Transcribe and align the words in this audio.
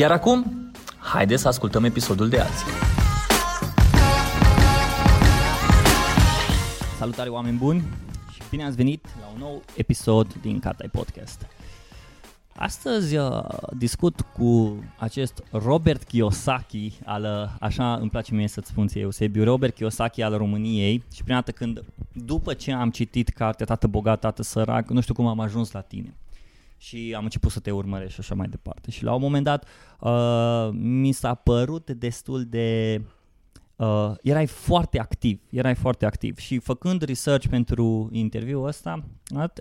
Iar 0.00 0.10
acum, 0.10 0.70
haideți 0.98 1.42
să 1.42 1.48
ascultăm 1.48 1.84
episodul 1.84 2.28
de 2.28 2.38
azi. 2.38 2.64
Salutare 6.98 7.28
oameni 7.28 7.56
buni 7.56 7.82
și 8.32 8.42
bine 8.50 8.64
ați 8.64 8.76
venit 8.76 9.06
la 9.20 9.26
un 9.32 9.38
nou 9.38 9.62
episod 9.76 10.34
din 10.34 10.58
Catai 10.58 10.88
Podcast. 10.92 11.46
Astăzi 12.56 13.16
uh, 13.16 13.42
discut 13.76 14.20
cu 14.20 14.78
acest 14.98 15.42
Robert 15.50 16.02
Kiyosaki, 16.02 16.98
al, 17.04 17.22
uh, 17.22 17.56
așa 17.60 17.94
îmi 17.94 18.10
place 18.10 18.34
mie 18.34 18.48
să-ți 18.48 18.68
spun 18.68 18.86
ție, 18.86 19.00
Eusebiu, 19.00 19.44
Robert 19.44 19.74
Kiyosaki 19.74 20.22
al 20.22 20.36
României 20.36 21.04
și 21.14 21.22
prima 21.22 21.38
dată 21.38 21.50
când, 21.50 21.84
după 22.12 22.54
ce 22.54 22.72
am 22.72 22.90
citit 22.90 23.28
cartea 23.28 23.66
Tată 23.66 23.86
bogat, 23.86 24.20
Tată 24.20 24.42
sărac, 24.42 24.88
nu 24.88 25.00
știu 25.00 25.14
cum 25.14 25.26
am 25.26 25.40
ajuns 25.40 25.70
la 25.70 25.80
tine 25.80 26.14
și 26.80 27.14
am 27.16 27.24
început 27.24 27.50
să 27.50 27.60
te 27.60 27.70
urmăresc 27.70 28.12
și 28.12 28.20
așa 28.20 28.34
mai 28.34 28.48
departe. 28.48 28.90
Și 28.90 29.04
la 29.04 29.14
un 29.14 29.20
moment 29.20 29.44
dat 29.44 29.66
uh, 30.00 30.68
mi 30.72 31.12
s-a 31.12 31.34
părut 31.34 31.90
destul 31.90 32.44
de... 32.44 33.00
Uh, 33.76 34.12
erai 34.22 34.46
foarte 34.46 34.98
activ, 34.98 35.40
erai 35.50 35.74
foarte 35.74 36.06
activ 36.06 36.38
și 36.38 36.58
făcând 36.58 37.02
research 37.02 37.46
pentru 37.46 38.08
interviul 38.12 38.66
ăsta, 38.66 39.04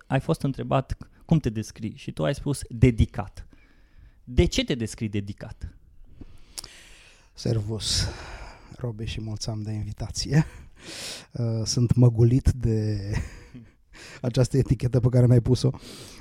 ai 0.08 0.20
fost 0.20 0.42
întrebat 0.42 0.98
cum 1.26 1.40
te 1.40 1.50
descrii 1.50 1.94
și 1.96 2.12
tu 2.12 2.24
ai 2.24 2.36
spus 2.36 2.62
dedicat. 2.70 3.48
De 4.24 4.46
ce 4.46 4.64
te 4.64 4.76
descrii 4.76 5.10
dedicat? 5.10 5.76
Servus, 7.34 8.08
Robe 8.76 9.06
și 9.06 9.22
mulțumim 9.22 9.62
de 9.62 9.72
invitație. 9.72 10.46
Uh, 11.32 11.62
sunt 11.64 11.96
măgulit 11.96 12.52
de 12.52 13.00
această 14.22 14.58
etichetă 14.58 15.00
pe 15.00 15.08
care 15.10 15.26
mi-ai 15.26 15.42
pus-o. 15.42 15.70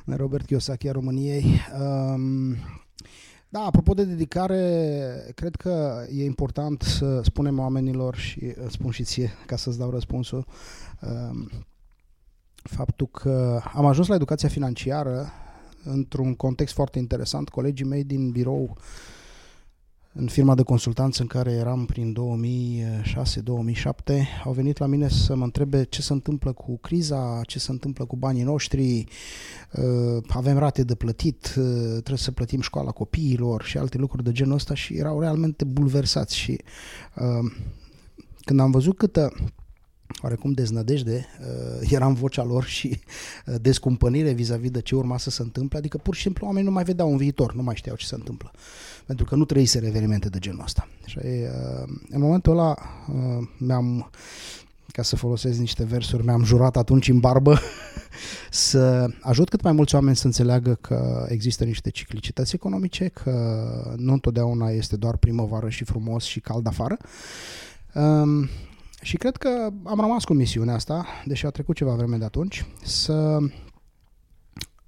Robert 0.04 0.46
Kiyosaki 0.46 0.88
a 0.88 0.92
României. 0.92 1.60
Um, 1.80 2.56
da, 3.48 3.60
apropo 3.60 3.94
de 3.94 4.04
dedicare, 4.04 5.32
cred 5.34 5.56
că 5.56 6.04
e 6.10 6.24
important 6.24 6.82
să 6.82 7.20
spunem 7.22 7.58
oamenilor 7.58 8.16
și 8.16 8.44
uh, 8.44 8.66
spun 8.70 8.90
și 8.90 9.04
ție 9.04 9.30
ca 9.46 9.56
să-ți 9.56 9.78
dau 9.78 9.90
răspunsul 9.90 10.46
um, 11.00 11.50
faptul 12.62 13.06
că 13.06 13.60
am 13.74 13.86
ajuns 13.86 14.08
la 14.08 14.14
educația 14.14 14.48
financiară 14.48 15.26
într-un 15.84 16.34
context 16.34 16.74
foarte 16.74 16.98
interesant. 16.98 17.48
Colegii 17.48 17.86
mei 17.86 18.04
din 18.04 18.30
birou 18.30 18.62
uh, 18.62 18.76
în 20.20 20.26
firma 20.26 20.54
de 20.54 20.62
consultanță 20.62 21.22
în 21.22 21.28
care 21.28 21.52
eram 21.52 21.86
prin 21.86 22.16
2006-2007, 24.12 24.22
au 24.44 24.52
venit 24.52 24.78
la 24.78 24.86
mine 24.86 25.08
să 25.08 25.34
mă 25.34 25.44
întrebe 25.44 25.84
ce 25.84 26.02
se 26.02 26.12
întâmplă 26.12 26.52
cu 26.52 26.78
criza, 26.78 27.40
ce 27.46 27.58
se 27.58 27.70
întâmplă 27.70 28.04
cu 28.04 28.16
banii 28.16 28.42
noștri, 28.42 29.04
uh, 29.72 30.22
avem 30.28 30.58
rate 30.58 30.82
de 30.84 30.94
plătit, 30.94 31.54
uh, 31.58 31.90
trebuie 31.90 32.16
să 32.16 32.30
plătim 32.30 32.60
școala 32.60 32.90
copiilor 32.90 33.62
și 33.62 33.78
alte 33.78 33.98
lucruri 33.98 34.24
de 34.24 34.32
genul 34.32 34.54
ăsta 34.54 34.74
și 34.74 34.94
erau 34.94 35.20
realmente 35.20 35.64
bulversați 35.64 36.36
și 36.36 36.60
uh, 37.14 37.52
când 38.40 38.60
am 38.60 38.70
văzut 38.70 38.96
câtă 38.96 39.32
oarecum 40.22 40.52
deznădejde, 40.52 41.26
uh, 41.40 41.90
era 41.90 42.06
în 42.06 42.14
vocea 42.14 42.44
lor 42.44 42.64
și 42.64 43.00
uh, 43.46 43.54
descumpănire 43.60 44.32
vis-a-vis 44.32 44.70
de 44.70 44.80
ce 44.80 44.94
urma 44.94 45.18
să 45.18 45.30
se 45.30 45.42
întâmple, 45.42 45.78
adică 45.78 45.98
pur 45.98 46.14
și 46.14 46.22
simplu 46.22 46.46
oamenii 46.46 46.68
nu 46.68 46.74
mai 46.74 46.84
vedeau 46.84 47.10
un 47.10 47.16
viitor, 47.16 47.54
nu 47.54 47.62
mai 47.62 47.76
știau 47.76 47.96
ce 47.96 48.06
se 48.06 48.14
întâmplă, 48.14 48.50
pentru 49.06 49.24
că 49.24 49.34
nu 49.34 49.44
trăise 49.44 49.80
evenimente 49.86 50.28
de 50.28 50.38
genul 50.38 50.62
ăsta. 50.64 50.88
Și 51.06 51.18
uh, 51.18 51.92
în 52.10 52.20
momentul 52.20 52.52
ăla 52.52 52.76
mi-am, 53.58 54.10
ca 54.92 55.02
să 55.02 55.16
folosesc 55.16 55.58
niște 55.58 55.84
versuri, 55.84 56.24
mi-am 56.24 56.44
jurat 56.44 56.76
atunci 56.76 57.08
în 57.08 57.20
barbă 57.20 57.58
să 58.50 59.08
ajut 59.20 59.48
cât 59.48 59.62
mai 59.62 59.72
mulți 59.72 59.94
oameni 59.94 60.16
să 60.16 60.26
înțeleagă 60.26 60.78
că 60.80 61.26
există 61.28 61.64
niște 61.64 61.90
ciclicități 61.90 62.54
economice, 62.54 63.08
că 63.08 63.66
nu 63.96 64.12
întotdeauna 64.12 64.70
este 64.70 64.96
doar 64.96 65.16
primăvară 65.16 65.68
și 65.68 65.84
frumos 65.84 66.24
și 66.24 66.40
cald 66.40 66.66
afară, 66.66 66.96
um, 67.94 68.48
și 69.02 69.16
cred 69.16 69.36
că 69.36 69.70
am 69.84 70.00
rămas 70.00 70.24
cu 70.24 70.32
misiunea 70.32 70.74
asta, 70.74 71.06
deși 71.24 71.46
a 71.46 71.50
trecut 71.50 71.76
ceva 71.76 71.94
vreme 71.94 72.16
de 72.16 72.24
atunci, 72.24 72.66
să 72.82 73.38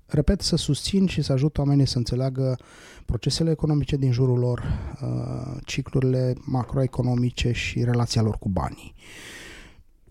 repet, 0.07 0.41
să 0.41 0.57
susțin 0.57 1.07
și 1.07 1.23
să 1.23 1.33
ajut 1.33 1.59
oamenii 1.59 1.87
să 1.87 1.99
înțeleagă 1.99 2.59
procesele 3.05 3.51
economice 3.51 3.97
din 3.97 4.13
jurul 4.13 4.39
lor, 4.39 4.63
uh, 5.03 5.61
ciclurile 5.65 6.35
macroeconomice 6.45 7.53
și 7.53 7.85
relația 7.85 8.23
lor 8.23 8.37
cu 8.39 8.49
banii. 8.49 8.95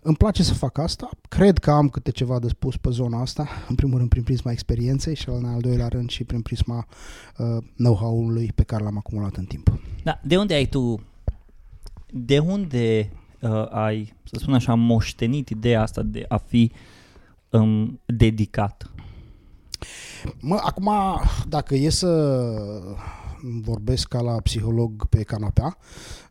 Îmi 0.01 0.16
place 0.16 0.43
să 0.43 0.53
fac 0.53 0.77
asta, 0.77 1.09
cred 1.29 1.57
că 1.57 1.71
am 1.71 1.89
câte 1.89 2.11
ceva 2.11 2.39
de 2.39 2.47
spus 2.47 2.77
pe 2.77 2.89
zona 2.89 3.21
asta, 3.21 3.47
în 3.69 3.75
primul 3.75 3.97
rând 3.97 4.09
prin 4.09 4.23
prisma 4.23 4.51
experienței 4.51 5.16
și 5.16 5.29
în 5.29 5.45
al 5.45 5.61
doilea 5.61 5.87
rând 5.87 6.09
și 6.09 6.23
prin 6.23 6.41
prisma 6.41 6.87
uh, 7.37 7.63
know-how-ului 7.75 8.51
pe 8.55 8.63
care 8.63 8.83
l-am 8.83 8.97
acumulat 8.97 9.35
în 9.35 9.45
timp. 9.45 9.79
Da, 10.03 10.19
de 10.23 10.37
unde 10.37 10.53
ai 10.53 10.66
tu, 10.66 10.99
de 12.11 12.39
unde 12.39 13.11
uh, 13.41 13.66
ai, 13.69 14.13
să 14.23 14.39
spun 14.39 14.53
așa, 14.53 14.73
moștenit 14.73 15.50
ideea 15.50 15.81
asta 15.81 16.01
de 16.01 16.25
a 16.27 16.38
fi 16.38 16.72
um, 17.50 18.00
dedicat? 18.05 18.91
Mă, 20.39 20.59
acum, 20.63 20.91
dacă 21.47 21.75
e 21.75 21.89
să 21.89 22.41
vorbesc 23.61 24.07
ca 24.07 24.22
la 24.22 24.41
psiholog 24.41 25.05
pe 25.05 25.23
canapea, 25.23 25.78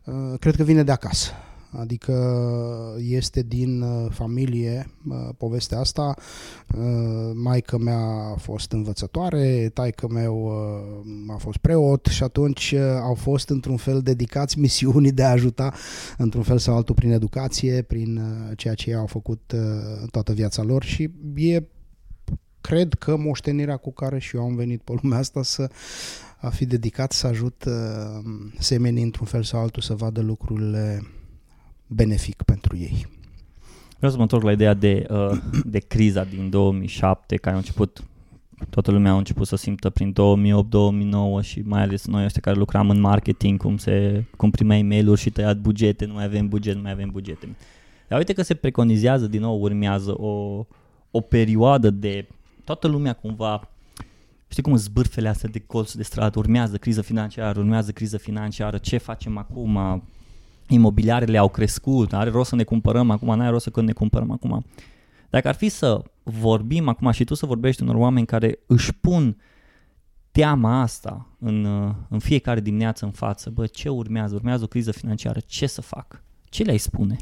uh, 0.05 0.39
cred 0.39 0.55
că 0.55 0.63
vine 0.63 0.83
de 0.83 0.91
acasă. 0.91 1.31
Adică 1.71 2.15
este 2.97 3.41
din 3.41 3.81
uh, 3.81 4.11
familie 4.11 4.89
uh, 5.07 5.29
povestea 5.37 5.79
asta. 5.79 6.13
Uh, 6.77 7.31
maica 7.33 7.77
mea 7.77 7.99
a 8.33 8.35
fost 8.37 8.71
învățătoare, 8.71 9.71
taică 9.73 10.07
meu 10.07 10.51
a 11.27 11.37
fost 11.37 11.57
preot 11.57 12.05
și 12.05 12.23
atunci 12.23 12.73
au 13.01 13.13
fost 13.13 13.49
într-un 13.49 13.77
fel 13.77 14.01
dedicați 14.01 14.59
misiunii 14.65 15.11
de 15.11 15.23
a 15.23 15.29
ajuta 15.29 15.73
într-un 16.17 16.43
fel 16.43 16.57
sau 16.57 16.75
altul 16.75 16.95
prin 16.95 17.11
educație, 17.11 17.81
prin 17.81 18.21
ceea 18.55 18.73
ce 18.73 18.93
au 18.93 19.05
făcut 19.05 19.53
toată 20.11 20.33
viața 20.33 20.63
lor 20.63 20.83
și 20.83 21.09
e 21.35 21.63
cred 22.61 22.93
că 22.93 23.15
moștenirea 23.15 23.77
cu 23.77 23.93
care 23.93 24.19
și 24.19 24.35
eu 24.35 24.43
am 24.43 24.55
venit 24.55 24.81
pe 24.81 24.93
lumea 25.01 25.17
asta 25.17 25.43
să 25.43 25.69
a 26.41 26.49
fi 26.49 26.65
dedicat 26.65 27.11
să 27.11 27.27
ajut 27.27 27.63
semenii 28.59 29.03
într-un 29.03 29.25
fel 29.25 29.43
sau 29.43 29.61
altul 29.61 29.81
să 29.81 29.93
vadă 29.93 30.21
lucrurile 30.21 31.01
benefic 31.89 32.41
pentru 32.41 32.77
ei. 32.77 33.07
Vreau 33.97 34.11
să 34.11 34.17
mă 34.17 34.23
întorc 34.23 34.43
la 34.43 34.51
ideea 34.51 34.73
de, 34.73 35.05
uh, 35.09 35.37
de 35.63 35.79
criza 35.79 36.23
din 36.23 36.49
2007, 36.49 37.35
care 37.35 37.55
a 37.55 37.57
început, 37.57 38.03
toată 38.69 38.91
lumea 38.91 39.11
a 39.11 39.17
început 39.17 39.47
să 39.47 39.55
simtă 39.55 39.89
prin 39.89 40.13
2008-2009 40.13 41.41
și 41.41 41.61
mai 41.65 41.81
ales 41.81 42.05
noi 42.05 42.23
ăștia 42.23 42.41
care 42.41 42.57
lucram 42.57 42.89
în 42.89 42.99
marketing, 42.99 43.59
cum, 43.59 43.77
se, 43.77 44.23
cum 44.37 44.51
primeai 44.51 44.81
mail-uri 44.81 45.19
și 45.19 45.29
tăiat 45.29 45.57
bugete, 45.57 46.05
nu 46.05 46.13
mai 46.13 46.23
avem 46.23 46.47
buget, 46.47 46.75
nu 46.75 46.81
mai 46.81 46.91
avem 46.91 47.09
bugete. 47.09 47.55
Dar 48.07 48.17
uite 48.17 48.33
că 48.33 48.41
se 48.41 48.53
preconizează, 48.53 49.27
din 49.27 49.41
nou 49.41 49.61
urmează 49.61 50.21
o, 50.21 50.65
o 51.11 51.21
perioadă 51.21 51.89
de 51.89 52.27
toată 52.63 52.87
lumea 52.87 53.13
cumva 53.13 53.69
Știi 54.51 54.63
cum 54.63 54.75
zbârfele 54.75 55.29
astea 55.29 55.49
de 55.49 55.59
colț 55.59 55.93
de 55.93 56.03
stradă, 56.03 56.39
urmează 56.39 56.77
criză 56.77 57.01
financiară, 57.01 57.59
urmează 57.59 57.91
criză 57.91 58.17
financiară, 58.17 58.77
ce 58.77 58.97
facem 58.97 59.37
acum, 59.37 60.03
imobiliarele 60.69 61.37
au 61.37 61.49
crescut, 61.49 62.13
are 62.13 62.29
rost 62.29 62.49
să 62.49 62.55
ne 62.55 62.63
cumpărăm 62.63 63.09
acum, 63.09 63.37
n-are 63.37 63.49
rost 63.49 63.63
să 63.63 63.69
când 63.69 63.87
ne 63.87 63.93
cumpărăm 63.93 64.31
acum. 64.31 64.65
Dacă 65.29 65.47
ar 65.47 65.55
fi 65.55 65.69
să 65.69 66.01
vorbim 66.23 66.87
acum 66.87 67.11
și 67.11 67.23
tu 67.23 67.33
să 67.33 67.45
vorbești 67.45 67.81
unor 67.81 67.95
oameni 67.95 68.25
care 68.25 68.59
își 68.65 68.93
pun 68.93 69.37
teama 70.31 70.81
asta 70.81 71.27
în, 71.39 71.65
în 72.09 72.19
fiecare 72.19 72.59
dimineață 72.59 73.05
în 73.05 73.11
față, 73.11 73.49
bă, 73.49 73.65
ce 73.65 73.89
urmează? 73.89 74.35
Urmează 74.35 74.63
o 74.63 74.67
criză 74.67 74.91
financiară, 74.91 75.39
ce 75.45 75.67
să 75.67 75.81
fac? 75.81 76.23
Ce 76.43 76.63
le-ai 76.63 76.77
spune? 76.77 77.17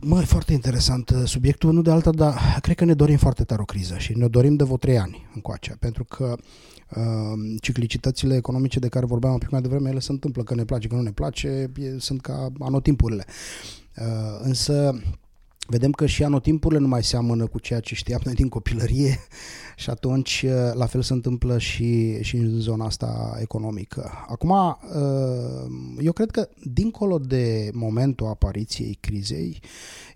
Mă, 0.00 0.20
e 0.20 0.24
foarte 0.24 0.52
interesant 0.52 1.10
uh, 1.10 1.22
subiectul, 1.24 1.72
nu 1.72 1.82
de 1.82 1.90
alta, 1.90 2.10
dar 2.10 2.58
cred 2.60 2.76
că 2.76 2.84
ne 2.84 2.94
dorim 2.94 3.16
foarte 3.16 3.44
tare 3.44 3.60
o 3.60 3.64
criză 3.64 3.98
și 3.98 4.16
ne 4.16 4.28
dorim 4.28 4.56
de 4.56 4.64
vreo 4.64 4.76
trei 4.76 4.98
ani 4.98 5.28
încoace, 5.34 5.76
pentru 5.78 6.04
că 6.04 6.34
uh, 6.36 6.44
ciclicitățile 7.60 8.36
economice 8.36 8.78
de 8.78 8.88
care 8.88 9.06
vorbeam 9.06 9.32
un 9.32 9.38
pic 9.38 9.50
mai 9.50 9.60
devreme, 9.60 9.90
ele 9.90 9.98
se 9.98 10.12
întâmplă, 10.12 10.42
că 10.42 10.54
ne 10.54 10.64
place, 10.64 10.88
că 10.88 10.94
nu 10.94 11.02
ne 11.02 11.12
place, 11.12 11.70
e, 11.76 11.98
sunt 11.98 12.20
ca 12.20 12.52
anotimpurile. 12.60 13.24
Uh, 13.96 14.40
însă 14.42 15.02
vedem 15.72 15.90
că 15.90 16.06
și 16.06 16.24
anotimpurile 16.24 16.80
nu 16.80 16.88
mai 16.88 17.02
seamănă 17.02 17.46
cu 17.46 17.58
ceea 17.58 17.80
ce 17.80 17.94
știam 17.94 18.20
noi 18.24 18.34
din 18.34 18.48
copilărie 18.48 19.18
și 19.82 19.90
atunci 19.90 20.44
uh, 20.46 20.74
la 20.74 20.86
fel 20.86 21.02
se 21.02 21.12
întâmplă 21.12 21.58
și, 21.58 22.22
și 22.22 22.36
în 22.36 22.60
zona 22.60 22.84
asta 22.84 23.38
economică. 23.40 24.10
Acum, 24.28 24.50
uh, 24.50 26.04
eu 26.04 26.12
cred 26.12 26.30
că 26.30 26.48
dincolo 26.62 27.18
de 27.18 27.70
momentul 27.72 28.26
apariției 28.26 28.98
crizei, 29.00 29.60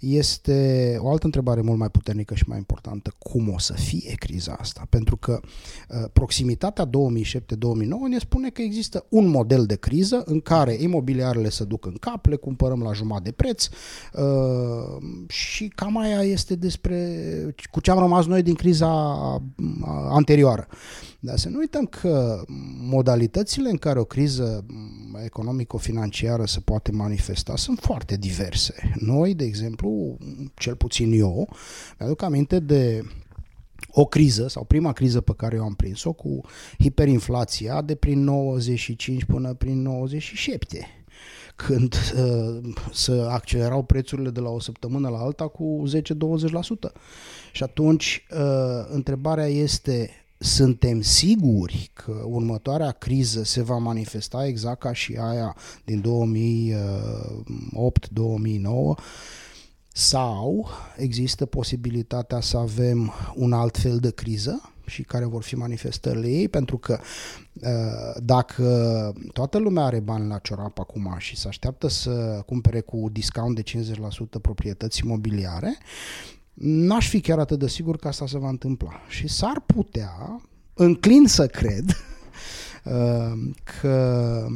este 0.01 0.97
o 1.01 1.11
altă 1.11 1.25
întrebare 1.25 1.61
mult 1.61 1.79
mai 1.79 1.91
puternică 1.91 2.35
și 2.35 2.45
mai 2.47 2.59
importantă. 2.59 3.15
Cum 3.19 3.49
o 3.49 3.59
să 3.59 3.73
fie 3.73 4.15
criza 4.19 4.57
asta? 4.61 4.87
Pentru 4.91 5.17
că 5.17 5.41
uh, 5.43 6.05
proximitatea 6.13 6.87
2007-2009 6.87 6.91
ne 8.09 8.19
spune 8.19 8.51
că 8.51 8.63
există 8.63 9.07
un 9.09 9.27
model 9.27 9.67
de 9.67 9.77
criză 9.77 10.23
în 10.27 10.41
care 10.41 10.77
imobiliarele 10.81 11.49
se 11.49 11.65
duc 11.65 11.87
în 11.87 11.97
cap, 12.01 12.27
le 12.27 12.37
cumpărăm 12.37 12.83
la 12.83 12.93
jumătate 12.93 13.25
de 13.29 13.33
preț 13.33 13.69
și 15.29 15.46
cam 15.75 15.99
aia 15.99 16.23
este 16.23 16.55
despre 16.55 17.21
cu 17.71 17.81
ce 17.81 17.91
am 17.91 17.99
rămas 17.99 18.27
noi 18.27 18.43
din 18.43 18.55
criza 18.55 18.89
anterioară. 20.09 20.67
Dar 21.21 21.37
să 21.37 21.49
nu 21.49 21.59
uităm 21.59 21.85
că 21.85 22.43
modalitățile 22.81 23.71
în 23.71 23.77
care 23.77 23.99
o 23.99 24.05
criză 24.05 24.67
economico-financiară 25.25 26.45
se 26.45 26.61
poate 26.61 26.93
manifesta 26.93 27.57
sunt 27.57 27.79
foarte 27.79 28.17
diverse. 28.17 28.75
Noi, 28.95 29.35
de 29.35 29.45
exemplu, 29.45 30.17
cel 30.55 30.77
puțin 30.77 31.13
eu, 31.13 31.49
mi-aduc 31.99 32.23
aminte 32.23 32.59
de 32.59 33.03
o 33.91 34.05
criză 34.05 34.49
sau 34.49 34.65
prima 34.65 34.93
criză 34.93 35.21
pe 35.21 35.33
care 35.37 35.57
eu 35.57 35.63
am 35.63 35.75
prins-o 35.75 36.13
cu 36.13 36.41
hiperinflația 36.79 37.83
de 37.83 37.95
prin 37.95 38.25
95 38.25 39.25
până 39.25 39.55
prin 39.55 39.83
97 39.83 40.96
când 41.57 41.95
uh, 41.95 42.59
să 42.93 43.29
accelerau 43.31 43.83
prețurile 43.83 44.31
de 44.31 44.41
la 44.41 44.49
o 44.49 44.61
săptămână 44.61 45.09
la 45.09 45.19
alta 45.19 45.47
cu 45.47 45.83
10-20%. 45.89 46.01
Și 47.53 47.63
atunci 47.63 48.27
uh, 48.31 48.87
întrebarea 48.89 49.47
este 49.47 50.11
suntem 50.39 51.01
siguri 51.01 51.91
că 51.93 52.23
următoarea 52.25 52.91
criză 52.91 53.45
se 53.45 53.63
va 53.63 53.77
manifesta 53.77 54.47
exact 54.47 54.81
ca 54.81 54.93
și 54.93 55.17
aia 55.21 55.57
din 55.85 56.03
2008-2009 56.03 56.05
sau 59.93 60.69
există 60.97 61.47
posibilitatea 61.47 62.41
să 62.41 62.57
avem 62.57 63.13
un 63.35 63.53
alt 63.53 63.79
fel 63.79 63.99
de 63.99 64.11
criză 64.11 64.71
și 64.87 65.03
care 65.03 65.25
vor 65.25 65.43
fi 65.43 65.57
manifestările 65.57 66.29
ei, 66.29 66.49
pentru 66.49 66.79
că 66.79 66.99
uh, 67.53 68.21
dacă 68.23 69.13
toată 69.33 69.59
lumea 69.59 69.85
are 69.85 70.01
bani 70.01 70.29
la 70.29 70.39
ciorap 70.39 70.79
acum 70.79 71.15
și 71.19 71.37
se 71.37 71.49
așteaptă 71.49 71.89
să 71.89 72.43
cumpere 72.47 72.81
cu 72.81 73.09
discount 73.13 73.55
de 73.55 73.63
50% 73.63 74.41
proprietăți 74.43 75.01
imobiliare, 75.05 75.79
n-aș 76.55 77.09
fi 77.09 77.21
chiar 77.21 77.39
atât 77.39 77.59
de 77.59 77.69
sigur 77.69 77.97
că 77.97 78.09
asta 78.09 78.27
se 78.27 78.39
va 78.39 78.49
întâmpla. 78.49 79.01
Și 79.09 79.29
s-ar 79.29 79.63
putea, 79.67 80.41
înclin 80.75 81.27
să 81.27 81.47
cred, 81.47 81.85
uh, 82.85 83.33
că 83.81 84.47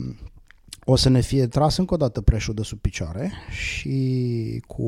o 0.90 0.96
să 0.96 1.08
ne 1.08 1.20
fie 1.20 1.46
tras 1.46 1.76
încă 1.76 1.94
o 1.94 1.96
dată 1.96 2.20
preșul 2.20 2.54
de 2.54 2.62
sub 2.62 2.78
picioare 2.78 3.32
și 3.50 4.62
cu 4.66 4.82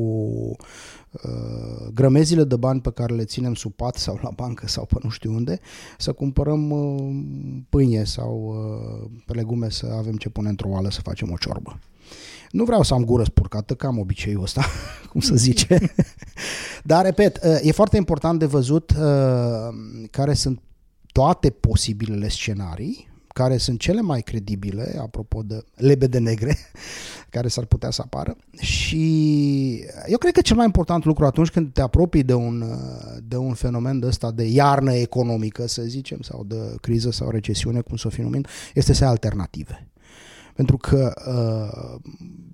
uh, 1.11 1.87
grămezile 1.93 2.43
de 2.43 2.55
bani 2.55 2.81
pe 2.81 2.91
care 2.91 3.13
le 3.13 3.23
ținem 3.23 3.53
sub 3.53 3.73
pat 3.73 3.95
sau 3.95 4.19
la 4.21 4.29
bancă 4.35 4.67
sau 4.67 4.85
pe 4.85 4.95
nu 5.03 5.09
știu 5.09 5.33
unde, 5.33 5.59
să 5.97 6.11
cumpărăm 6.11 6.69
uh, 6.69 7.15
pâine 7.69 8.03
sau 8.03 8.55
uh, 9.05 9.35
legume 9.35 9.69
să 9.69 9.85
avem 9.97 10.15
ce 10.15 10.29
pune 10.29 10.49
într-o 10.49 10.69
oală 10.69 10.91
să 10.91 11.01
facem 11.01 11.31
o 11.31 11.37
ciorbă. 11.37 11.79
Nu 12.51 12.63
vreau 12.63 12.83
să 12.83 12.93
am 12.93 13.05
gură 13.05 13.23
spurcată, 13.23 13.73
că 13.73 13.87
am 13.87 13.99
obiceiul 13.99 14.41
ăsta, 14.41 14.65
cum 15.11 15.21
să 15.21 15.35
zice. 15.35 15.93
Dar, 16.83 17.05
repet, 17.05 17.39
uh, 17.43 17.59
e 17.61 17.71
foarte 17.71 17.97
important 17.97 18.39
de 18.39 18.45
văzut 18.45 18.91
uh, 18.91 19.75
care 20.11 20.33
sunt 20.33 20.61
toate 21.11 21.49
posibilele 21.49 22.27
scenarii 22.27 23.11
care 23.33 23.57
sunt 23.57 23.79
cele 23.79 24.01
mai 24.01 24.21
credibile, 24.21 24.95
apropo 25.01 25.41
de 25.41 25.63
lebede 25.75 26.19
negre, 26.19 26.57
care 27.29 27.47
s-ar 27.47 27.65
putea 27.65 27.89
să 27.89 28.01
apară. 28.05 28.35
Și 28.59 29.85
eu 30.07 30.17
cred 30.17 30.33
că 30.33 30.41
cel 30.41 30.55
mai 30.55 30.65
important 30.65 31.05
lucru 31.05 31.25
atunci 31.25 31.49
când 31.49 31.73
te 31.73 31.81
apropii 31.81 32.23
de 32.23 32.33
un, 32.33 32.63
de 33.23 33.35
un 33.35 33.53
fenomen 33.53 33.99
de 33.99 34.05
ăsta 34.05 34.31
de 34.31 34.43
iarnă 34.43 34.93
economică, 34.93 35.67
să 35.67 35.81
zicem, 35.81 36.21
sau 36.21 36.43
de 36.43 36.75
criză 36.81 37.11
sau 37.11 37.29
recesiune, 37.29 37.81
cum 37.81 37.97
să 37.97 38.07
o 38.07 38.09
fi 38.09 38.21
numit, 38.21 38.47
este 38.73 38.93
să 38.93 39.03
ai 39.03 39.09
alternative. 39.09 39.87
Pentru 40.55 40.77
că, 40.77 41.13
uh, 41.27 41.99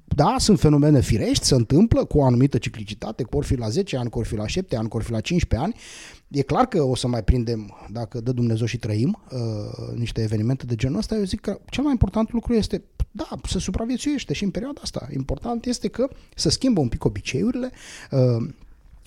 da, 0.05 0.35
sunt 0.37 0.59
fenomene 0.59 1.01
firești, 1.01 1.45
se 1.45 1.55
întâmplă 1.55 2.05
cu 2.05 2.17
o 2.17 2.23
anumită 2.23 2.57
ciclicitate, 2.57 3.23
că 3.23 3.37
ori 3.37 3.45
fi 3.45 3.55
la 3.55 3.69
10 3.69 3.97
ani, 3.97 4.09
că 4.09 4.17
ori 4.17 4.27
fi 4.27 4.35
la 4.35 4.47
7 4.47 4.75
ani, 4.75 4.89
că 4.89 4.95
ori 4.95 5.05
fi 5.05 5.11
la 5.11 5.19
15 5.19 5.69
ani. 5.69 5.81
E 6.29 6.41
clar 6.41 6.67
că 6.67 6.81
o 6.81 6.95
să 6.95 7.07
mai 7.07 7.23
prindem, 7.23 7.87
dacă 7.91 8.19
dă 8.21 8.31
Dumnezeu 8.31 8.65
și 8.65 8.77
trăim, 8.77 9.21
uh, 9.31 9.95
niște 9.95 10.21
evenimente 10.21 10.65
de 10.65 10.75
genul 10.75 10.97
ăsta. 10.97 11.15
Eu 11.15 11.23
zic 11.23 11.39
că 11.39 11.59
cel 11.69 11.83
mai 11.83 11.91
important 11.91 12.31
lucru 12.31 12.53
este, 12.53 12.83
da, 13.11 13.27
să 13.47 13.59
supraviețuiește 13.59 14.33
și 14.33 14.43
în 14.43 14.49
perioada 14.49 14.79
asta. 14.83 15.07
Important 15.13 15.65
este 15.65 15.87
că 15.87 16.09
să 16.35 16.49
schimbă 16.49 16.79
un 16.79 16.87
pic 16.87 17.05
obiceiurile, 17.05 17.71
uh, 18.11 18.47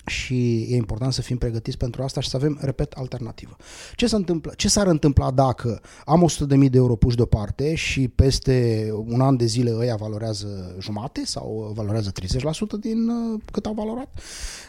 și 0.05 0.67
e 0.69 0.75
important 0.75 1.13
să 1.13 1.21
fim 1.21 1.37
pregătiți 1.37 1.77
pentru 1.77 2.03
asta 2.03 2.21
și 2.21 2.29
să 2.29 2.35
avem, 2.35 2.57
repet, 2.61 2.91
alternativă. 2.91 3.55
Ce, 3.95 4.07
se 4.07 4.15
întâmplă, 4.15 4.53
ce 4.55 4.67
s-ar 4.67 4.87
întâmpla 4.87 5.31
dacă 5.31 5.81
am 6.05 6.29
100.000 6.29 6.47
de 6.47 6.77
euro 6.77 6.95
puși 6.95 7.15
deoparte 7.15 7.75
și 7.75 8.07
peste 8.07 8.87
un 9.05 9.21
an 9.21 9.37
de 9.37 9.45
zile 9.45 9.75
ăia 9.75 9.95
valorează 9.95 10.75
jumate 10.79 11.21
sau 11.25 11.71
valorează 11.75 12.11
30% 12.11 12.79
din 12.79 13.09
uh, 13.09 13.41
cât 13.51 13.65
au 13.65 13.73
valorat? 13.73 14.19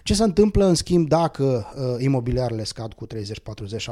Ce 0.03 0.15
se 0.15 0.23
întâmplă, 0.23 0.67
în 0.67 0.75
schimb, 0.75 1.09
dacă 1.09 1.67
uh, 1.77 2.05
imobiliarele 2.05 2.65
scad 2.65 2.93
cu 2.93 3.07
30, 3.07 3.41
40, 3.41 3.91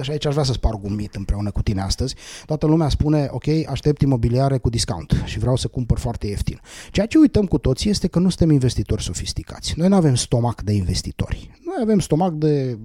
70%? 0.00 0.02
Și 0.02 0.10
aici 0.10 0.26
aș 0.26 0.32
vrea 0.32 0.44
să 0.44 0.52
sparg 0.52 0.84
un 0.84 0.94
mit 0.94 1.14
împreună 1.14 1.50
cu 1.50 1.62
tine 1.62 1.80
astăzi. 1.80 2.14
Toată 2.46 2.66
lumea 2.66 2.88
spune, 2.88 3.28
ok, 3.30 3.44
aștept 3.68 4.00
imobiliare 4.00 4.58
cu 4.58 4.68
discount 4.68 5.22
și 5.24 5.38
vreau 5.38 5.56
să 5.56 5.68
cumpăr 5.68 5.98
foarte 5.98 6.26
ieftin. 6.26 6.60
Ceea 6.90 7.06
ce 7.06 7.18
uităm 7.18 7.46
cu 7.46 7.58
toții 7.58 7.90
este 7.90 8.06
că 8.06 8.18
nu 8.18 8.28
suntem 8.28 8.50
investitori 8.50 9.02
sofisticați. 9.02 9.74
Noi 9.76 9.88
nu 9.88 9.94
avem 9.94 10.14
stomac 10.14 10.62
de 10.62 10.72
investitori. 10.76 11.50
Noi 11.64 11.76
avem 11.80 11.98
stomac 11.98 12.32
de 12.32 12.78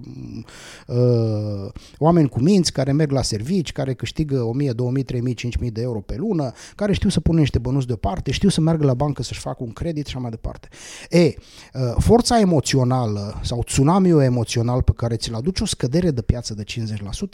uh, 0.86 1.72
oameni 1.98 2.28
cu 2.28 2.40
minți 2.40 2.72
care 2.72 2.92
merg 2.92 3.10
la 3.10 3.22
servici, 3.22 3.72
care 3.72 3.94
câștigă 3.94 4.42
1000, 4.42 4.72
2000, 4.72 5.02
3000, 5.02 5.34
5000 5.34 5.70
de 5.70 5.80
euro 5.80 6.00
pe 6.00 6.16
lună, 6.16 6.52
care 6.74 6.92
știu 6.92 7.08
să 7.08 7.20
pună 7.20 7.38
niște 7.38 7.58
bănuți 7.58 7.86
deoparte, 7.86 8.30
știu 8.30 8.48
să 8.48 8.60
meargă 8.60 8.84
la 8.84 8.94
bancă 8.94 9.22
să-și 9.22 9.40
facă 9.40 9.62
un 9.62 9.72
credit 9.72 10.06
și 10.06 10.12
așa 10.12 10.22
mai 10.22 10.30
departe. 10.30 10.68
E, 11.10 11.24
uh, 11.24 11.34
forța 11.98 12.40
emoțională 12.40 13.40
sau 13.42 13.62
tsunamiul 13.62 14.22
emoțional 14.22 14.82
pe 14.82 14.92
care 14.96 15.16
ți-l 15.16 15.34
aduce 15.34 15.62
o 15.62 15.66
scădere 15.66 16.10
de 16.10 16.22
piață 16.22 16.54
de 16.54 16.64
50% 16.64 16.72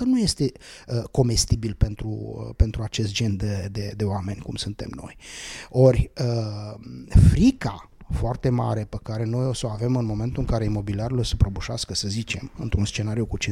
nu 0.04 0.18
este 0.18 0.52
uh, 0.88 1.02
comestibil 1.10 1.74
pentru, 1.78 2.08
uh, 2.08 2.54
pentru 2.56 2.82
acest 2.82 3.12
gen 3.12 3.36
de, 3.36 3.68
de, 3.72 3.92
de 3.96 4.04
oameni 4.04 4.38
cum 4.38 4.54
suntem 4.54 4.88
noi. 5.02 5.16
Ori 5.70 6.10
uh, 6.20 6.74
frica 7.30 7.90
foarte 8.10 8.48
mare 8.48 8.86
pe 8.88 8.98
care 9.02 9.24
noi 9.24 9.46
o 9.46 9.52
să 9.52 9.66
o 9.66 9.70
avem 9.70 9.96
în 9.96 10.04
momentul 10.04 10.42
în 10.42 10.48
care 10.48 10.64
imobiliarul 10.64 11.18
o 11.18 11.22
să 11.22 11.36
prăbușească, 11.36 11.94
să 11.94 12.08
zicem, 12.08 12.50
într-un 12.58 12.84
scenariu 12.84 13.26
cu 13.26 13.36
50%, 13.38 13.48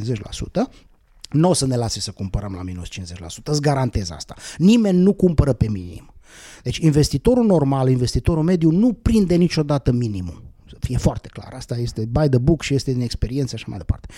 nu 1.31 1.49
o 1.49 1.53
să 1.53 1.67
ne 1.67 1.77
lase 1.77 2.01
să 2.01 2.11
cumpărăm 2.11 2.53
la 2.53 2.63
minus 2.63 2.89
50%, 2.89 2.97
îți 3.45 3.61
garantez 3.61 4.11
asta. 4.11 4.35
Nimeni 4.57 4.99
nu 4.99 5.13
cumpără 5.13 5.53
pe 5.53 5.69
minim. 5.69 6.15
Deci 6.63 6.77
investitorul 6.77 7.45
normal, 7.45 7.89
investitorul 7.89 8.43
mediu 8.43 8.71
nu 8.71 8.93
prinde 8.93 9.35
niciodată 9.35 9.93
minimul 10.67 10.79
fie 10.81 10.97
foarte 10.97 11.29
clar. 11.29 11.53
Asta 11.53 11.77
este 11.77 12.05
by 12.05 12.29
the 12.29 12.39
book 12.39 12.63
și 12.63 12.75
este 12.75 12.93
din 12.93 13.01
experiență 13.01 13.49
și 13.49 13.55
așa 13.55 13.65
mai 13.69 13.79
departe. 13.79 14.09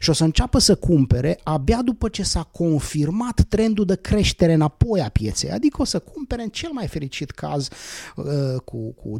Și 0.00 0.10
o 0.10 0.12
să 0.12 0.24
înceapă 0.24 0.58
să 0.58 0.74
cumpere 0.74 1.40
abia 1.42 1.82
după 1.82 2.08
ce 2.08 2.22
s-a 2.22 2.42
confirmat 2.42 3.40
trendul 3.48 3.84
de 3.84 3.96
creștere 3.96 4.52
înapoi 4.52 5.00
a 5.00 5.08
pieței. 5.08 5.50
Adică 5.50 5.82
o 5.82 5.84
să 5.84 5.98
cumpere 5.98 6.42
în 6.42 6.48
cel 6.48 6.70
mai 6.72 6.86
fericit 6.86 7.30
caz 7.30 7.68
uh, 8.16 8.24
cu, 8.64 8.92
cu 8.92 9.18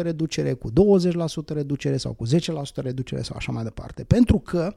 25% 0.00 0.02
reducere, 0.02 0.52
cu 0.52 0.70
20% 0.70 0.74
reducere 1.46 1.96
sau 1.96 2.12
cu 2.12 2.26
10% 2.26 2.30
reducere 2.74 3.22
sau 3.22 3.36
așa 3.36 3.52
mai 3.52 3.62
departe. 3.62 4.04
Pentru 4.04 4.38
că 4.38 4.74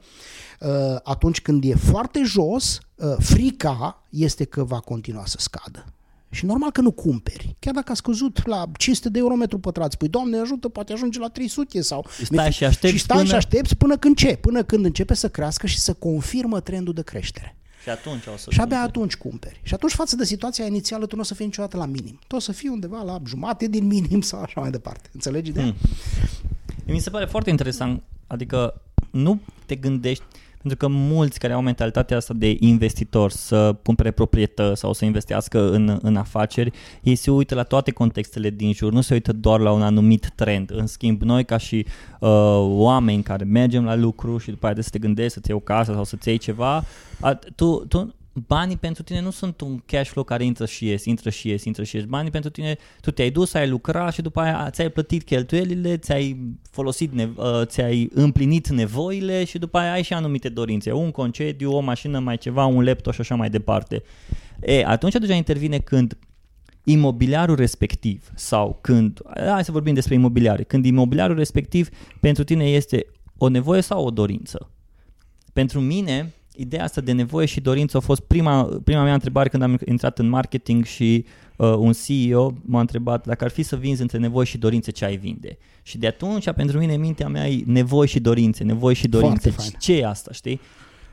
uh, 0.60 0.96
atunci 1.02 1.40
când 1.40 1.64
e 1.64 1.74
foarte 1.74 2.22
jos, 2.24 2.78
uh, 2.94 3.14
frica 3.18 4.06
este 4.10 4.44
că 4.44 4.64
va 4.64 4.80
continua 4.80 5.26
să 5.26 5.36
scadă. 5.38 5.91
Și 6.32 6.44
normal 6.44 6.70
că 6.70 6.80
nu 6.80 6.90
cumperi. 6.90 7.56
Chiar 7.58 7.74
dacă 7.74 7.92
a 7.92 7.94
scăzut 7.94 8.46
la 8.46 8.70
500 8.76 9.08
de 9.08 9.18
euro 9.18 9.34
metru 9.34 9.58
pătrat, 9.58 9.92
spui, 9.92 10.08
Doamne 10.08 10.38
ajută, 10.38 10.68
poate 10.68 10.92
ajunge 10.92 11.18
la 11.18 11.28
300 11.28 11.80
sau... 11.80 12.06
Și 12.16 12.24
stai 12.24 12.52
și 12.52 12.64
aștepți, 12.64 12.96
și, 12.96 13.02
stai 13.02 13.16
până... 13.16 13.28
și 13.28 13.34
aștepți 13.34 13.76
până 13.76 13.96
când 13.96 14.16
ce? 14.16 14.36
Până 14.36 14.62
când 14.62 14.84
începe 14.84 15.14
să 15.14 15.28
crească 15.28 15.66
și 15.66 15.78
să 15.78 15.92
confirmă 15.92 16.60
trendul 16.60 16.94
de 16.94 17.02
creștere. 17.02 17.56
Și 17.82 17.88
atunci 17.88 18.26
o 18.26 18.36
să 18.36 18.50
Și 18.50 18.60
abia 18.60 18.76
cumperi. 18.76 18.88
atunci 18.88 19.16
cumperi. 19.16 19.60
Și 19.62 19.74
atunci 19.74 19.92
față 19.92 20.16
de 20.16 20.24
situația 20.24 20.66
inițială 20.66 21.06
tu 21.06 21.14
nu 21.14 21.20
o 21.20 21.24
să 21.24 21.34
fii 21.34 21.44
niciodată 21.44 21.76
la 21.76 21.86
minim. 21.86 22.18
Tu 22.26 22.36
o 22.36 22.38
să 22.38 22.52
fii 22.52 22.68
undeva 22.68 23.02
la 23.02 23.18
jumate 23.26 23.66
din 23.66 23.86
minim 23.86 24.20
sau 24.30 24.40
așa 24.42 24.60
mai 24.60 24.70
departe. 24.70 25.08
Înțelegi 25.12 25.52
de? 25.52 25.60
Hmm. 25.60 25.74
Mi 26.86 26.98
se 26.98 27.10
pare 27.10 27.24
foarte 27.24 27.50
interesant. 27.50 28.02
Adică 28.26 28.80
nu 29.10 29.40
te 29.66 29.74
gândești 29.74 30.24
Pentru 30.62 30.76
că 30.76 30.94
mulți 30.94 31.38
care 31.38 31.52
au 31.52 31.60
mentalitatea 31.60 32.16
asta 32.16 32.34
de 32.36 32.56
investitor 32.60 33.30
să 33.30 33.76
cumpere 33.82 34.10
proprietăți 34.10 34.80
sau 34.80 34.92
să 34.92 35.04
investească 35.04 35.70
în, 35.70 35.98
în 36.02 36.16
afaceri, 36.16 36.70
ei 37.02 37.14
se 37.14 37.30
uită 37.30 37.54
la 37.54 37.62
toate 37.62 37.90
contextele 37.90 38.50
din 38.50 38.72
jur, 38.72 38.92
nu 38.92 39.00
se 39.00 39.14
uită 39.14 39.32
doar 39.32 39.60
la 39.60 39.72
un 39.72 39.82
anumit 39.82 40.32
trend. 40.34 40.70
În 40.70 40.86
schimb, 40.86 41.22
noi 41.22 41.44
ca 41.44 41.56
și 41.56 41.86
uh, 42.20 42.28
oameni 42.60 43.22
care 43.22 43.44
mergem 43.44 43.84
la 43.84 43.94
lucru 43.94 44.38
și 44.38 44.50
după 44.50 44.66
aceea 44.66 44.82
să 44.82 44.90
te 44.90 44.98
gândești 44.98 45.32
să-ți 45.32 45.48
iei 45.48 45.58
o 45.58 45.64
casă 45.64 45.92
sau 45.92 46.04
să-ți 46.04 46.28
iei 46.28 46.38
ceva, 46.38 46.84
a, 47.20 47.38
tu, 47.54 47.84
tu 47.88 48.14
banii 48.32 48.76
pentru 48.76 49.02
tine 49.02 49.20
nu 49.20 49.30
sunt 49.30 49.60
un 49.60 49.78
cash 49.86 50.10
flow 50.10 50.24
care 50.24 50.44
intră 50.44 50.66
și 50.66 50.86
ies, 50.86 51.04
intră 51.04 51.30
și 51.30 51.48
ies, 51.48 51.64
intră 51.64 51.82
și 51.82 51.96
ies. 51.96 52.04
Banii 52.04 52.30
pentru 52.30 52.50
tine, 52.50 52.76
tu 53.00 53.10
te-ai 53.10 53.30
dus, 53.30 53.54
ai 53.54 53.68
lucrat 53.68 54.12
și 54.12 54.22
după 54.22 54.40
aia 54.40 54.70
ți-ai 54.70 54.90
plătit 54.90 55.22
cheltuielile, 55.22 55.96
ți-ai 55.96 56.56
folosit, 56.70 57.12
nevo- 57.12 57.36
uh, 57.36 57.62
ți-ai 57.64 58.08
împlinit 58.14 58.68
nevoile 58.68 59.44
și 59.44 59.58
după 59.58 59.78
aia 59.78 59.92
ai 59.92 60.02
și 60.02 60.12
anumite 60.12 60.48
dorințe. 60.48 60.92
Un 60.92 61.10
concediu, 61.10 61.72
o 61.72 61.80
mașină, 61.80 62.18
mai 62.18 62.38
ceva, 62.38 62.64
un 62.64 62.84
laptop 62.84 63.12
și 63.12 63.20
așa 63.20 63.34
mai 63.34 63.50
departe. 63.50 64.02
E, 64.60 64.84
atunci 64.84 65.14
deja 65.14 65.34
intervine 65.34 65.78
când 65.78 66.18
imobiliarul 66.84 67.56
respectiv 67.56 68.30
sau 68.34 68.78
când, 68.80 69.20
hai 69.34 69.64
să 69.64 69.72
vorbim 69.72 69.94
despre 69.94 70.14
imobiliare, 70.14 70.62
când 70.62 70.84
imobiliarul 70.84 71.36
respectiv 71.36 71.88
pentru 72.20 72.44
tine 72.44 72.64
este 72.64 73.06
o 73.38 73.48
nevoie 73.48 73.80
sau 73.80 74.04
o 74.04 74.10
dorință. 74.10 74.70
Pentru 75.52 75.80
mine, 75.80 76.32
ideea 76.56 76.84
asta 76.84 77.00
de 77.00 77.12
nevoie 77.12 77.46
și 77.46 77.60
dorință 77.60 77.96
a 77.96 78.00
fost 78.00 78.20
prima, 78.20 78.62
prima 78.84 79.02
mea 79.02 79.12
întrebare 79.12 79.48
când 79.48 79.62
am 79.62 79.78
intrat 79.84 80.18
în 80.18 80.28
marketing 80.28 80.84
și 80.84 81.24
uh, 81.56 81.74
un 81.76 81.92
CEO 81.92 82.52
m-a 82.64 82.80
întrebat 82.80 83.26
dacă 83.26 83.44
ar 83.44 83.50
fi 83.50 83.62
să 83.62 83.76
vinzi 83.76 84.02
între 84.02 84.18
nevoie 84.18 84.46
și 84.46 84.58
dorințe 84.58 84.90
ce 84.90 85.04
ai 85.04 85.16
vinde. 85.16 85.58
Și 85.82 85.98
de 85.98 86.06
atunci, 86.06 86.50
pentru 86.50 86.78
mine, 86.78 86.96
mintea 86.96 87.28
mea 87.28 87.48
e 87.48 87.62
nevoie 87.66 88.08
și 88.08 88.20
dorințe, 88.20 88.64
nevoie 88.64 88.94
și 88.94 89.08
dorințe. 89.08 89.50
Foarte 89.50 89.76
Ce 89.78 89.98
e 89.98 90.06
asta, 90.06 90.32
știi? 90.32 90.60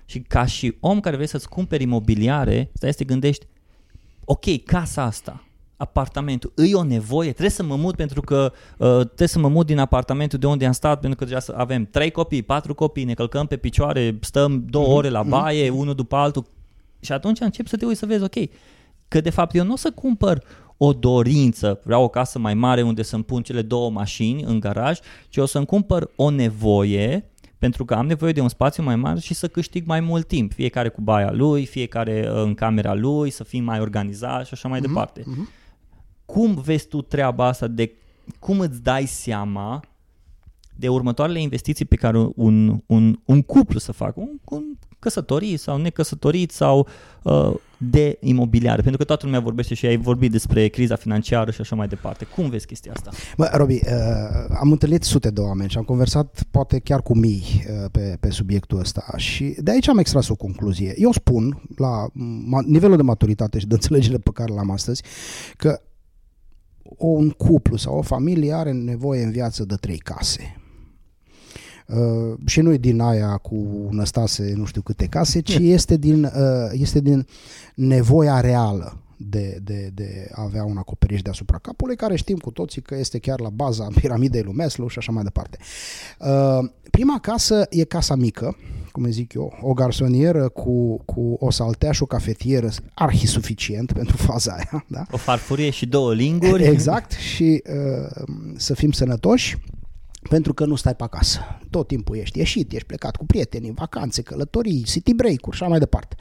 Și 0.05 0.19
ca 0.19 0.46
și 0.46 0.75
om 0.79 1.00
care 1.00 1.15
vrei 1.15 1.27
să-ți 1.27 1.50
cumperi 1.50 1.84
imobiliare, 1.84 2.69
stai 2.74 2.91
să 2.91 2.98
te 2.98 3.03
gândești, 3.03 3.46
ok, 4.25 4.63
casa 4.63 5.03
asta, 5.03 5.43
apartamentul, 5.82 6.52
îi 6.56 6.74
o 6.74 6.84
nevoie, 6.84 7.30
trebuie 7.30 7.50
să 7.50 7.64
mă 7.64 7.76
mut 7.76 7.96
pentru 7.96 8.22
că 8.22 8.52
uh, 8.78 8.88
trebuie 9.06 9.28
să 9.28 9.40
mă 9.40 9.48
mut 9.48 9.66
din 9.66 9.78
apartamentul 9.80 10.40
de 10.40 10.48
unde 10.48 10.66
am 10.66 10.72
stat 10.72 11.00
pentru 11.00 11.18
că 11.20 11.26
deja 11.26 11.40
să 11.40 11.54
avem 11.58 11.86
trei 11.92 12.12
copii, 12.12 12.42
patru 12.42 12.74
copii, 12.74 13.04
ne 13.04 13.14
călcăm 13.14 13.46
pe 13.46 13.58
picioare, 13.58 14.18
stăm 14.22 14.64
două 14.70 14.86
Mhm, 14.88 14.96
ore 14.96 15.10
la 15.10 15.24
baie, 15.24 15.70
unul 15.70 15.96
după 15.96 16.16
altul. 16.16 16.46
Și 17.00 17.12
atunci 17.12 17.40
încep 17.40 17.68
să 17.68 17.78
te 17.78 17.86
uiți 17.86 18.00
să 18.00 18.06
vezi, 18.06 18.24
ok, 18.24 18.36
că 19.08 19.22
de 19.22 19.30
fapt 19.30 19.56
eu 19.56 19.64
nu 19.66 19.74
o 19.74 19.76
să 19.76 19.92
cumpăr 19.92 20.44
o 20.78 20.94
dorință, 20.94 21.80
vreau 21.84 22.04
o 22.04 22.08
casă 22.08 22.40
mai 22.40 22.54
mare 22.54 22.82
unde 22.82 23.02
să-mi 23.04 23.24
pun 23.24 23.42
cele 23.42 23.62
două 23.62 23.90
mașini 23.90 24.44
în 24.44 24.60
garaj, 24.60 25.00
ci 25.30 25.38
o 25.38 25.46
să-mi 25.46 25.66
cumpăr 25.66 26.10
o 26.16 26.30
nevoie 26.30 27.24
pentru 27.58 27.86
că 27.86 27.94
am 27.94 28.06
nevoie 28.06 28.32
de 28.32 28.42
un 28.42 28.50
spațiu 28.50 28.84
mai 28.84 28.96
mare 28.96 29.20
și 29.20 29.34
să 29.34 29.48
câștig 29.48 29.86
mai 29.88 30.00
mult 30.00 30.28
timp, 30.28 30.54
fiecare 30.54 30.90
cu 30.90 31.02
baia 31.02 31.32
lui, 31.32 31.66
fiecare 31.66 32.30
uh, 32.32 32.42
în 32.44 32.54
camera 32.54 32.94
lui, 32.94 33.30
să 33.30 33.44
fim 33.44 33.64
mai 33.64 33.80
organizat 33.80 34.46
și 34.46 34.54
așa 34.54 34.68
mai 34.68 34.80
Mhm, 34.80 34.88
departe. 34.88 35.24
mhm. 35.26 35.50
Cum 36.32 36.54
vezi 36.54 36.88
tu 36.88 37.02
treaba 37.02 37.46
asta 37.46 37.68
de 37.68 37.92
cum 38.40 38.60
îți 38.60 38.82
dai 38.82 39.06
seama 39.06 39.84
de 40.76 40.88
următoarele 40.88 41.42
investiții 41.42 41.86
pe 41.86 41.96
care 41.96 42.32
un, 42.36 42.82
un, 42.86 43.20
un 43.26 43.42
cuplu 43.42 43.80
să 43.80 43.92
facă, 43.92 44.14
un, 44.16 44.40
un 44.44 44.64
căsătorit 45.00 45.60
sau 45.60 45.78
necăsătorit 45.78 46.52
sau 46.52 46.88
uh, 47.24 47.54
de 47.78 48.18
imobiliare, 48.22 48.82
pentru 48.82 48.98
că 48.98 49.04
toată 49.04 49.26
lumea 49.26 49.40
vorbește 49.40 49.74
și 49.74 49.86
ai 49.86 49.98
vorbit 49.98 50.32
despre 50.32 50.68
criza 50.68 50.96
financiară 50.96 51.52
și 51.52 51.62
așa 51.62 51.76
mai 51.76 51.88
departe. 51.88 52.26
Cum 52.26 52.50
vezi 52.50 52.66
chestia 52.66 52.92
asta? 52.96 53.12
Bă, 53.38 53.50
Robi, 53.54 53.74
uh, 53.74 53.82
am 54.60 54.72
întâlnit 54.72 55.04
sute 55.04 55.30
de 55.30 55.42
oameni 55.42 55.70
și 55.70 55.78
am 55.78 55.84
conversat 55.84 56.44
poate 56.52 56.80
chiar 56.80 57.02
cu 57.02 57.18
mii 57.18 57.44
uh, 57.44 57.90
pe, 57.92 58.18
pe 58.20 58.30
subiectul 58.30 58.80
ăsta 58.80 59.14
și 59.18 59.56
de 59.58 59.72
aici 59.72 59.88
am 59.88 59.98
extras 59.98 60.28
o 60.30 60.36
concluzie. 60.36 60.94
Eu 60.98 61.12
spun, 61.12 61.62
la 61.76 62.06
ma- 62.46 62.66
nivelul 62.66 62.96
de 62.96 63.04
maturitate 63.04 63.60
și 63.60 63.68
de 63.68 63.74
înțelegere 63.74 64.18
pe 64.18 64.30
care 64.34 64.54
l-am 64.54 64.72
astăzi, 64.72 65.04
că 65.58 65.82
un 66.98 67.29
cuplu 67.29 67.75
sau 67.75 67.98
o 67.98 68.01
familie 68.01 68.53
are 68.53 68.72
nevoie 68.72 69.24
în 69.24 69.31
viață 69.31 69.65
de 69.65 69.75
trei 69.75 69.98
case. 69.98 70.55
Uh, 71.88 72.38
și 72.46 72.62
nu 72.62 72.74
e 72.74 72.77
din 72.77 73.01
aia 73.01 73.38
cu 73.38 73.88
năstase 73.91 74.53
nu 74.55 74.65
știu 74.65 74.81
câte 74.81 75.05
case, 75.05 75.39
ci 75.39 75.58
este 75.58 75.98
din, 75.98 76.24
uh, 76.24 76.31
este 76.72 77.00
din 77.00 77.27
nevoia 77.75 78.39
reală 78.39 79.09
de, 79.22 79.60
de, 79.64 79.90
de 79.94 80.30
a 80.32 80.42
avea 80.42 80.64
un 80.64 80.78
acoperiș 80.78 81.22
deasupra 81.22 81.58
capului, 81.58 81.96
care 81.96 82.16
știm 82.16 82.38
cu 82.38 82.52
toții 82.52 82.82
că 82.82 82.96
este 82.96 83.20
chiar 83.20 83.40
la 83.40 83.50
baza 83.50 83.88
piramidei 84.00 84.42
lui 84.42 84.54
Maslow 84.54 84.88
și 84.88 84.98
așa 84.98 85.12
mai 85.12 85.24
departe. 85.24 85.58
Uh, 86.20 86.70
prima 86.92 87.20
casă 87.20 87.68
e 87.70 87.84
casa 87.84 88.16
mică, 88.16 88.58
cum 88.92 89.04
îi 89.04 89.12
zic 89.12 89.34
eu, 89.34 89.58
o 89.62 89.74
garsonieră 89.74 90.50
cu, 90.50 91.02
cu 91.06 91.36
o 91.40 91.52
saltea 91.52 91.92
și 91.92 92.04
o 92.04 92.06
cafetieră 92.06 92.70
arhisuficient 92.94 93.92
pentru 93.92 94.18
faza 94.18 94.52
aia, 94.52 94.86
da? 94.88 95.04
O 95.12 95.18
farfurie 95.18 95.70
și 95.70 95.86
două 95.86 96.14
linguri? 96.14 96.64
Exact, 96.74 97.12
și 97.12 97.64
uh, 97.66 98.24
să 98.56 98.74
fim 98.74 98.92
sănătoși, 98.92 99.58
pentru 100.30 100.54
că 100.54 100.66
nu 100.66 100.76
stai 100.76 100.96
pe 100.96 101.04
acasă. 101.04 101.40
Tot 101.70 101.88
timpul 101.88 102.18
ești 102.18 102.38
ieșit, 102.38 102.72
ești 102.72 102.88
plecat 102.88 103.16
cu 103.16 103.26
prietenii, 103.26 103.72
vacanțe, 103.72 104.22
călătorii, 104.22 104.84
city 104.84 105.14
break-uri 105.14 105.56
și 105.56 105.62
așa 105.62 105.72
mai 105.72 105.80
departe. 105.80 106.16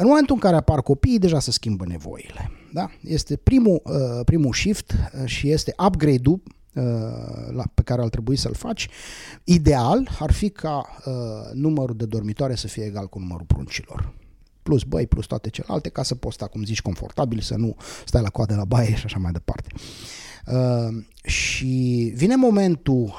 În 0.00 0.06
momentul 0.06 0.34
în 0.34 0.40
care 0.40 0.56
apar 0.56 0.82
copiii, 0.82 1.18
deja 1.18 1.40
se 1.40 1.50
schimbă 1.50 1.84
nevoile. 1.86 2.50
Da? 2.72 2.90
Este 3.00 3.36
primul, 3.36 3.82
uh, 3.84 4.24
primul 4.24 4.52
shift 4.52 4.92
uh, 4.92 5.24
și 5.24 5.50
este 5.50 5.74
upgrade-ul 5.86 6.42
uh, 6.74 6.82
la, 7.50 7.62
pe 7.74 7.82
care 7.82 8.02
ar 8.02 8.08
trebui 8.08 8.36
să-l 8.36 8.54
faci. 8.54 8.88
Ideal 9.44 10.08
ar 10.18 10.32
fi 10.32 10.50
ca 10.50 10.86
uh, 11.04 11.12
numărul 11.52 11.96
de 11.96 12.04
dormitoare 12.04 12.54
să 12.54 12.66
fie 12.66 12.84
egal 12.84 13.06
cu 13.06 13.18
numărul 13.18 13.46
pruncilor 13.46 14.12
plus 14.62 14.82
băi, 14.82 15.06
plus 15.06 15.26
toate 15.26 15.48
celelalte, 15.48 15.88
ca 15.88 16.02
să 16.02 16.14
poți 16.14 16.34
sta, 16.34 16.46
cum 16.46 16.64
zici, 16.64 16.82
confortabil, 16.82 17.40
să 17.40 17.56
nu 17.56 17.76
stai 18.04 18.22
la 18.22 18.28
coadă 18.28 18.54
la 18.54 18.64
baie 18.64 18.94
și 18.94 19.04
așa 19.04 19.18
mai 19.18 19.32
departe. 19.32 19.68
Uh, 20.46 21.04
și 21.24 22.12
vine 22.14 22.36
momentul 22.36 23.14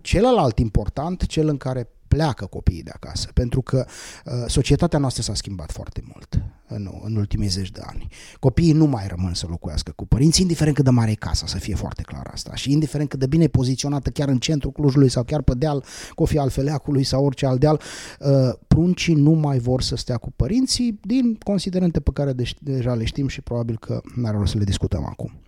celălalt 0.00 0.58
important, 0.58 1.26
cel 1.26 1.48
în 1.48 1.56
care 1.56 1.88
pleacă 2.14 2.46
copiii 2.46 2.82
de 2.82 2.90
acasă, 2.94 3.28
pentru 3.34 3.60
că 3.62 3.84
uh, 4.24 4.32
societatea 4.46 4.98
noastră 4.98 5.22
s-a 5.22 5.34
schimbat 5.34 5.72
foarte 5.72 6.02
mult 6.12 6.42
în, 6.66 6.90
în 7.04 7.16
ultimii 7.16 7.48
zeci 7.48 7.70
de 7.70 7.80
ani. 7.84 8.06
Copiii 8.40 8.72
nu 8.72 8.86
mai 8.86 9.06
rămân 9.06 9.34
să 9.34 9.46
locuiască 9.48 9.92
cu 9.96 10.06
părinți, 10.06 10.40
indiferent 10.40 10.74
cât 10.76 10.84
de 10.84 10.90
mare 10.90 11.10
e 11.10 11.14
casa, 11.14 11.46
să 11.46 11.58
fie 11.58 11.74
foarte 11.74 12.02
clar 12.02 12.30
asta, 12.32 12.54
și 12.54 12.72
indiferent 12.72 13.08
cât 13.08 13.18
de 13.18 13.26
bine 13.26 13.44
e 13.44 13.48
poziționată 13.48 14.10
chiar 14.10 14.28
în 14.28 14.38
centrul 14.38 14.72
Clujului 14.72 15.08
sau 15.08 15.22
chiar 15.22 15.42
pe 15.42 15.54
deal, 15.54 15.84
Cofi 16.14 16.38
al 16.38 16.50
Feleacului 16.50 17.04
sau 17.04 17.24
orice 17.24 17.46
alt 17.46 17.60
deal, 17.60 17.80
uh, 18.20 18.28
pruncii 18.66 19.14
nu 19.14 19.30
mai 19.30 19.58
vor 19.58 19.82
să 19.82 19.96
stea 19.96 20.16
cu 20.16 20.32
părinții 20.36 20.98
din 21.02 21.38
considerente 21.42 22.00
pe 22.00 22.10
care 22.12 22.32
de- 22.32 22.50
deja 22.58 22.94
le 22.94 23.04
știm 23.04 23.28
și 23.28 23.40
probabil 23.40 23.78
că 23.78 24.00
n-are 24.14 24.36
rost 24.36 24.52
să 24.52 24.58
le 24.58 24.64
discutăm 24.64 25.04
acum. 25.04 25.43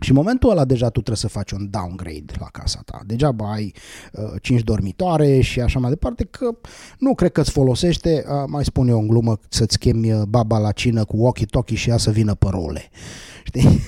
Și 0.00 0.10
în 0.10 0.16
momentul 0.16 0.50
ăla 0.50 0.64
deja 0.64 0.84
tu 0.84 0.90
trebuie 0.90 1.16
să 1.16 1.28
faci 1.28 1.50
un 1.50 1.70
downgrade 1.70 2.32
la 2.38 2.46
casa 2.52 2.80
ta. 2.84 3.00
Degeaba 3.06 3.52
ai 3.52 3.74
uh, 4.12 4.22
5 4.42 4.62
dormitoare 4.62 5.40
și 5.40 5.60
așa 5.60 5.78
mai 5.78 5.90
departe, 5.90 6.24
că 6.24 6.50
nu 6.98 7.14
cred 7.14 7.32
că 7.32 7.40
îți 7.40 7.50
folosește, 7.50 8.24
uh, 8.26 8.44
mai 8.46 8.64
spun 8.64 8.88
eu 8.88 8.98
în 8.98 9.06
glumă, 9.06 9.38
să-ți 9.48 9.78
chemi 9.78 10.12
uh, 10.12 10.22
baba 10.22 10.58
la 10.58 10.72
cină 10.72 11.04
cu 11.04 11.16
walkie-talkie 11.16 11.76
și 11.76 11.90
ea 11.90 11.96
să 11.96 12.10
vină 12.10 12.34
pe 12.34 12.46
role. 12.50 12.90
Știi? 13.44 13.80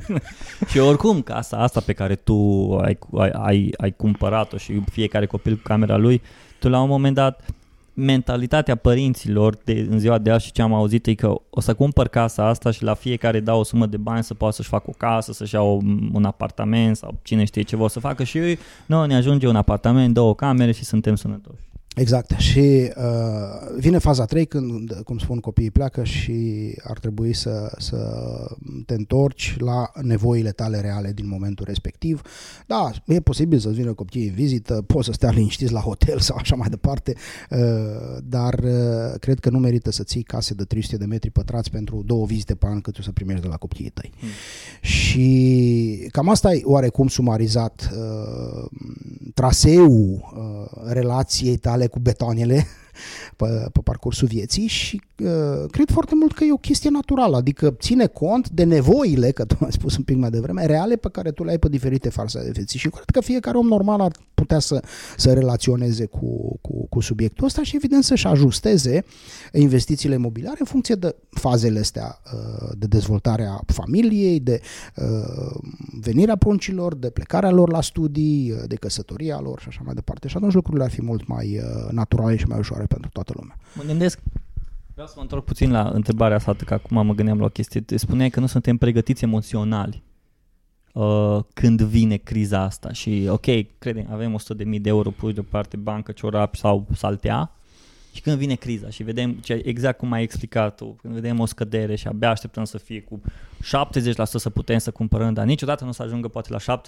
Și 0.70 0.78
oricum, 0.78 1.22
casa 1.22 1.56
asta 1.56 1.80
pe 1.80 1.92
care 1.92 2.14
tu 2.14 2.34
ai, 2.82 2.98
ai, 3.12 3.30
ai, 3.32 3.72
ai 3.76 3.92
cumpărat-o 3.96 4.56
și 4.56 4.82
fiecare 4.90 5.26
copil 5.26 5.56
cu 5.56 5.62
camera 5.62 5.96
lui, 5.96 6.22
tu 6.58 6.68
la 6.68 6.80
un 6.80 6.88
moment 6.88 7.14
dat, 7.14 7.44
mentalitatea 8.00 8.76
părinților 8.76 9.56
de, 9.64 9.86
în 9.90 9.98
ziua 9.98 10.18
de 10.18 10.30
azi 10.30 10.44
și 10.44 10.52
ce 10.52 10.62
am 10.62 10.74
auzit 10.74 11.06
e 11.06 11.14
că 11.14 11.34
o 11.50 11.60
să 11.60 11.74
cumpăr 11.74 12.08
casa 12.08 12.46
asta 12.46 12.70
și 12.70 12.82
la 12.82 12.94
fiecare 12.94 13.40
dau 13.40 13.58
o 13.58 13.62
sumă 13.62 13.86
de 13.86 13.96
bani 13.96 14.22
să 14.22 14.34
poată 14.34 14.54
să-și 14.54 14.68
facă 14.68 14.84
o 14.88 14.94
casă, 14.96 15.32
să-și 15.32 15.54
ia 15.54 15.62
o, 15.62 15.78
un 16.12 16.24
apartament 16.24 16.96
sau 16.96 17.18
cine 17.22 17.44
știe 17.44 17.62
ce 17.62 17.76
vor 17.76 17.88
să 17.88 18.00
facă 18.00 18.24
și 18.24 18.38
ei, 18.38 18.58
nu, 18.86 19.04
ne 19.04 19.14
ajunge 19.14 19.48
un 19.48 19.56
apartament, 19.56 20.14
două 20.14 20.34
camere 20.34 20.72
și 20.72 20.84
suntem 20.84 21.14
sănătoși. 21.14 21.69
Exact. 22.00 22.30
Și 22.38 22.92
uh, 22.96 23.76
vine 23.78 23.98
faza 23.98 24.24
3 24.24 24.46
când, 24.46 25.00
cum 25.04 25.18
spun, 25.18 25.38
copiii 25.38 25.70
pleacă 25.70 26.04
și 26.04 26.74
ar 26.82 26.98
trebui 26.98 27.32
să, 27.32 27.72
să 27.78 27.96
te 28.86 28.94
întorci 28.94 29.56
la 29.58 29.90
nevoile 30.02 30.50
tale 30.50 30.80
reale 30.80 31.12
din 31.12 31.28
momentul 31.28 31.64
respectiv. 31.68 32.22
Da, 32.66 32.90
e 33.06 33.20
posibil 33.20 33.58
să-ți 33.58 33.74
vină 33.74 33.92
copiii 33.92 34.28
în 34.28 34.34
vizită, 34.34 34.82
poți 34.86 35.06
să 35.06 35.12
stea 35.12 35.30
liniștiți 35.30 35.72
la 35.72 35.80
hotel 35.80 36.18
sau 36.18 36.36
așa 36.36 36.56
mai 36.56 36.68
departe, 36.68 37.14
uh, 37.50 37.58
dar 38.24 38.54
uh, 38.54 39.18
cred 39.18 39.38
că 39.38 39.50
nu 39.50 39.58
merită 39.58 39.90
să 39.90 40.02
ții 40.02 40.22
case 40.22 40.54
de 40.54 40.64
300 40.64 40.96
de 40.96 41.04
metri 41.04 41.30
pătrați 41.30 41.70
pentru 41.70 42.02
două 42.06 42.26
vizite 42.26 42.54
pe 42.54 42.66
an 42.66 42.80
cât 42.80 42.98
o 42.98 43.02
să 43.02 43.12
primești 43.12 43.42
de 43.42 43.48
la 43.48 43.56
copiii 43.56 43.90
tăi. 43.90 44.12
Hmm. 44.18 44.28
Și 44.80 46.08
cam 46.10 46.28
asta 46.28 46.52
e 46.52 46.60
oarecum 46.64 47.08
sumarizat 47.08 47.90
uh, 47.92 48.68
traseul 49.34 50.32
uh, 50.36 50.92
relației 50.92 51.56
tale 51.56 51.88
cu 51.90 51.98
betonele 51.98 52.66
pe, 53.40 53.68
pe 53.72 53.80
parcursul 53.84 54.28
vieții 54.28 54.66
și 54.66 55.00
uh, 55.22 55.70
cred 55.70 55.90
foarte 55.90 56.14
mult 56.14 56.32
că 56.32 56.44
e 56.44 56.52
o 56.52 56.56
chestie 56.56 56.90
naturală, 56.90 57.36
adică 57.36 57.76
ține 57.78 58.06
cont 58.06 58.48
de 58.48 58.64
nevoile, 58.64 59.30
că 59.30 59.44
tu 59.44 59.56
ai 59.60 59.72
spus 59.72 59.96
un 59.96 60.02
pic 60.02 60.16
mai 60.16 60.30
devreme, 60.30 60.66
reale 60.66 60.96
pe 60.96 61.08
care 61.12 61.30
tu 61.30 61.44
le 61.44 61.50
ai 61.50 61.58
pe 61.58 61.68
diferite 61.68 62.08
farse 62.08 62.42
de 62.42 62.50
vieții 62.50 62.78
și 62.78 62.88
cred 62.88 63.10
că 63.10 63.20
fiecare 63.20 63.56
om 63.56 63.66
normal 63.66 64.00
ar 64.00 64.12
putea 64.40 64.58
să, 64.58 64.82
să 65.16 65.32
relaționeze 65.32 66.06
cu, 66.06 66.58
cu, 66.60 66.86
cu 66.88 67.00
subiectul 67.00 67.44
ăsta 67.46 67.62
și 67.62 67.76
evident 67.76 68.04
să-și 68.04 68.26
ajusteze 68.26 69.04
investițiile 69.52 70.14
imobiliare 70.14 70.56
în 70.58 70.66
funcție 70.66 70.94
de 70.94 71.16
fazele 71.30 71.78
astea 71.78 72.20
uh, 72.34 72.70
de 72.78 72.86
dezvoltare 72.86 73.44
a 73.44 73.60
familiei, 73.66 74.40
de 74.40 74.60
uh, 74.96 75.60
venirea 76.00 76.36
pruncilor, 76.36 76.94
de 76.94 77.10
plecarea 77.10 77.50
lor 77.50 77.70
la 77.70 77.80
studii, 77.80 78.52
uh, 78.52 78.62
de 78.66 78.74
căsătoria 78.74 79.40
lor 79.40 79.60
și 79.60 79.68
așa 79.68 79.80
mai 79.84 79.94
departe. 79.94 80.28
Și 80.28 80.36
atunci 80.36 80.52
lucrurile 80.52 80.84
ar 80.84 80.90
fi 80.90 81.02
mult 81.02 81.26
mai 81.26 81.60
naturale 81.90 82.36
și 82.36 82.46
mai 82.46 82.58
ușoare 82.58 82.84
pentru 82.84 83.10
toată 83.12 83.29
lumea. 83.36 83.56
Mă 83.74 83.82
gândesc 83.82 84.20
Vreau 85.00 85.14
să 85.14 85.20
mă 85.20 85.22
întorc 85.22 85.44
puțin 85.44 85.70
la 85.70 85.90
întrebarea 85.92 86.36
asta, 86.36 86.54
că 86.64 86.74
acum 86.74 87.06
mă 87.06 87.14
gândeam 87.14 87.38
la 87.38 87.44
o 87.44 87.48
chestie. 87.48 87.84
Spuneai 87.94 88.30
că 88.30 88.40
nu 88.40 88.46
suntem 88.46 88.76
pregătiți 88.76 89.24
emoționali 89.24 90.02
uh, 90.92 91.38
când 91.52 91.82
vine 91.82 92.16
criza 92.16 92.60
asta 92.60 92.92
și 92.92 93.26
ok, 93.28 93.46
credem, 93.78 94.06
avem 94.10 94.38
100.000 94.38 94.80
de 94.80 94.88
euro 94.88 95.10
puși 95.10 95.34
deoparte, 95.34 95.76
bancă, 95.76 96.12
ciorap 96.12 96.54
sau 96.54 96.86
saltea 96.94 97.50
și 98.12 98.20
când 98.20 98.36
vine 98.36 98.54
criza 98.54 98.88
și 98.88 99.02
vedem, 99.02 99.32
ce, 99.32 99.60
exact 99.64 99.98
cum 99.98 100.12
ai 100.12 100.22
explicat 100.22 100.76
tu, 100.76 100.96
când 101.00 101.14
vedem 101.14 101.40
o 101.40 101.46
scădere 101.46 101.94
și 101.94 102.06
abia 102.06 102.30
așteptăm 102.30 102.64
să 102.64 102.78
fie 102.78 103.00
cu 103.00 103.20
70% 103.24 103.62
să 104.24 104.50
putem 104.50 104.78
să 104.78 104.90
cumpărăm, 104.90 105.32
dar 105.32 105.44
niciodată 105.44 105.84
nu 105.84 105.90
o 105.90 105.92
să 105.92 106.02
ajungă 106.02 106.28
poate 106.28 106.52
la 106.52 106.80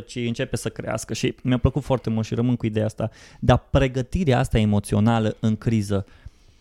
70%, 0.00 0.06
ci 0.06 0.16
începe 0.16 0.56
să 0.56 0.68
crească. 0.68 1.14
Și 1.14 1.34
mi-a 1.42 1.58
plăcut 1.58 1.82
foarte 1.82 2.10
mult 2.10 2.26
și 2.26 2.34
rămân 2.34 2.56
cu 2.56 2.66
ideea 2.66 2.84
asta, 2.84 3.10
dar 3.40 3.66
pregătirea 3.70 4.38
asta 4.38 4.58
emoțională 4.58 5.36
în 5.40 5.56
criză, 5.56 6.06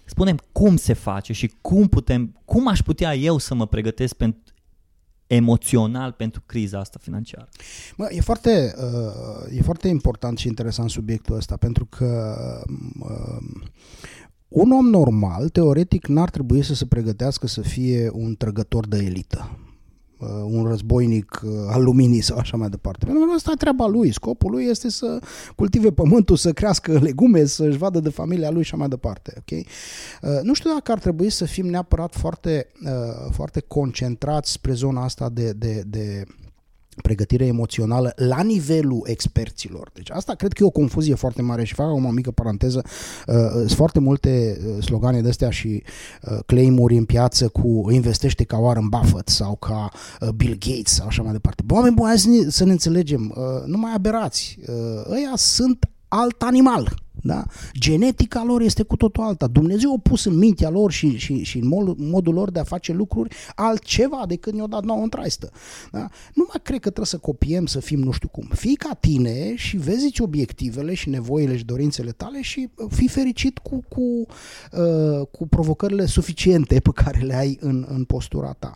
spunem 0.06 0.40
cum 0.52 0.76
se 0.76 0.94
face 0.94 1.34
și 1.34 1.52
cum 1.62 1.88
putem, 1.88 2.36
cum 2.46 2.68
aș 2.68 2.80
putea 2.82 3.16
eu 3.16 3.38
să 3.38 3.56
mă 3.56 3.68
pregătesc 3.68 4.16
pentru 4.16 4.40
emoțional 5.34 6.12
pentru 6.12 6.44
criza 6.46 6.80
asta 6.80 7.00
financiară? 7.02 7.50
Mă, 7.98 8.08
e, 8.10 8.22
foarte, 8.22 8.74
uh, 8.78 9.58
e 9.58 9.62
foarte 9.62 9.88
important 9.88 10.38
și 10.38 10.48
interesant 10.48 10.90
subiectul 10.90 11.36
ăsta, 11.36 11.58
pentru 11.58 11.86
că 11.86 12.36
uh, 13.00 13.62
un 14.48 14.72
om 14.72 14.86
normal, 14.86 15.50
teoretic, 15.50 16.08
n-ar 16.08 16.30
trebui 16.30 16.64
să 16.64 16.74
se 16.74 16.86
pregătească 16.86 17.48
să 17.48 17.62
fie 17.62 18.10
un 18.14 18.36
trăgător 18.36 18.88
de 18.88 18.98
elită. 18.98 19.58
Uh, 20.24 20.44
un 20.46 20.66
războinic 20.66 21.42
uh, 21.46 21.52
al 21.68 21.84
luminii 21.84 22.22
sau 22.22 22.38
așa 22.38 22.58
mai 22.58 22.70
departe. 22.70 23.06
Pentru 23.06 23.26
că 23.26 23.32
asta 23.34 23.52
e 23.54 23.56
treaba 23.56 23.88
lui. 23.88 24.12
Scopul 24.12 24.52
lui 24.52 24.66
este 24.66 24.90
să 24.90 25.20
cultive 25.56 25.92
pământul, 25.92 26.36
să 26.36 26.52
crească 26.52 26.92
legume, 27.04 27.46
să-și 27.46 27.78
vadă 27.78 28.00
de 28.00 28.10
familia 28.10 28.50
lui 28.50 28.64
și 28.64 28.70
așa 28.70 28.78
mai 28.78 28.88
departe. 28.88 29.34
Okay? 29.40 29.68
Uh, 30.22 30.30
nu 30.44 30.54
știu 30.54 30.70
dacă 30.74 30.92
ar 30.92 31.00
trebui 31.00 31.30
să 31.30 31.46
fim 31.46 31.66
neapărat 31.66 32.16
foarte, 32.16 32.68
foarte 33.32 33.60
concentrați 33.60 34.52
spre 34.52 34.74
zona 34.74 35.04
asta 35.04 35.30
de, 35.30 35.52
de, 35.52 35.84
de 35.88 36.24
pregătire 37.02 37.46
emoțională 37.46 38.14
la 38.16 38.42
nivelul 38.42 39.02
experților. 39.06 39.90
Deci 39.94 40.10
asta 40.12 40.34
cred 40.34 40.54
că 40.54 40.64
e 40.64 40.66
o 40.66 40.70
confuzie 40.70 41.16
foarte 41.16 41.42
mare 41.42 41.64
și 41.64 41.74
fac 41.74 41.92
o 41.92 42.10
mică 42.10 42.32
paranteză. 42.32 42.82
Uh, 43.28 43.36
sunt 43.52 43.72
foarte 43.72 44.00
multe 44.00 44.58
uh, 44.66 44.84
slogane 44.84 45.22
de 45.22 45.30
astea 45.30 45.50
și 45.50 45.84
uh, 46.22 46.40
claimuri 46.46 46.98
în 46.98 47.06
piață 47.06 47.48
cu 47.48 47.88
investește 47.92 48.44
ca 48.44 48.58
Warren 48.58 48.88
Buffett 48.90 49.30
sau 49.30 49.56
ca 49.56 49.90
uh, 50.22 50.30
Bill 50.30 50.58
Gates 50.60 50.94
sau 50.94 51.08
așa 51.08 51.22
mai 51.22 51.32
departe. 51.32 51.64
Bă, 51.66 51.74
oameni 51.74 51.96
buni, 51.96 52.18
să 52.18 52.30
ne, 52.30 52.50
să 52.50 52.66
ne 52.66 52.72
înțelegem, 52.72 53.34
uh, 53.36 53.66
nu 53.66 53.78
mai 53.78 53.92
aberați. 53.96 54.58
Uh, 54.68 55.12
ăia 55.12 55.32
sunt 55.36 55.90
alt 56.08 56.42
animal. 56.42 57.03
Da? 57.22 57.44
Genetica 57.80 58.44
lor 58.44 58.62
este 58.62 58.84
cu 58.84 58.96
totul 58.96 59.24
alta. 59.24 59.48
Dumnezeu 59.48 59.94
a 59.94 60.00
pus 60.04 60.26
în 60.26 60.38
mintea 60.38 60.70
lor 60.70 60.92
și, 60.92 61.18
și, 61.18 61.44
și 61.44 61.58
în 61.58 61.68
mod, 61.68 61.98
modul 61.98 62.34
lor 62.34 62.52
de 62.52 62.60
a 62.60 62.64
face 62.64 62.94
lucruri 62.94 63.36
altceva 63.56 64.24
decât 64.28 64.54
ne-a 64.54 64.68
dat 64.68 64.84
nouă 64.84 65.02
în 65.02 65.10
traistă. 65.10 65.52
Da? 65.92 66.10
Nu 66.34 66.46
mai 66.48 66.60
cred 66.64 66.80
că 66.80 66.90
trebuie 66.90 67.06
să 67.06 67.18
copiem, 67.18 67.66
să 67.66 67.80
fim 67.80 68.00
nu 68.00 68.12
știu 68.12 68.28
cum. 68.28 68.50
Fii 68.54 68.76
ca 68.76 68.94
tine 68.94 69.56
și 69.56 69.78
vezi 69.78 70.22
obiectivele 70.22 70.94
și 70.94 71.10
nevoile 71.10 71.58
și 71.58 71.66
dorințele 71.66 72.12
tale 72.12 72.42
și 72.42 72.70
uh, 72.76 72.88
fii 72.90 73.08
fericit 73.08 73.58
cu, 73.58 73.84
cu, 73.88 74.02
uh, 74.02 75.28
cu 75.32 75.48
provocările 75.48 76.06
suficiente 76.06 76.80
pe 76.80 76.90
care 76.94 77.20
le 77.20 77.36
ai 77.36 77.58
în, 77.62 77.86
în 77.90 78.04
postura 78.04 78.56
ta. 78.60 78.74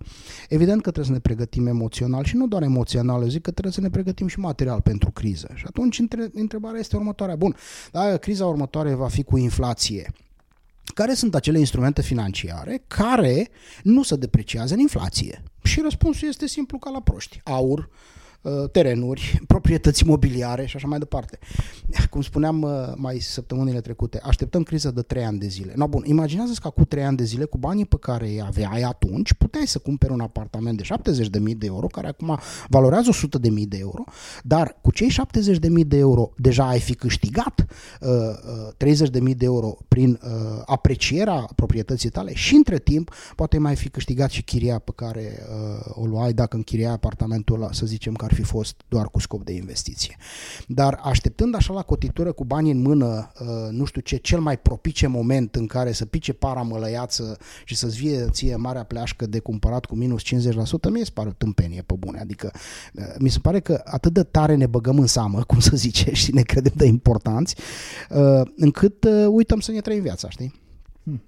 Evident 0.49 0.81
că 0.81 0.91
trebuie 0.91 1.05
să 1.05 1.11
ne 1.11 1.19
pregătim 1.19 1.67
emoțional 1.67 2.23
și 2.23 2.35
nu 2.35 2.47
doar 2.47 2.61
emoțional, 2.61 3.29
zic 3.29 3.41
că 3.41 3.51
trebuie 3.51 3.73
să 3.73 3.81
ne 3.81 3.89
pregătim 3.89 4.27
și 4.27 4.39
material 4.39 4.81
pentru 4.81 5.11
criză. 5.11 5.49
Și 5.53 5.63
atunci 5.67 6.01
întrebarea 6.33 6.79
este 6.79 6.95
următoarea. 6.95 7.35
Bun, 7.35 7.55
da, 7.91 8.17
criza 8.27 8.45
următoare 8.45 8.93
va 8.93 9.07
fi 9.07 9.23
cu 9.23 9.37
inflație. 9.37 10.13
Care 10.83 11.13
sunt 11.13 11.35
acele 11.35 11.59
instrumente 11.59 12.01
financiare 12.01 12.83
care 12.87 13.49
nu 13.83 14.03
se 14.03 14.15
depreciază 14.15 14.73
în 14.73 14.79
inflație? 14.79 15.43
Și 15.63 15.81
răspunsul 15.81 16.27
este 16.27 16.47
simplu 16.47 16.77
ca 16.77 16.89
la 16.89 17.01
proști. 17.01 17.41
Aur, 17.43 17.79
Uh, 17.79 18.16
terenuri, 18.71 19.41
proprietăți 19.47 20.03
imobiliare 20.03 20.65
și 20.65 20.75
așa 20.75 20.87
mai 20.87 20.99
departe. 20.99 21.39
Cum 22.09 22.21
spuneam 22.21 22.61
uh, 22.61 22.71
mai 22.95 23.19
săptămânile 23.19 23.81
trecute, 23.81 24.19
așteptăm 24.23 24.63
criza 24.63 24.91
de 24.91 25.01
3 25.01 25.23
ani 25.23 25.39
de 25.39 25.47
zile. 25.47 25.73
No, 25.75 25.87
bun, 25.87 26.03
imaginează 26.05 26.53
că 26.61 26.69
cu 26.69 26.85
3 26.85 27.03
ani 27.03 27.17
de 27.17 27.23
zile, 27.23 27.45
cu 27.45 27.57
banii 27.57 27.85
pe 27.85 27.97
care 27.99 28.27
îi 28.27 28.41
aveai 28.45 28.81
atunci, 28.81 29.33
puteai 29.33 29.67
să 29.67 29.79
cumperi 29.79 30.11
un 30.11 30.19
apartament 30.19 30.77
de 30.77 31.11
70.000 31.49 31.57
de 31.57 31.65
euro, 31.65 31.87
care 31.87 32.07
acum 32.07 32.39
valorează 32.67 33.11
100.000 33.11 33.67
de 33.67 33.77
euro, 33.77 34.03
dar 34.43 34.77
cu 34.81 34.91
cei 34.91 35.09
70.000 35.09 35.87
de 35.87 35.97
euro 35.97 36.31
deja 36.37 36.67
ai 36.67 36.79
fi 36.79 36.95
câștigat 36.95 37.65
uh, 38.01 38.09
uh, 38.79 38.95
30.000 39.29 39.35
de 39.35 39.45
euro 39.45 39.77
prin 39.87 40.19
uh, 40.23 40.61
aprecierea 40.65 41.49
proprietății 41.55 42.09
tale 42.09 42.33
și 42.33 42.55
între 42.55 42.79
timp 42.79 43.13
poate 43.35 43.57
mai 43.57 43.75
fi 43.75 43.89
câștigat 43.89 44.29
și 44.29 44.43
chiria 44.43 44.79
pe 44.79 44.91
care 44.95 45.39
uh, 45.39 46.03
o 46.03 46.05
luai 46.05 46.33
dacă 46.33 46.55
închiriai 46.55 46.91
apartamentul 46.91 47.55
ăla, 47.55 47.71
să 47.71 47.85
zicem 47.85 48.13
că 48.13 48.25
ar 48.25 48.33
fi 48.37 48.43
fost 48.43 48.81
doar 48.87 49.09
cu 49.09 49.19
scop 49.19 49.43
de 49.43 49.53
investiție. 49.53 50.17
Dar 50.67 50.99
așteptând 51.03 51.55
așa 51.55 51.73
la 51.73 51.81
cotitură 51.81 52.31
cu 52.31 52.45
bani 52.45 52.71
în 52.71 52.81
mână, 52.81 53.31
uh, 53.39 53.47
nu 53.69 53.85
știu 53.85 54.01
ce, 54.01 54.15
cel 54.15 54.39
mai 54.39 54.57
propice 54.57 55.07
moment 55.07 55.55
în 55.55 55.67
care 55.67 55.91
să 55.91 56.05
pice 56.05 56.33
para 56.33 56.61
mălăiață 56.61 57.37
și 57.65 57.75
să-ți 57.75 57.97
vie 57.97 58.27
ție 58.31 58.55
marea 58.55 58.83
pleașcă 58.83 59.25
de 59.25 59.39
cumpărat 59.39 59.85
cu 59.85 59.95
minus 59.95 60.21
50%, 60.21 60.89
mie 60.91 61.03
se 61.03 61.11
pare 61.13 61.29
o 61.29 61.31
tâmpenie 61.31 61.81
pe 61.81 61.93
bune. 61.99 62.19
Adică 62.19 62.51
uh, 62.93 63.03
mi 63.19 63.29
se 63.29 63.39
pare 63.39 63.59
că 63.59 63.81
atât 63.85 64.13
de 64.13 64.23
tare 64.23 64.55
ne 64.55 64.67
băgăm 64.67 64.99
în 64.99 65.07
seamă, 65.07 65.43
cum 65.43 65.59
să 65.59 65.75
zice, 65.75 66.13
și 66.13 66.33
ne 66.33 66.41
credem 66.41 66.73
de 66.75 66.85
importanți, 66.85 67.55
uh, 68.09 68.41
încât 68.55 69.07
uităm 69.29 69.59
să 69.59 69.71
ne 69.71 69.81
trăim 69.81 70.01
viața, 70.01 70.29
știi? 70.29 70.53
Hmm. 71.03 71.21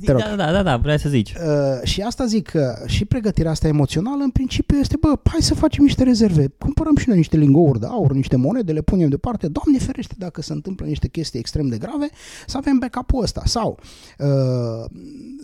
Te 0.00 0.12
rog. 0.12 0.20
Da, 0.20 0.36
da, 0.36 0.52
da, 0.52 0.62
da, 0.62 0.76
vreau 0.76 0.96
să 0.96 1.08
zici. 1.08 1.32
Uh, 1.32 1.88
și 1.88 2.00
asta 2.00 2.26
zic 2.26 2.48
că 2.48 2.82
și 2.86 3.04
pregătirea 3.04 3.50
asta 3.50 3.68
emoțională 3.68 4.22
în 4.22 4.30
principiu 4.30 4.76
este, 4.76 4.96
bă, 5.00 5.18
hai 5.24 5.42
să 5.42 5.54
facem 5.54 5.84
niște 5.84 6.02
rezerve, 6.02 6.46
cumpărăm 6.58 6.96
și 6.96 7.08
noi 7.08 7.16
niște 7.16 7.36
lingouri 7.36 7.80
de 7.80 7.86
aur, 7.86 8.12
niște 8.12 8.36
monede, 8.36 8.72
le 8.72 8.80
punem 8.80 9.08
deoparte, 9.08 9.48
Doamne 9.48 9.78
ferește 9.78 10.14
dacă 10.18 10.42
se 10.42 10.52
întâmplă 10.52 10.86
niște 10.86 11.08
chestii 11.08 11.38
extrem 11.38 11.68
de 11.68 11.78
grave, 11.78 12.08
să 12.46 12.56
avem 12.56 12.78
backup-ul 12.78 13.22
ăsta. 13.22 13.42
Sau 13.44 13.78
uh, 14.18 14.90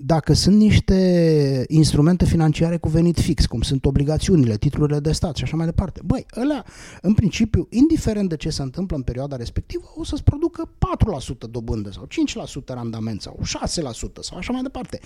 dacă 0.02 0.32
sunt 0.32 0.56
niște 0.56 1.64
instrumente 1.68 2.24
financiare 2.24 2.76
cu 2.76 2.88
venit 2.88 3.20
fix, 3.20 3.46
cum 3.46 3.60
sunt 3.60 3.84
obligațiunile, 3.84 4.56
titlurile 4.56 4.98
de 4.98 5.12
stat 5.12 5.36
și 5.36 5.42
așa 5.42 5.56
mai 5.56 5.66
departe, 5.66 6.00
băi, 6.04 6.26
ălea, 6.36 6.64
în 7.02 7.14
principiu, 7.14 7.66
indiferent 7.70 8.28
de 8.28 8.36
ce 8.36 8.50
se 8.50 8.62
întâmplă 8.62 8.96
în 8.96 9.02
perioada 9.02 9.36
respectivă, 9.36 9.92
o 9.96 10.04
să-ți 10.04 10.22
producă 10.22 10.70
4% 11.46 11.50
dobândă 11.50 11.90
sau 11.90 12.06
5% 12.62 12.64
randament 12.66 13.20
sau 13.20 13.38
6% 13.42 13.44
sau 14.20 14.37
așa 14.38 14.52
mai 14.52 14.62
departe. 14.62 15.00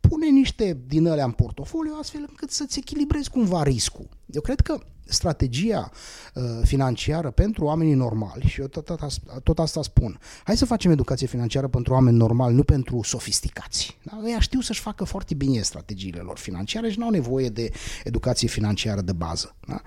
Pune 0.00 0.26
niște 0.28 0.78
din 0.86 1.08
alea 1.08 1.24
în 1.24 1.30
portofoliu 1.30 1.96
astfel 2.00 2.24
încât 2.28 2.50
să-ți 2.50 2.78
echilibrezi 2.78 3.30
cumva 3.30 3.62
riscul. 3.62 4.08
Eu 4.26 4.40
cred 4.40 4.60
că 4.60 4.78
strategia 5.08 5.90
uh, 6.34 6.42
financiară 6.62 7.30
pentru 7.30 7.64
oamenii 7.64 7.94
normali, 7.94 8.44
și 8.46 8.60
eu 8.60 8.66
tot, 8.66 8.84
tot, 8.84 9.00
tot 9.42 9.58
asta 9.58 9.82
spun, 9.82 10.18
hai 10.44 10.56
să 10.56 10.64
facem 10.64 10.90
educație 10.90 11.26
financiară 11.26 11.68
pentru 11.68 11.92
oameni 11.92 12.16
normali, 12.16 12.54
nu 12.54 12.62
pentru 12.62 13.02
sofisticați. 13.02 13.98
Da? 14.02 14.20
Ei 14.24 14.36
știu 14.40 14.60
să-și 14.60 14.80
facă 14.80 15.04
foarte 15.04 15.34
bine 15.34 15.60
strategiile 15.60 16.20
lor 16.20 16.38
financiare 16.38 16.90
și 16.90 16.98
nu 16.98 17.04
au 17.04 17.10
nevoie 17.10 17.48
de 17.48 17.70
educație 18.04 18.48
financiară 18.48 19.00
de 19.00 19.12
bază. 19.12 19.56
Da? 19.66 19.80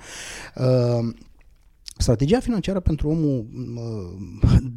Uh, 0.66 1.14
Strategia 2.02 2.40
financiară 2.40 2.80
pentru 2.80 3.10
omul 3.10 3.48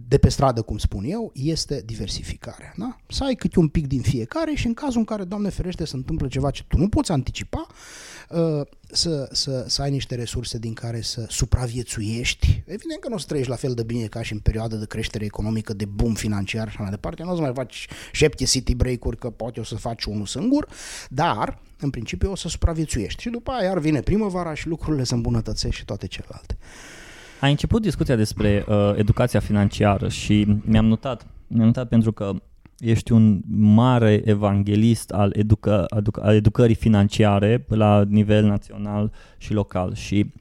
de 0.08 0.18
pe 0.18 0.28
stradă, 0.28 0.62
cum 0.62 0.78
spun 0.78 1.04
eu, 1.04 1.32
este 1.34 1.82
diversificarea. 1.84 2.72
Da? 2.76 2.96
Să 3.08 3.24
ai 3.24 3.34
câte 3.34 3.58
un 3.58 3.68
pic 3.68 3.86
din 3.86 4.00
fiecare 4.00 4.52
și 4.54 4.66
în 4.66 4.74
cazul 4.74 4.98
în 4.98 5.04
care, 5.04 5.24
Doamne 5.24 5.48
ferește, 5.48 5.84
se 5.84 5.96
întâmplă 5.96 6.28
ceva 6.28 6.50
ce 6.50 6.64
tu 6.68 6.76
nu 6.78 6.88
poți 6.88 7.12
anticipa, 7.12 7.66
ă, 8.30 8.66
să, 8.90 9.28
să, 9.32 9.64
să 9.68 9.82
ai 9.82 9.90
niște 9.90 10.14
resurse 10.14 10.58
din 10.58 10.72
care 10.72 11.00
să 11.00 11.26
supraviețuiești. 11.28 12.62
Evident 12.66 13.00
că 13.00 13.08
nu 13.08 13.14
o 13.14 13.18
să 13.18 13.26
trăiești 13.26 13.50
la 13.50 13.56
fel 13.56 13.74
de 13.74 13.82
bine 13.82 14.06
ca 14.06 14.22
și 14.22 14.32
în 14.32 14.38
perioada 14.38 14.76
de 14.76 14.86
creștere 14.86 15.24
economică, 15.24 15.72
de 15.72 15.84
boom 15.84 16.14
financiar 16.14 16.70
și 16.70 16.80
mai 16.80 16.90
departe. 16.90 17.22
Nu 17.22 17.30
o 17.30 17.34
să 17.34 17.40
mai 17.40 17.52
faci 17.54 17.88
șapte 18.12 18.44
city 18.44 18.74
break-uri, 18.74 19.16
că 19.16 19.30
poate 19.30 19.60
o 19.60 19.64
să 19.64 19.74
faci 19.74 20.04
unul 20.04 20.26
singur, 20.26 20.68
dar 21.08 21.62
în 21.78 21.90
principiu 21.90 22.30
o 22.30 22.36
să 22.36 22.48
supraviețuiești. 22.48 23.22
Și 23.22 23.28
după 23.28 23.50
aia 23.50 23.68
iar 23.68 23.78
vine 23.78 24.00
primăvara 24.00 24.54
și 24.54 24.68
lucrurile 24.68 25.04
se 25.04 25.14
îmbunătățesc 25.14 25.74
și 25.74 25.84
toate 25.84 26.06
celelalte. 26.06 26.58
Ai 27.40 27.50
început 27.50 27.82
discuția 27.82 28.16
despre 28.16 28.64
uh, 28.68 28.92
educația 28.96 29.40
financiară 29.40 30.08
și 30.08 30.46
mi-am 30.64 30.86
notat, 30.86 31.26
mi-am 31.46 31.64
notat 31.64 31.88
pentru 31.88 32.12
că 32.12 32.32
ești 32.78 33.12
un 33.12 33.40
mare 33.56 34.22
evanghelist 34.24 35.10
al, 35.10 35.32
educa, 35.36 35.84
educa, 35.96 36.22
al 36.22 36.34
educării 36.34 36.74
financiare 36.74 37.64
la 37.68 38.04
nivel 38.08 38.44
național 38.44 39.12
și 39.38 39.52
local 39.52 39.94
și 39.94 40.32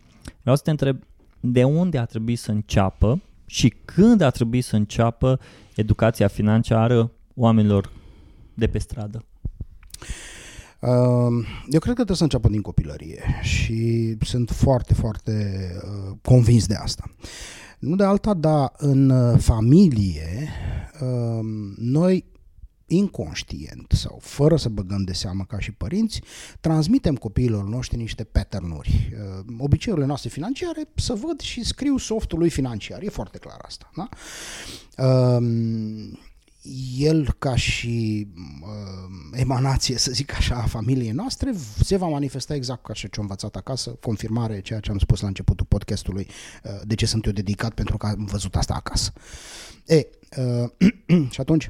vreau 0.41 0.55
să 0.55 0.61
te 0.63 0.69
întreb 0.69 0.99
de 1.39 1.63
unde 1.63 1.97
a 1.97 2.05
trebuit 2.05 2.39
să 2.39 2.51
înceapă 2.51 3.21
și 3.45 3.73
când 3.85 4.21
a 4.21 4.29
trebuit 4.29 4.63
să 4.63 4.75
înceapă 4.75 5.39
educația 5.75 6.27
financiară 6.27 7.11
oamenilor 7.35 7.91
de 8.53 8.67
pe 8.67 8.77
stradă? 8.77 9.25
Uh, 10.83 11.45
eu 11.69 11.79
cred 11.79 11.95
că 11.95 12.03
trebuie 12.03 12.15
să 12.17 12.23
înceapă 12.23 12.47
din 12.47 12.61
copilărie 12.61 13.23
și 13.41 14.15
sunt 14.21 14.49
foarte, 14.49 14.93
foarte 14.93 15.65
uh, 15.83 16.17
convins 16.21 16.67
de 16.67 16.75
asta. 16.75 17.03
Nu 17.79 17.95
de 17.95 18.03
alta, 18.03 18.33
dar 18.33 18.71
în 18.77 19.09
uh, 19.09 19.39
familie, 19.39 20.49
noi 21.75 22.25
inconștient 22.85 23.91
sau 23.95 24.17
fără 24.21 24.57
să 24.57 24.69
băgăm 24.69 25.03
de 25.03 25.13
seamă 25.13 25.45
ca 25.47 25.59
și 25.59 25.71
părinți, 25.71 26.21
transmitem 26.59 27.15
copiilor 27.15 27.67
noștri 27.67 27.97
niște 27.97 28.23
patternuri. 28.23 29.15
Obiceiurile 29.57 30.07
noastre 30.07 30.29
financiare 30.29 30.89
să 30.95 31.13
văd 31.13 31.39
și 31.39 31.63
scriu 31.63 31.97
softului 31.97 32.49
financiar. 32.49 33.01
E 33.01 33.09
foarte 33.09 33.37
clar 33.37 33.59
asta. 33.65 33.89
Da? 33.95 34.09
El 36.97 37.35
ca 37.39 37.55
și 37.55 38.27
uh, 38.61 39.39
emanație, 39.39 39.97
să 39.97 40.11
zic 40.11 40.33
așa, 40.35 40.55
a 40.55 40.65
familiei 40.65 41.11
noastre, 41.11 41.53
se 41.83 41.97
va 41.97 42.07
manifesta 42.07 42.55
exact 42.55 42.83
ca 42.83 42.93
și 42.93 43.01
ce 43.09 43.15
am 43.15 43.21
învățat 43.21 43.55
acasă, 43.55 43.89
confirmare 43.89 44.61
ceea 44.61 44.79
ce 44.79 44.91
am 44.91 44.97
spus 44.97 45.21
la 45.21 45.27
începutul 45.27 45.65
podcastului, 45.65 46.27
uh, 46.63 46.71
de 46.83 46.95
ce 46.95 47.05
sunt 47.05 47.25
eu 47.25 47.31
dedicat, 47.31 47.73
pentru 47.73 47.97
că 47.97 48.05
am 48.05 48.25
văzut 48.25 48.55
asta 48.55 48.73
acasă. 48.73 49.13
E, 49.85 50.07
uh, 50.37 50.69
și 51.33 51.41
atunci, 51.41 51.69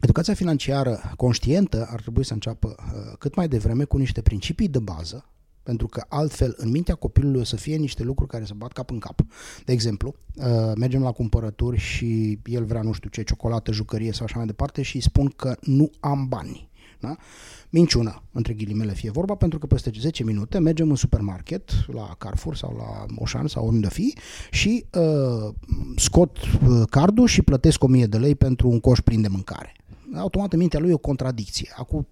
educația 0.00 0.34
financiară 0.34 1.12
conștientă 1.16 1.88
ar 1.90 2.00
trebui 2.00 2.24
să 2.24 2.32
înceapă 2.32 2.74
uh, 2.78 3.16
cât 3.18 3.34
mai 3.34 3.48
devreme 3.48 3.84
cu 3.84 3.96
niște 3.96 4.20
principii 4.20 4.68
de 4.68 4.78
bază, 4.78 5.24
pentru 5.62 5.86
că 5.86 6.04
altfel 6.08 6.54
în 6.56 6.70
mintea 6.70 6.94
copilului 6.94 7.40
o 7.40 7.44
să 7.44 7.56
fie 7.56 7.76
niște 7.76 8.02
lucruri 8.02 8.30
care 8.30 8.44
să 8.44 8.54
bat 8.56 8.72
cap 8.72 8.90
în 8.90 8.98
cap. 8.98 9.20
De 9.64 9.72
exemplu, 9.72 10.14
uh, 10.34 10.72
mergem 10.76 11.02
la 11.02 11.12
cumpărături 11.12 11.78
și 11.78 12.38
el 12.44 12.64
vrea 12.64 12.82
nu 12.82 12.92
știu 12.92 13.10
ce, 13.10 13.22
ciocolată, 13.22 13.72
jucărie 13.72 14.12
sau 14.12 14.24
așa 14.24 14.36
mai 14.36 14.46
departe 14.46 14.82
și 14.82 14.96
îi 14.96 15.02
spun 15.02 15.28
că 15.36 15.56
nu 15.60 15.90
am 16.00 16.28
bani. 16.28 16.70
Da? 17.02 17.16
Minciună, 17.70 18.22
între 18.32 18.52
ghilimele 18.52 18.92
fie 18.92 19.10
vorba, 19.10 19.34
pentru 19.34 19.58
că 19.58 19.66
peste 19.66 19.90
10 19.98 20.24
minute 20.24 20.58
mergem 20.58 20.90
în 20.90 20.96
supermarket, 20.96 21.70
la 21.86 22.14
Carrefour 22.18 22.56
sau 22.56 22.76
la 22.76 23.14
Oșan 23.22 23.46
sau 23.46 23.66
unde 23.66 23.88
fi 23.88 24.14
și 24.50 24.84
uh, 24.92 25.54
scot 25.96 26.36
uh, 26.38 26.82
cardul 26.90 27.26
și 27.26 27.42
plătesc 27.42 27.84
1000 27.84 28.06
de 28.06 28.18
lei 28.18 28.34
pentru 28.34 28.68
un 28.68 28.80
coș 28.80 29.00
plin 29.00 29.20
de 29.22 29.28
mâncare. 29.28 29.76
Automat 30.14 30.52
în 30.52 30.58
mintea 30.58 30.80
lui 30.80 30.90
e 30.90 30.94
o 30.94 30.98
contradicție. 30.98 31.72
Acum 31.76 32.06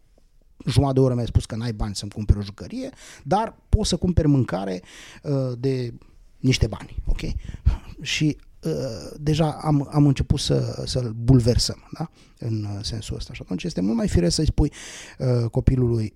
jumătate 0.66 0.98
de 0.98 1.04
oră 1.04 1.14
mi-ai 1.14 1.26
spus 1.26 1.44
că 1.44 1.56
n-ai 1.56 1.72
bani 1.72 1.94
să-mi 1.94 2.10
cumperi 2.10 2.38
o 2.38 2.42
jucărie, 2.42 2.90
dar 3.22 3.56
poți 3.68 3.88
să 3.88 3.96
cumperi 3.96 4.28
mâncare 4.28 4.82
uh, 5.22 5.52
de 5.58 5.94
niște 6.38 6.66
bani, 6.66 6.96
ok? 7.06 7.20
Și 8.00 8.36
uh, 8.62 8.72
deja 9.16 9.58
am, 9.62 9.88
am 9.92 10.06
început 10.06 10.40
să, 10.40 10.82
să-l 10.86 11.12
bulversăm, 11.16 11.88
da? 11.98 12.10
În 12.38 12.64
uh, 12.64 12.78
sensul 12.82 13.16
ăsta. 13.16 13.32
Și 13.32 13.40
atunci 13.44 13.64
este 13.64 13.80
mult 13.80 13.96
mai 13.96 14.08
firesc 14.08 14.34
să-i 14.34 14.46
spui 14.46 14.72
uh, 15.18 15.50
copilului 15.50 16.14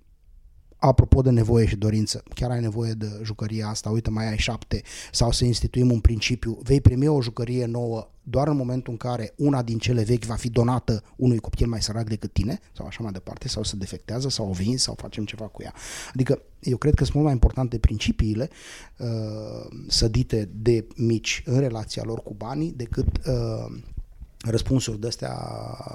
apropo 0.89 1.23
de 1.23 1.31
nevoie 1.31 1.67
și 1.67 1.77
dorință, 1.77 2.23
chiar 2.35 2.51
ai 2.51 2.61
nevoie 2.61 2.93
de 2.93 3.21
jucăria 3.23 3.69
asta, 3.69 3.91
uite 3.91 4.11
mai 4.11 4.29
ai 4.29 4.39
șapte, 4.39 4.83
sau 5.13 5.31
să 5.31 5.45
instituim 5.45 5.91
un 5.91 6.01
principiu, 6.01 6.59
vei 6.63 6.81
primi 6.81 7.09
o 7.09 7.23
jucărie 7.23 7.67
nouă 7.67 8.09
doar 8.27 8.49
în 8.49 8.57
momentul 8.57 8.93
în 8.93 8.99
care 8.99 9.33
una 9.37 9.63
din 9.63 9.79
cele 9.79 10.03
vechi 10.03 10.25
va 10.25 10.35
fi 10.35 10.51
donată 10.51 11.03
unui 11.17 11.39
copil 11.39 11.67
mai 11.67 11.83
sărac 11.83 12.09
decât 12.09 12.33
tine, 12.33 12.61
sau 12.73 12.87
așa 12.87 13.03
mai 13.03 13.13
departe, 13.13 13.49
sau 13.49 13.63
se 13.63 13.77
defectează, 13.77 14.29
sau 14.29 14.49
o 14.49 14.53
vinzi, 14.53 14.83
sau 14.83 14.95
facem 14.95 15.25
ceva 15.25 15.45
cu 15.45 15.63
ea. 15.63 15.75
Adică 16.13 16.43
eu 16.61 16.77
cred 16.77 16.95
că 16.95 17.03
sunt 17.03 17.15
mult 17.15 17.25
mai 17.25 17.35
importante 17.35 17.79
principiile 17.79 18.51
uh, 18.97 19.07
sădite 19.89 20.49
de 20.53 20.87
mici 20.97 21.43
în 21.47 21.61
relația 21.61 22.03
lor 22.07 22.23
cu 22.23 22.35
banii 22.35 22.73
decât 22.77 23.07
uh, 23.27 23.83
răspunsuri 24.45 25.01
de 25.01 25.07
astea 25.07 25.37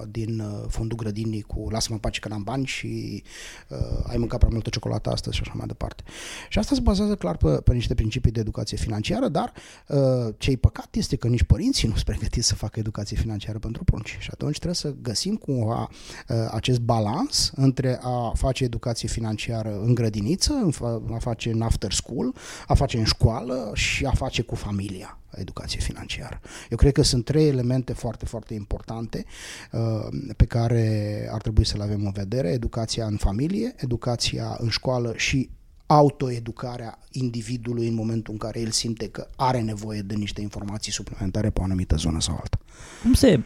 din 0.10 0.40
uh, 0.40 0.66
fondul 0.68 0.98
grădinii 0.98 1.42
cu 1.42 1.68
lasă-mă 1.72 1.94
în 1.94 2.00
pace 2.00 2.20
că 2.20 2.28
n-am 2.28 2.44
bani 2.44 2.66
și 2.66 3.24
uh, 3.68 3.78
ai 4.04 4.18
mâncat 4.18 4.40
prea 4.40 4.52
multă 4.52 4.70
ciocolată 4.70 5.10
astăzi 5.10 5.36
și 5.36 5.42
așa 5.42 5.54
mai 5.56 5.68
departe. 5.68 6.04
Și 6.50 6.60
asta 6.60 6.76
se 6.76 6.82
bazează 6.82 7.16
clar 7.16 7.38
pe, 7.38 7.50
pe 7.50 7.74
niște 7.74 7.94
principii 7.94 8.32
de 8.32 8.40
educație 8.40 8.78
financiară, 8.78 9.28
dar 9.28 9.54
uh, 9.88 10.34
ce-i 10.38 10.58
păcat 10.58 10.96
este 10.96 11.16
că 11.16 11.28
nici 11.28 11.44
părinții 11.44 11.88
nu 11.88 11.94
sunt 11.94 12.06
pregătiți 12.06 12.48
să 12.48 12.56
facă 12.56 12.80
educație 12.80 13.18
financiară 13.18 13.60
pentru 13.60 13.84
prunci. 13.84 14.18
Și 14.20 14.30
atunci 14.32 14.56
trebuie 14.56 14.76
să 14.76 14.94
găsim 15.02 15.36
cumva 15.36 15.90
uh, 15.90 16.36
acest 16.52 16.80
balans 16.80 17.52
între 17.56 18.00
a 18.02 18.32
face 18.36 18.64
educație 18.64 19.08
financiară 19.08 19.80
în 19.82 19.94
grădiniță, 19.94 20.70
a 21.14 21.18
face 21.18 21.52
în 21.52 21.62
after 21.62 21.92
school, 21.92 22.36
a 22.68 22.74
face 22.74 22.98
în 22.98 23.04
școală 23.04 23.72
și 23.74 24.06
a 24.06 24.12
face 24.12 24.42
cu 24.42 24.56
familia 24.56 25.20
educație 25.36 25.80
financiară. 25.80 26.40
Eu 26.70 26.78
cred 26.78 26.92
că 26.92 27.02
sunt 27.02 27.26
trei 27.26 27.48
elemente 27.48 27.94
foarte, 27.94 28.26
foarte 28.26 28.54
importante 28.54 29.26
uh, 29.72 30.34
pe 30.38 30.46
care 30.46 31.28
ar 31.32 31.42
trebui 31.42 31.66
să 31.66 31.78
le 31.78 31.84
avem 31.84 32.06
în 32.06 32.12
vedere. 32.12 32.48
Educația 32.48 33.06
în 33.06 33.18
familie, 33.18 33.74
educația 33.78 34.56
în 34.60 34.70
școală 34.70 35.14
și 35.16 35.50
autoeducarea 35.86 37.00
individului 37.12 37.88
în 37.88 37.94
momentul 37.94 38.34
în 38.34 38.40
care 38.40 38.60
el 38.60 38.70
simte 38.70 39.10
că 39.10 39.28
are 39.36 39.62
nevoie 39.62 40.02
de 40.02 40.16
niște 40.16 40.42
informații 40.42 40.92
suplimentare 40.92 41.50
pe 41.50 41.60
o 41.60 41.64
anumită 41.64 41.96
zonă 41.96 42.22
sau 42.22 42.36
alta. 42.36 42.60
Cum 43.02 43.14
se... 43.14 43.44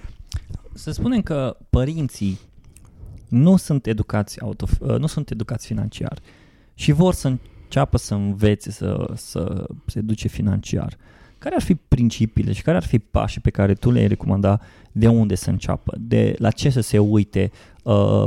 Să 0.73 0.91
spunem 0.91 1.21
că 1.21 1.57
părinții 1.69 2.39
nu 3.27 3.57
sunt 3.57 3.87
educați, 3.87 4.41
auto, 4.41 4.67
uh, 4.79 4.97
nu 4.97 5.07
sunt 5.07 5.29
educați 5.29 5.65
financiar 5.65 6.19
și 6.73 6.91
vor 6.91 7.13
să 7.13 7.27
înceapă 7.27 7.97
să 7.97 8.13
învețe 8.13 8.71
să, 8.71 9.11
să 9.15 9.65
se 9.87 10.01
duce 10.01 10.27
financiar. 10.27 10.97
Uh, 10.99 11.12
care 11.43 11.55
ar 11.55 11.61
fi 11.61 11.75
principiile 11.75 12.51
și 12.51 12.61
care 12.61 12.77
ar 12.77 12.83
fi 12.83 12.99
pașii 12.99 13.41
pe 13.41 13.49
care 13.49 13.73
tu 13.73 13.91
le-ai 13.91 14.07
recomanda 14.07 14.59
de 14.91 15.07
unde 15.07 15.35
să 15.35 15.49
înceapă, 15.49 15.95
de 15.99 16.35
la 16.37 16.51
ce 16.51 16.69
să 16.69 16.81
se 16.81 16.99
uite, 16.99 17.51
uh, 17.83 18.23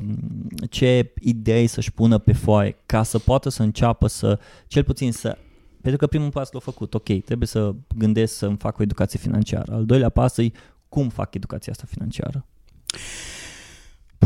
ce 0.70 1.12
idei 1.20 1.66
să-și 1.66 1.92
pună 1.92 2.18
pe 2.18 2.32
foaie 2.32 2.76
ca 2.86 3.02
să 3.02 3.18
poată 3.18 3.48
să 3.48 3.62
înceapă 3.62 4.06
să, 4.06 4.38
cel 4.66 4.84
puțin 4.84 5.12
să 5.12 5.38
pentru 5.80 6.04
că 6.04 6.06
primul 6.06 6.30
pas 6.30 6.50
l-a 6.52 6.60
făcut, 6.60 6.94
ok, 6.94 7.24
trebuie 7.24 7.48
să 7.48 7.74
gândesc 7.96 8.34
să-mi 8.34 8.56
fac 8.56 8.78
o 8.78 8.82
educație 8.82 9.18
financiară. 9.18 9.72
Al 9.72 9.84
doilea 9.84 10.08
pas 10.08 10.38
e 10.38 10.50
cum 10.88 11.08
fac 11.08 11.34
educația 11.34 11.72
asta 11.72 11.84
financiară. 11.88 12.46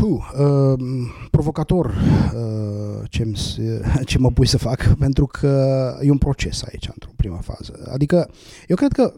Puh, 0.01 0.31
uh, 0.39 0.79
provocator 1.31 1.85
uh, 1.85 3.09
ce, 3.09 3.31
ce 4.05 4.17
mă 4.17 4.31
pui 4.31 4.47
să 4.47 4.57
fac, 4.57 4.83
pentru 4.99 5.25
că 5.25 5.93
e 6.01 6.11
un 6.11 6.17
proces 6.17 6.63
aici, 6.63 6.87
într-o 6.87 7.09
prima 7.15 7.37
fază. 7.37 7.89
Adică, 7.93 8.29
eu 8.67 8.75
cred 8.75 8.91
că 8.91 9.13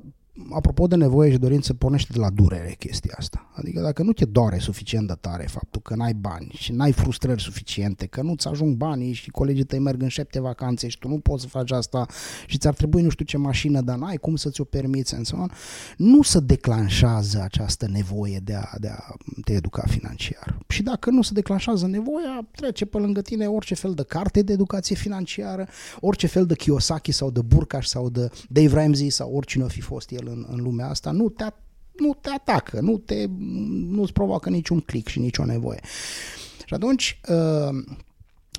apropo 0.52 0.88
de 0.88 0.96
nevoie 0.96 1.32
și 1.32 1.38
dorință, 1.38 1.74
pornește 1.74 2.14
de 2.14 2.20
la 2.20 2.30
durere 2.30 2.76
chestia 2.80 3.16
asta. 3.18 3.50
Adică 3.54 3.82
dacă 3.82 4.04
nu 4.04 4.14
te 4.14 4.26
doare 4.26 4.58
suficient 4.58 5.08
de 5.08 5.14
tare 5.22 5.46
faptul 5.50 5.82
că 5.82 5.96
n-ai 5.96 6.14
bani 6.14 6.52
și 6.58 6.72
n-ai 6.72 6.92
frustrări 6.92 7.42
suficiente, 7.42 8.06
că 8.06 8.22
nu-ți 8.22 8.48
ajung 8.48 8.76
banii 8.76 9.14
și 9.14 9.30
colegii 9.30 9.64
tăi 9.64 9.80
merg 9.80 10.02
în 10.02 10.08
șapte 10.08 10.40
vacanțe 10.40 10.88
și 10.88 11.00
tu 11.00 11.08
nu 11.08 11.20
poți 11.20 11.42
să 11.42 11.48
faci 11.48 11.72
asta 11.72 12.06
și 12.46 12.58
ți-ar 12.58 12.74
trebui 12.74 13.02
nu 13.02 13.10
știu 13.10 13.26
ce 13.26 13.38
mașină, 13.38 13.82
dar 13.82 13.98
n-ai 13.98 14.18
cum 14.18 14.36
să 14.36 14.50
ți-o 14.50 14.64
permiți, 14.64 15.16
and 15.16 15.26
so 15.26 15.38
on, 15.38 15.50
nu 15.98 16.22
se 16.22 16.40
declanșează 16.40 17.42
această 17.42 17.88
nevoie 17.88 18.40
de 18.44 18.54
a, 18.54 18.70
de 18.80 18.88
a 18.88 19.16
te 19.44 19.54
educa 19.54 19.84
financiar. 19.88 20.58
Și 20.68 20.84
dacă 20.84 21.10
nu 21.10 21.22
se 21.22 21.34
declanșează 21.34 21.88
nevoia, 21.88 22.48
trece 22.52 22.86
pe 22.86 22.98
lângă 22.98 23.22
tine 23.22 23.48
orice 23.48 23.76
fel 23.76 23.94
de 23.94 24.04
carte 24.04 24.42
de 24.42 24.54
educație 24.54 24.96
financiară, 24.96 25.68
orice 26.00 26.28
fel 26.28 26.46
de 26.46 26.56
Kiyosaki 26.56 27.12
sau 27.12 27.32
de 27.32 27.42
Burkash 27.42 27.88
sau 27.88 28.10
de 28.10 28.30
Dave 28.50 28.74
Ramsey 28.74 29.10
sau 29.10 29.32
oricine 29.34 29.64
o 29.64 29.68
fi 29.68 29.82
fost 29.82 30.12
el 30.12 30.23
în, 30.28 30.46
în 30.50 30.62
lumea 30.62 30.90
asta, 30.90 31.12
nu 31.12 31.30
te, 31.30 31.46
nu 31.92 32.18
te 32.22 32.30
atacă, 32.30 32.80
nu 32.82 32.98
te, 32.98 33.26
nu-ți 33.90 34.14
provoacă 34.14 34.50
niciun 34.50 34.80
click 34.80 35.08
și 35.08 35.20
nicio 35.20 35.46
nevoie. 35.46 35.80
Și 36.66 36.74
atunci, 36.74 37.20
uh, 37.30 37.84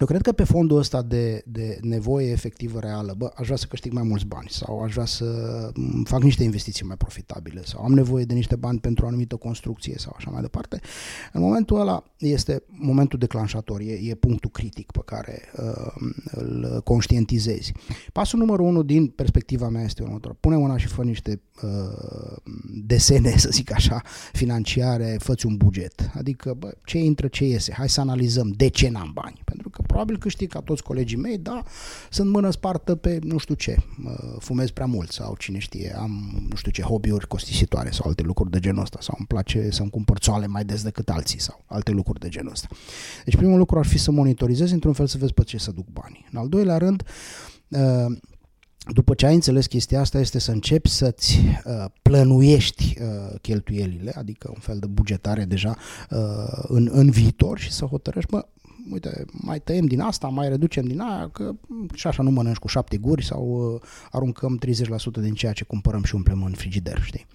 eu 0.00 0.06
cred 0.06 0.22
că 0.22 0.32
pe 0.32 0.44
fondul 0.44 0.78
ăsta 0.78 1.02
de, 1.02 1.42
de 1.46 1.78
nevoie 1.80 2.30
efectivă 2.30 2.80
reală, 2.80 3.14
bă, 3.16 3.32
aș 3.36 3.44
vrea 3.44 3.56
să 3.56 3.66
câștig 3.66 3.92
mai 3.92 4.02
mulți 4.02 4.26
bani 4.26 4.48
sau 4.50 4.82
aș 4.82 4.92
vrea 4.92 5.04
să 5.04 5.24
fac 6.04 6.22
niște 6.22 6.42
investiții 6.42 6.84
mai 6.84 6.96
profitabile 6.96 7.64
sau 7.64 7.84
am 7.84 7.92
nevoie 7.92 8.24
de 8.24 8.34
niște 8.34 8.56
bani 8.56 8.78
pentru 8.78 9.04
o 9.04 9.08
anumită 9.08 9.36
construcție 9.36 9.94
sau 9.96 10.12
așa 10.16 10.30
mai 10.30 10.40
departe, 10.40 10.80
în 11.32 11.40
momentul 11.40 11.80
ăla 11.80 12.04
este 12.18 12.62
momentul 12.66 13.18
declanșator, 13.18 13.80
e, 13.80 13.92
e 13.92 14.14
punctul 14.14 14.50
critic 14.50 14.90
pe 14.90 15.00
care 15.04 15.42
uh, 15.56 16.10
îl 16.24 16.80
conștientizezi. 16.84 17.72
Pasul 18.12 18.38
numărul 18.38 18.66
unu 18.66 18.82
din 18.82 19.06
perspectiva 19.06 19.68
mea 19.68 19.82
este 19.82 20.02
următor. 20.02 20.36
Pune 20.40 20.56
mâna 20.56 20.76
și 20.76 20.86
fă 20.86 21.02
niște 21.02 21.40
uh, 21.62 22.36
desene, 22.84 23.36
să 23.36 23.48
zic 23.52 23.72
așa, 23.72 24.02
financiare, 24.32 25.16
fă 25.18 25.34
un 25.44 25.56
buget. 25.56 26.10
Adică, 26.14 26.54
bă, 26.58 26.74
ce 26.84 26.98
intră, 26.98 27.28
ce 27.28 27.44
iese, 27.44 27.72
hai 27.72 27.88
să 27.88 28.00
analizăm 28.00 28.50
de 28.50 28.68
ce 28.68 28.88
n-am 28.88 29.10
bani. 29.14 29.42
Pentru 29.94 30.14
că 30.14 30.14
probabil 30.14 30.18
câștig 30.18 30.48
ca 30.52 30.60
toți 30.60 30.82
colegii 30.82 31.16
mei, 31.16 31.38
da, 31.38 31.62
sunt 32.10 32.30
mână 32.30 32.50
spartă 32.50 32.94
pe 32.94 33.18
nu 33.22 33.38
știu 33.38 33.54
ce, 33.54 33.76
fumez 34.38 34.70
prea 34.70 34.86
mult 34.86 35.10
sau 35.10 35.36
cine 35.38 35.58
știe, 35.58 35.94
am 35.98 36.44
nu 36.48 36.56
știu 36.56 36.70
ce 36.70 36.82
hobby-uri 36.82 37.28
costisitoare 37.28 37.90
sau 37.90 38.08
alte 38.08 38.22
lucruri 38.22 38.50
de 38.50 38.58
genul 38.58 38.82
ăsta 38.82 38.98
sau 39.00 39.14
îmi 39.18 39.26
place 39.26 39.70
să-mi 39.70 39.90
cumpăr 39.90 40.18
țoale 40.18 40.46
mai 40.46 40.64
des 40.64 40.82
decât 40.82 41.08
alții 41.08 41.40
sau 41.40 41.64
alte 41.66 41.90
lucruri 41.90 42.20
de 42.20 42.28
genul 42.28 42.50
ăsta. 42.50 42.68
Deci 43.24 43.36
primul 43.36 43.58
lucru 43.58 43.78
ar 43.78 43.86
fi 43.86 43.98
să 43.98 44.10
monitorizezi 44.10 44.72
într-un 44.72 44.92
fel 44.92 45.06
să 45.06 45.18
vezi 45.18 45.32
pe 45.32 45.42
ce 45.42 45.58
să 45.58 45.70
duc 45.70 45.86
banii. 45.86 46.26
În 46.32 46.38
al 46.38 46.48
doilea 46.48 46.76
rând, 46.76 47.02
uh, 47.68 48.16
după 48.92 49.14
ce 49.14 49.26
ai 49.26 49.34
înțeles 49.34 49.66
chestia 49.66 50.00
asta, 50.00 50.18
este 50.18 50.38
să 50.38 50.50
începi 50.50 50.88
să-ți 50.88 51.38
uh, 51.64 51.84
plănuiești 52.02 52.96
uh, 53.00 53.40
cheltuielile, 53.40 54.12
adică 54.14 54.50
un 54.54 54.60
fel 54.60 54.78
de 54.78 54.86
bugetare 54.86 55.44
deja 55.44 55.76
uh, 56.10 56.18
în, 56.62 56.88
în 56.92 57.10
viitor 57.10 57.58
și 57.58 57.72
să 57.72 57.84
hotărăști, 57.84 58.32
mă, 58.32 58.46
uite, 58.90 59.24
mai 59.32 59.60
tăiem 59.60 59.86
din 59.86 60.00
asta, 60.00 60.28
mai 60.28 60.48
reducem 60.48 60.84
din 60.84 61.00
aia, 61.00 61.28
că 61.32 61.54
și 61.94 62.06
așa 62.06 62.22
nu 62.22 62.30
mănânci 62.30 62.56
cu 62.56 62.68
șapte 62.68 62.96
guri 62.96 63.24
sau 63.24 63.72
uh, 63.74 63.80
aruncăm 64.10 64.60
30% 64.66 65.20
din 65.20 65.34
ceea 65.34 65.52
ce 65.52 65.64
cumpărăm 65.64 66.02
și 66.02 66.14
umplem 66.14 66.42
în 66.42 66.52
frigider, 66.52 67.02
știi? 67.02 67.26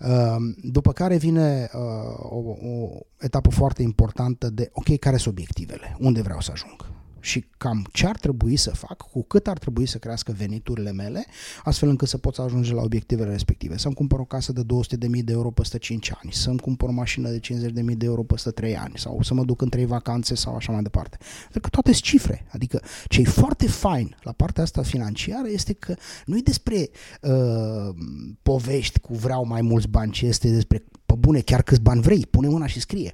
Uh, 0.00 0.36
după 0.62 0.92
care 0.92 1.16
vine 1.16 1.70
uh, 1.72 1.80
o, 2.18 2.36
o 2.68 2.98
etapă 3.18 3.50
foarte 3.50 3.82
importantă 3.82 4.50
de, 4.50 4.70
ok, 4.72 4.98
care 4.98 5.16
sunt 5.16 5.34
obiectivele? 5.34 5.96
Unde 5.98 6.22
vreau 6.22 6.40
să 6.40 6.50
ajung? 6.52 6.95
Și 7.26 7.44
cam 7.58 7.86
ce 7.92 8.06
ar 8.06 8.16
trebui 8.16 8.56
să 8.56 8.70
fac, 8.70 8.96
cu 8.96 9.22
cât 9.22 9.46
ar 9.46 9.58
trebui 9.58 9.86
să 9.86 9.98
crească 9.98 10.32
veniturile 10.32 10.92
mele, 10.92 11.26
astfel 11.64 11.88
încât 11.88 12.08
să 12.08 12.18
pot 12.18 12.34
să 12.34 12.42
ajunge 12.42 12.74
la 12.74 12.82
obiectivele 12.82 13.30
respective. 13.30 13.76
Să-mi 13.76 13.94
cumpăr 13.94 14.18
o 14.18 14.24
casă 14.24 14.52
de 14.52 14.62
200.000 14.62 15.24
de 15.24 15.32
euro 15.32 15.50
peste 15.50 15.78
5 15.78 16.12
ani, 16.22 16.32
să-mi 16.32 16.58
cumpăr 16.58 16.88
o 16.88 16.92
mașină 16.92 17.30
de 17.30 17.40
50.000 17.40 17.96
de 17.96 18.06
euro 18.06 18.22
peste 18.22 18.50
3 18.50 18.76
ani 18.76 18.92
sau 18.96 19.22
să 19.22 19.34
mă 19.34 19.44
duc 19.44 19.60
în 19.60 19.68
3 19.68 19.84
vacanțe 19.84 20.34
sau 20.34 20.56
așa 20.56 20.72
mai 20.72 20.82
departe. 20.82 21.16
Pentru 21.40 21.60
că 21.60 21.68
toate 21.68 21.92
sunt 21.92 22.04
cifre. 22.04 22.46
Adică 22.50 22.82
ce 23.08 23.20
e 23.20 23.24
foarte 23.24 23.66
fain 23.66 24.16
la 24.22 24.32
partea 24.32 24.62
asta 24.62 24.82
financiară 24.82 25.48
este 25.48 25.72
că 25.72 25.94
nu 26.26 26.36
e 26.36 26.40
despre 26.40 26.88
uh, 27.22 27.94
povești 28.42 29.00
cu 29.00 29.14
vreau 29.14 29.46
mai 29.46 29.60
mulți 29.62 29.88
bani, 29.88 30.12
ci 30.12 30.20
este 30.20 30.48
despre 30.48 30.84
pe 31.06 31.14
bune 31.18 31.40
chiar 31.40 31.62
câți 31.62 31.80
bani 31.80 32.00
vrei, 32.00 32.26
pune 32.30 32.48
mâna 32.48 32.66
și 32.66 32.80
scrie. 32.80 33.12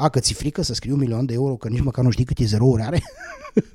A, 0.00 0.08
că 0.08 0.20
ți 0.20 0.34
frică 0.34 0.62
să 0.62 0.74
scrii 0.74 0.92
un 0.92 0.98
milion 0.98 1.26
de 1.26 1.32
euro, 1.32 1.56
că 1.56 1.68
nici 1.68 1.80
măcar 1.80 2.04
nu 2.04 2.10
știi 2.10 2.24
câte 2.24 2.44
zerouri 2.44 2.82
are? 2.82 3.02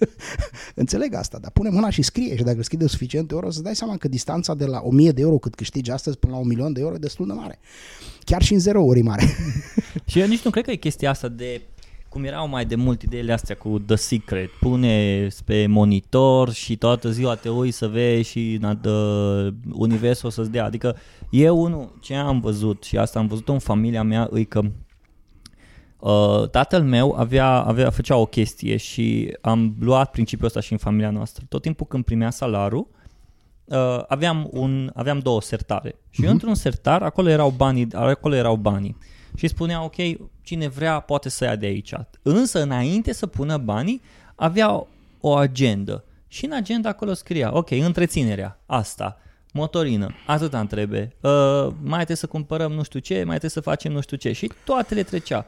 Înțeleg 0.75 1.13
asta, 1.13 1.37
dar 1.41 1.51
pune 1.51 1.69
mâna 1.69 1.89
și 1.89 2.01
scrie 2.01 2.35
și 2.35 2.43
dacă 2.43 2.63
scrii 2.63 2.79
de 2.79 2.87
suficiente 2.87 3.33
euro, 3.33 3.49
să 3.49 3.61
dai 3.61 3.75
seama 3.75 3.97
că 3.97 4.07
distanța 4.07 4.53
de 4.53 4.65
la 4.65 4.81
1000 4.83 5.11
de 5.11 5.21
euro 5.21 5.37
cât 5.37 5.55
câștigi 5.55 5.91
astăzi 5.91 6.17
până 6.17 6.33
la 6.33 6.39
un 6.39 6.47
milion 6.47 6.73
de 6.73 6.79
euro 6.79 6.95
e 6.95 6.97
destul 6.97 7.27
de 7.27 7.33
mare. 7.33 7.59
Chiar 8.19 8.41
și 8.41 8.53
în 8.53 8.59
zerouri 8.59 8.99
e 8.99 9.03
mare. 9.03 9.23
și 10.09 10.19
eu 10.19 10.27
nici 10.27 10.41
nu 10.41 10.51
cred 10.51 10.63
că 10.63 10.71
e 10.71 10.75
chestia 10.75 11.09
asta 11.09 11.27
de 11.27 11.61
cum 12.09 12.23
erau 12.23 12.47
mai 12.47 12.65
de 12.65 12.75
mult 12.75 13.01
ideile 13.01 13.33
astea 13.33 13.55
cu 13.55 13.79
The 13.79 13.95
Secret, 13.95 14.49
pune 14.59 15.27
pe 15.45 15.67
monitor 15.67 16.51
și 16.51 16.77
toată 16.77 17.11
ziua 17.11 17.35
te 17.35 17.49
uiți 17.49 17.77
să 17.77 17.87
vezi 17.87 18.29
și 18.29 18.59
the 18.81 18.89
universul 19.71 20.27
o 20.27 20.31
să-ți 20.31 20.51
dea. 20.51 20.65
Adică 20.65 20.95
eu 21.29 21.61
unul, 21.61 21.97
ce 22.01 22.15
am 22.15 22.39
văzut 22.39 22.83
și 22.83 22.97
asta 22.97 23.19
am 23.19 23.27
văzut 23.27 23.49
în 23.49 23.59
familia 23.59 24.03
mea, 24.03 24.29
e 24.33 24.43
că 24.43 24.61
Uh, 26.03 26.49
tatăl 26.49 26.83
meu 26.83 27.13
avea, 27.17 27.47
avea, 27.47 27.89
făcea 27.89 28.15
o 28.15 28.25
chestie 28.25 28.77
și 28.77 29.37
am 29.41 29.75
luat 29.79 30.11
principiul 30.11 30.47
ăsta 30.47 30.59
și 30.59 30.71
în 30.71 30.77
familia 30.77 31.09
noastră. 31.09 31.43
Tot 31.49 31.61
timpul 31.61 31.85
când 31.85 32.03
primea 32.03 32.29
salarul, 32.29 32.87
uh, 33.65 34.03
aveam, 34.07 34.49
un, 34.51 34.91
aveam 34.95 35.19
două 35.19 35.41
sertare. 35.41 35.95
Și 36.09 36.23
uh-huh. 36.23 36.29
într-un 36.29 36.55
sertar, 36.55 37.01
acolo 37.01 37.29
erau 37.29 37.49
banii, 37.49 37.87
acolo 37.91 38.35
erau 38.35 38.55
banii. 38.55 38.97
Și 39.35 39.47
spunea, 39.47 39.83
ok, 39.83 39.95
cine 40.41 40.67
vrea 40.67 40.99
poate 40.99 41.29
să 41.29 41.43
ia 41.43 41.55
de 41.55 41.65
aici. 41.65 41.93
Însă, 42.21 42.61
înainte 42.61 43.13
să 43.13 43.27
pună 43.27 43.57
banii, 43.57 44.01
avea 44.35 44.87
o 45.19 45.35
agendă. 45.35 46.03
Și 46.27 46.45
în 46.45 46.51
agenda 46.51 46.89
acolo 46.89 47.13
scria, 47.13 47.57
ok, 47.57 47.71
întreținerea, 47.71 48.59
asta, 48.65 49.17
motorină, 49.53 50.13
atât 50.25 50.53
îmi 50.53 50.67
trebuie, 50.67 51.15
uh, 51.21 51.67
mai 51.81 51.95
trebuie 51.95 52.17
să 52.17 52.27
cumpărăm 52.27 52.71
nu 52.71 52.83
știu 52.83 52.99
ce, 52.99 53.13
mai 53.13 53.25
trebuie 53.25 53.49
să 53.49 53.61
facem 53.61 53.91
nu 53.91 54.01
știu 54.01 54.17
ce 54.17 54.31
și 54.31 54.51
toate 54.65 54.93
le 54.93 55.03
trecea 55.03 55.45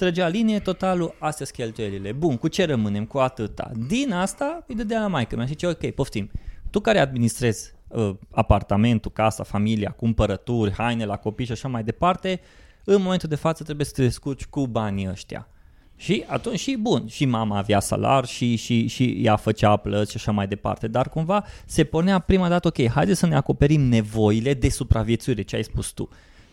trăgea 0.00 0.28
linie, 0.28 0.58
totalul, 0.58 1.14
astea 1.18 1.46
sunt 1.46 1.58
cheltuielile. 1.58 2.12
Bun, 2.12 2.36
cu 2.36 2.48
ce 2.48 2.64
rămânem? 2.64 3.04
Cu 3.04 3.18
atâta. 3.18 3.70
Din 3.86 4.12
asta 4.12 4.64
îi 4.66 4.74
dădea 4.74 5.00
la 5.00 5.06
maică 5.06 5.36
mea 5.36 5.44
și 5.44 5.50
zice, 5.50 5.66
ok, 5.66 5.90
poftim. 5.90 6.30
Tu 6.70 6.80
care 6.80 6.98
administrezi 6.98 7.72
uh, 7.88 8.14
apartamentul, 8.30 9.10
casa, 9.10 9.42
familia, 9.42 9.90
cumpărături, 9.90 10.72
haine 10.72 11.04
la 11.04 11.16
copii 11.16 11.46
și 11.46 11.52
așa 11.52 11.68
mai 11.68 11.84
departe, 11.84 12.40
în 12.84 13.02
momentul 13.02 13.28
de 13.28 13.34
față 13.34 13.62
trebuie 13.64 13.86
să 13.86 13.92
te 13.92 14.02
descurci 14.02 14.44
cu 14.44 14.66
banii 14.66 15.08
ăștia. 15.08 15.48
Și 15.96 16.24
atunci 16.26 16.58
și 16.58 16.76
bun, 16.80 17.06
și 17.06 17.24
mama 17.24 17.58
avea 17.58 17.80
salar 17.80 18.24
și, 18.24 18.56
și, 18.56 18.86
și 18.86 19.20
ea 19.22 19.36
făcea 19.36 19.76
plăți 19.76 20.10
și 20.10 20.16
așa 20.16 20.32
mai 20.32 20.46
departe, 20.46 20.88
dar 20.88 21.08
cumva 21.08 21.44
se 21.66 21.84
pornea 21.84 22.18
prima 22.18 22.48
dată, 22.48 22.68
ok, 22.68 22.88
haide 22.88 23.14
să 23.14 23.26
ne 23.26 23.36
acoperim 23.36 23.80
nevoile 23.80 24.54
de 24.54 24.68
supraviețuire, 24.68 25.42
ce 25.42 25.56
ai 25.56 25.64
spus 25.64 25.90
tu. 25.90 26.08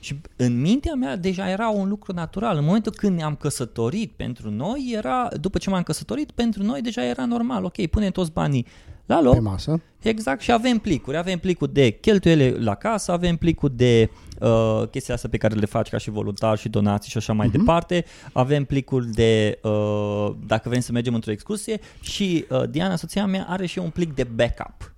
Și 0.07 0.19
în 0.35 0.61
mintea 0.61 0.93
mea 0.93 1.15
deja 1.15 1.49
era 1.49 1.69
un 1.69 1.87
lucru 1.89 2.13
natural. 2.13 2.57
În 2.57 2.63
momentul 2.63 2.91
când 2.91 3.17
ne-am 3.17 3.35
căsătorit 3.35 4.11
pentru 4.11 4.49
noi, 4.49 4.91
era, 4.95 5.29
după 5.41 5.57
ce 5.57 5.69
m-am 5.69 5.83
căsătorit, 5.83 6.31
pentru 6.31 6.63
noi 6.63 6.81
deja 6.81 7.05
era 7.05 7.25
normal. 7.25 7.63
Ok, 7.63 7.85
punem 7.85 8.11
toți 8.11 8.31
banii 8.31 8.65
la 9.05 9.21
loc. 9.21 9.33
Pe 9.33 9.39
masă. 9.39 9.81
Exact, 10.01 10.41
și 10.41 10.51
avem 10.51 10.77
plicuri. 10.77 11.17
Avem 11.17 11.39
plicul 11.39 11.69
de 11.71 11.89
cheltuiele 11.89 12.49
la 12.59 12.75
casă, 12.75 13.11
avem 13.11 13.35
plicul 13.35 13.71
de 13.75 14.09
uh, 14.39 14.83
chestia 14.91 15.13
asta 15.13 15.27
pe 15.27 15.37
care 15.37 15.55
le 15.55 15.65
faci 15.65 15.89
ca 15.89 15.97
și 15.97 16.09
voluntar 16.09 16.57
și 16.57 16.69
donații 16.69 17.11
și 17.11 17.17
așa 17.17 17.33
mai 17.33 17.47
uh-huh. 17.47 17.51
departe. 17.51 18.05
Avem 18.33 18.65
plicul 18.65 19.09
de, 19.11 19.59
uh, 19.63 20.31
dacă 20.45 20.69
vrem 20.69 20.81
să 20.81 20.91
mergem 20.91 21.13
într-o 21.13 21.31
excursie 21.31 21.79
și 22.01 22.45
uh, 22.49 22.69
Diana, 22.69 22.95
soția 22.95 23.25
mea, 23.25 23.45
are 23.49 23.65
și 23.65 23.79
un 23.79 23.89
plic 23.89 24.13
de 24.15 24.23
backup. 24.23 24.95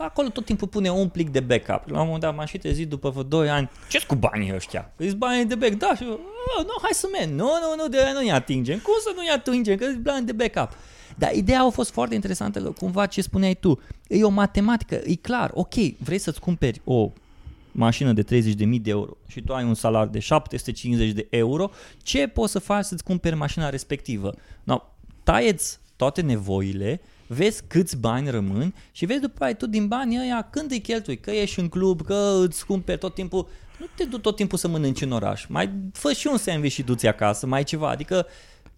Acolo 0.00 0.28
tot 0.28 0.44
timpul 0.44 0.68
pune 0.68 0.90
un 0.90 1.08
plic 1.08 1.30
de 1.30 1.40
backup. 1.40 1.88
La 1.88 2.00
un 2.00 2.04
moment 2.04 2.20
dat 2.20 2.34
m-am 2.34 2.46
și 2.46 2.58
trezit 2.58 2.88
după 2.88 3.10
vreo 3.10 3.22
2 3.22 3.50
ani. 3.50 3.70
ce 3.88 4.04
cu 4.06 4.14
banii 4.14 4.54
ăștia? 4.54 4.92
Îți 4.96 5.16
banii 5.16 5.44
de 5.44 5.54
backup? 5.54 5.78
Da, 5.78 5.94
și 5.94 6.02
eu, 6.02 6.10
oh, 6.58 6.64
nu, 6.64 6.72
hai 6.82 6.90
să 6.92 7.08
merg. 7.12 7.30
Nu, 7.30 7.36
nu, 7.36 7.82
nu, 7.82 7.88
de 7.88 7.98
nu-i 8.14 8.30
atingem. 8.30 8.78
Cum 8.78 8.94
să 9.00 9.12
nu-i 9.16 9.28
atingem? 9.28 9.76
Că 9.76 9.84
îți 9.84 9.96
bani 9.96 10.26
de 10.26 10.32
backup. 10.32 10.76
Dar 11.16 11.34
ideea 11.34 11.62
a 11.62 11.70
fost 11.70 11.90
foarte 11.90 12.14
interesantă, 12.14 12.60
cumva 12.60 13.06
ce 13.06 13.22
spuneai 13.22 13.54
tu. 13.54 13.80
E 14.08 14.24
o 14.24 14.28
matematică, 14.28 14.94
e 15.04 15.14
clar. 15.14 15.50
Ok, 15.54 15.74
vrei 15.98 16.18
să-ți 16.18 16.40
cumperi 16.40 16.80
o 16.84 17.12
mașină 17.72 18.12
de 18.12 18.22
30.000 18.22 18.80
de 18.80 18.90
euro 18.90 19.16
și 19.26 19.40
tu 19.40 19.54
ai 19.54 19.64
un 19.64 19.74
salar 19.74 20.06
de 20.06 20.18
750 20.18 21.10
de 21.10 21.26
euro, 21.30 21.70
ce 22.02 22.26
poți 22.26 22.52
să 22.52 22.58
faci 22.58 22.84
să-ți 22.84 23.04
cumperi 23.04 23.34
mașina 23.34 23.68
respectivă? 23.68 24.34
No, 24.64 24.82
taieți 25.22 25.78
toate 25.96 26.20
nevoile 26.20 27.00
vezi 27.28 27.62
câți 27.66 27.96
bani 27.96 28.30
rămân 28.30 28.74
și 28.92 29.06
vezi 29.06 29.20
după 29.20 29.44
aia 29.44 29.54
tu 29.54 29.66
din 29.66 29.88
banii 29.88 30.18
ăia 30.18 30.48
când 30.50 30.70
îi 30.70 30.80
cheltui, 30.80 31.18
că 31.18 31.30
ești 31.30 31.60
în 31.60 31.68
club, 31.68 32.02
că 32.02 32.40
îți 32.46 32.66
cumperi 32.66 32.98
tot 32.98 33.14
timpul, 33.14 33.48
nu 33.78 33.86
te 33.96 34.04
du 34.04 34.18
tot 34.18 34.36
timpul 34.36 34.58
să 34.58 34.68
mănânci 34.68 35.00
în 35.00 35.12
oraș, 35.12 35.46
mai 35.46 35.72
fă 35.92 36.12
și 36.12 36.26
un 36.26 36.36
sandwich 36.36 36.74
și 36.74 36.82
du-ți 36.82 37.06
acasă, 37.06 37.46
mai 37.46 37.64
ceva, 37.64 37.90
adică 37.90 38.26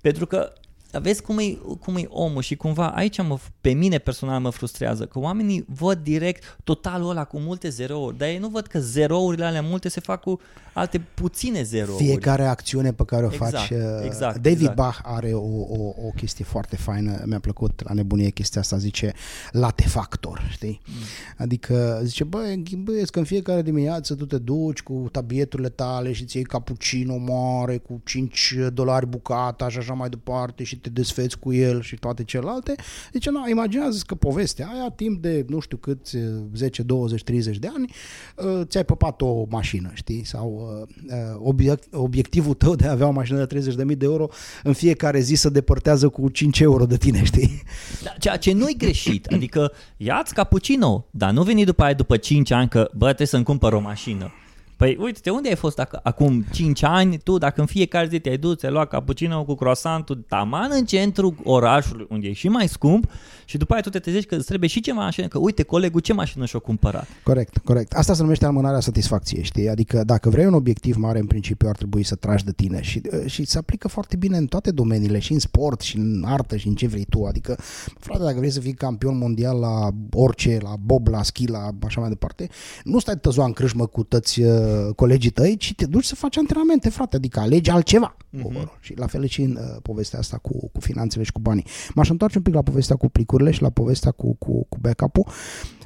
pentru 0.01 0.27
că 0.27 0.53
vezi 0.99 1.23
cum 1.23 1.39
e, 1.39 1.59
cum 1.81 1.97
e 1.97 2.07
omul 2.09 2.43
și 2.43 2.57
cumva 2.57 2.89
aici 2.89 3.23
mă, 3.23 3.39
pe 3.61 3.73
mine 3.73 3.99
personal 3.99 4.41
mă 4.41 4.51
frustrează 4.51 5.05
că 5.05 5.19
oamenii 5.19 5.65
văd 5.69 5.99
direct 5.99 6.59
totalul 6.65 7.11
ăla 7.11 7.25
cu 7.25 7.39
multe 7.39 7.69
zerouri, 7.69 8.19
dar 8.19 8.29
ei 8.29 8.39
nu 8.39 8.49
văd 8.49 8.67
că 8.67 8.81
zerourile 8.81 9.45
alea 9.45 9.63
multe 9.63 9.89
se 9.89 10.01
fac 10.01 10.21
cu 10.21 10.41
alte 10.73 10.99
puține 11.15 11.63
zerouri. 11.63 12.05
Fiecare 12.05 12.45
acțiune 12.45 12.93
pe 12.93 13.05
care 13.05 13.25
o 13.25 13.33
exact, 13.33 13.53
faci. 13.53 13.73
Exact, 14.05 14.37
David 14.37 14.59
exact. 14.59 14.77
Bach 14.77 14.99
are 15.03 15.33
o, 15.33 15.61
o, 15.69 15.95
o 16.07 16.11
chestie 16.17 16.45
foarte 16.45 16.77
faină, 16.77 17.23
mi-a 17.27 17.41
plăcut 17.41 17.83
la 17.85 17.95
nebunie 17.95 18.31
chestia 18.31 18.61
asta, 18.61 18.77
zice 18.77 19.13
late 19.51 19.83
factor, 19.83 20.49
știi? 20.51 20.81
Mm. 20.87 20.95
Adică 21.37 22.01
zice, 22.05 22.25
băi, 22.25 22.63
băi, 22.79 23.07
că 23.07 23.19
în 23.19 23.25
fiecare 23.25 23.63
dimineață 23.63 24.15
tu 24.15 24.27
te 24.27 24.39
duci 24.39 24.83
cu 24.83 25.09
tabieturile 25.13 25.69
tale 25.69 26.13
și 26.13 26.25
ți 26.25 26.37
iei 26.37 26.45
cappuccino 26.45 27.17
mare 27.17 27.77
cu 27.77 28.01
5 28.05 28.55
dolari 28.73 29.07
bucata 29.07 29.69
și 29.69 29.79
așa 29.79 29.93
mai 29.93 30.09
departe 30.09 30.65
și 30.65 30.80
te 30.81 30.91
desfeți 30.91 31.39
cu 31.39 31.53
el 31.53 31.83
și 31.83 31.97
toate 31.97 32.25
celelalte. 32.25 32.75
Zice, 33.13 33.31
nu, 33.31 33.49
imaginează 33.49 34.03
că 34.07 34.15
povestea 34.15 34.69
aia, 34.75 34.91
timp 34.91 35.23
de 35.23 35.45
nu 35.49 35.61
știu 35.61 35.77
cât, 35.77 36.11
10, 36.55 36.83
20, 36.83 37.23
30 37.23 37.59
de 37.59 37.69
ani, 37.75 37.93
uh, 38.37 38.67
ți-ai 38.67 38.85
păpat 38.85 39.23
o 39.23 39.45
mașină, 39.49 39.91
știi? 39.95 40.25
Sau 40.25 40.79
uh, 40.87 41.37
obiect, 41.39 41.95
obiectivul 41.95 42.55
tău 42.55 42.75
de 42.75 42.87
a 42.87 42.91
avea 42.91 43.07
o 43.07 43.11
mașină 43.11 43.45
de 43.45 43.61
30.000 43.61 43.97
de 43.97 44.05
euro 44.05 44.29
în 44.63 44.73
fiecare 44.73 45.21
zi 45.21 45.35
să 45.35 45.49
depărtează 45.49 46.09
cu 46.09 46.29
5 46.29 46.61
euro 46.61 46.87
de 46.87 46.97
tine, 46.97 47.25
știi? 47.25 47.63
Da, 48.03 48.11
ceea 48.19 48.37
ce 48.37 48.53
nu-i 48.53 48.77
greșit, 48.79 49.27
adică 49.27 49.73
ia-ți 49.97 50.35
cappuccino, 50.35 51.07
dar 51.11 51.31
nu 51.33 51.43
veni 51.43 51.65
după 51.65 51.83
aia 51.83 51.95
după 51.95 52.17
5 52.17 52.51
ani 52.51 52.69
că, 52.69 52.91
bă, 52.95 53.05
trebuie 53.05 53.27
să-mi 53.27 53.45
cumpăr 53.45 53.73
o 53.73 53.81
mașină. 53.81 54.33
Păi 54.81 54.97
uite-te, 55.01 55.31
unde 55.31 55.49
ai 55.49 55.55
fost 55.55 55.77
dacă, 55.77 56.01
acum 56.03 56.45
5 56.53 56.83
ani, 56.83 57.19
tu 57.19 57.39
dacă 57.39 57.61
în 57.61 57.67
fiecare 57.67 58.09
zi 58.09 58.19
te-ai 58.19 58.37
dus, 58.37 58.59
ți-ai 58.59 58.73
luat 58.73 58.89
cappuccino 58.89 59.45
cu 59.45 59.55
croissantul 59.55 60.25
taman 60.29 60.71
în 60.73 60.85
centru 60.85 61.35
orașului, 61.45 62.07
unde 62.11 62.29
e 62.29 62.33
și 62.33 62.49
mai 62.49 62.69
scump 62.69 63.11
și 63.45 63.57
după 63.57 63.73
aia 63.73 63.83
tu 63.83 63.89
te 63.89 63.99
trezești 63.99 64.29
că 64.29 64.35
îți 64.35 64.47
trebuie 64.47 64.69
și 64.69 64.81
ce 64.81 64.93
mașină, 64.93 65.27
că 65.27 65.39
uite, 65.39 65.63
colegul 65.63 66.01
ce 66.01 66.13
mașină 66.13 66.45
și-o 66.45 66.61
cumpărat. 66.61 67.07
Corect, 67.25 67.59
corect. 67.59 67.93
Asta 67.93 68.15
se 68.15 68.23
numește 68.23 68.45
amânarea 68.45 68.81
satisfacției, 68.81 69.43
știi? 69.43 69.69
Adică 69.69 70.03
dacă 70.05 70.31
vrei 70.31 70.47
un 70.47 70.55
obiectiv 70.55 70.97
mare, 70.97 71.19
în 71.19 71.27
principiu 71.27 71.69
ar 71.69 71.77
trebui 71.77 72.03
să 72.03 72.15
tragi 72.15 72.45
de 72.45 72.53
tine 72.53 72.83
și, 72.83 73.03
și 73.27 73.45
se 73.45 73.59
aplică 73.59 73.89
foarte 73.89 74.17
bine 74.17 74.37
în 74.37 74.47
toate 74.47 74.71
domeniile, 74.71 75.19
și 75.19 75.33
în 75.33 75.39
sport, 75.39 75.81
și 75.81 75.97
în 75.97 76.25
artă, 76.27 76.57
și 76.57 76.69
în 76.69 76.75
ce 76.75 76.87
vrei 76.87 77.07
tu. 77.09 77.25
Adică, 77.25 77.57
frate, 77.99 78.23
dacă 78.23 78.39
vrei 78.39 78.51
să 78.51 78.61
fii 78.61 78.75
campion 78.75 79.19
mondial 79.19 79.59
la 79.59 79.89
orice, 80.13 80.59
la 80.63 80.75
bob, 80.85 81.09
la 81.09 81.23
schi, 81.23 81.47
la 81.47 81.69
așa 81.87 82.01
mai 82.01 82.09
departe, 82.09 82.49
nu 82.85 82.99
stai 82.99 83.17
tăzoa 83.17 83.45
în 83.45 83.53
crâșmă 83.53 83.87
cu 83.87 84.03
tăți 84.03 84.43
uh, 84.71 84.95
colegii 84.95 85.31
tăi, 85.31 85.57
ci 85.57 85.75
te 85.75 85.87
duci 85.87 86.05
să 86.05 86.15
faci 86.15 86.37
antrenamente, 86.37 86.91
frate, 86.91 87.17
adică 87.17 87.41
alegi 87.41 87.71
altceva. 87.71 88.17
Uh-huh. 88.39 88.81
Și 88.81 88.95
la 88.97 89.07
fel 89.07 89.27
și 89.27 89.43
în 89.43 89.51
uh, 89.51 89.77
povestea 89.83 90.19
asta 90.19 90.37
cu, 90.37 90.71
cu 90.73 90.81
finanțele 90.81 91.25
și 91.25 91.33
cu 91.33 91.41
banii. 91.41 91.65
M-aș 91.95 92.09
întoarce 92.09 92.37
un 92.37 92.43
pic 92.43 92.55
la 92.55 92.63
povestea 92.63 92.97
cu 92.97 93.09
plicurile 93.09 93.51
și 93.51 93.63
la 93.63 93.71
povestea 93.71 94.11
cu, 94.11 94.35
cu, 94.35 94.67
cu 94.69 94.79
backup-ul, 94.81 95.27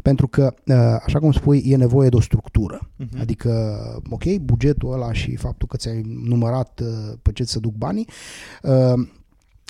pentru 0.02 0.28
că, 0.28 0.54
uh, 0.66 0.74
așa 1.04 1.18
cum 1.18 1.32
spui, 1.32 1.62
e 1.66 1.76
nevoie 1.76 2.08
de 2.08 2.16
o 2.16 2.20
structură. 2.20 2.90
Uh-huh. 3.00 3.20
Adică, 3.20 3.78
ok, 4.10 4.24
bugetul 4.36 4.92
ăla 4.92 5.12
și 5.12 5.36
faptul 5.36 5.68
că 5.68 5.76
ți-ai 5.76 6.00
numărat 6.24 6.80
uh, 6.82 7.12
pe 7.22 7.32
ce 7.32 7.44
să 7.44 7.58
duc 7.58 7.74
banii, 7.74 8.08
uh, 8.62 9.08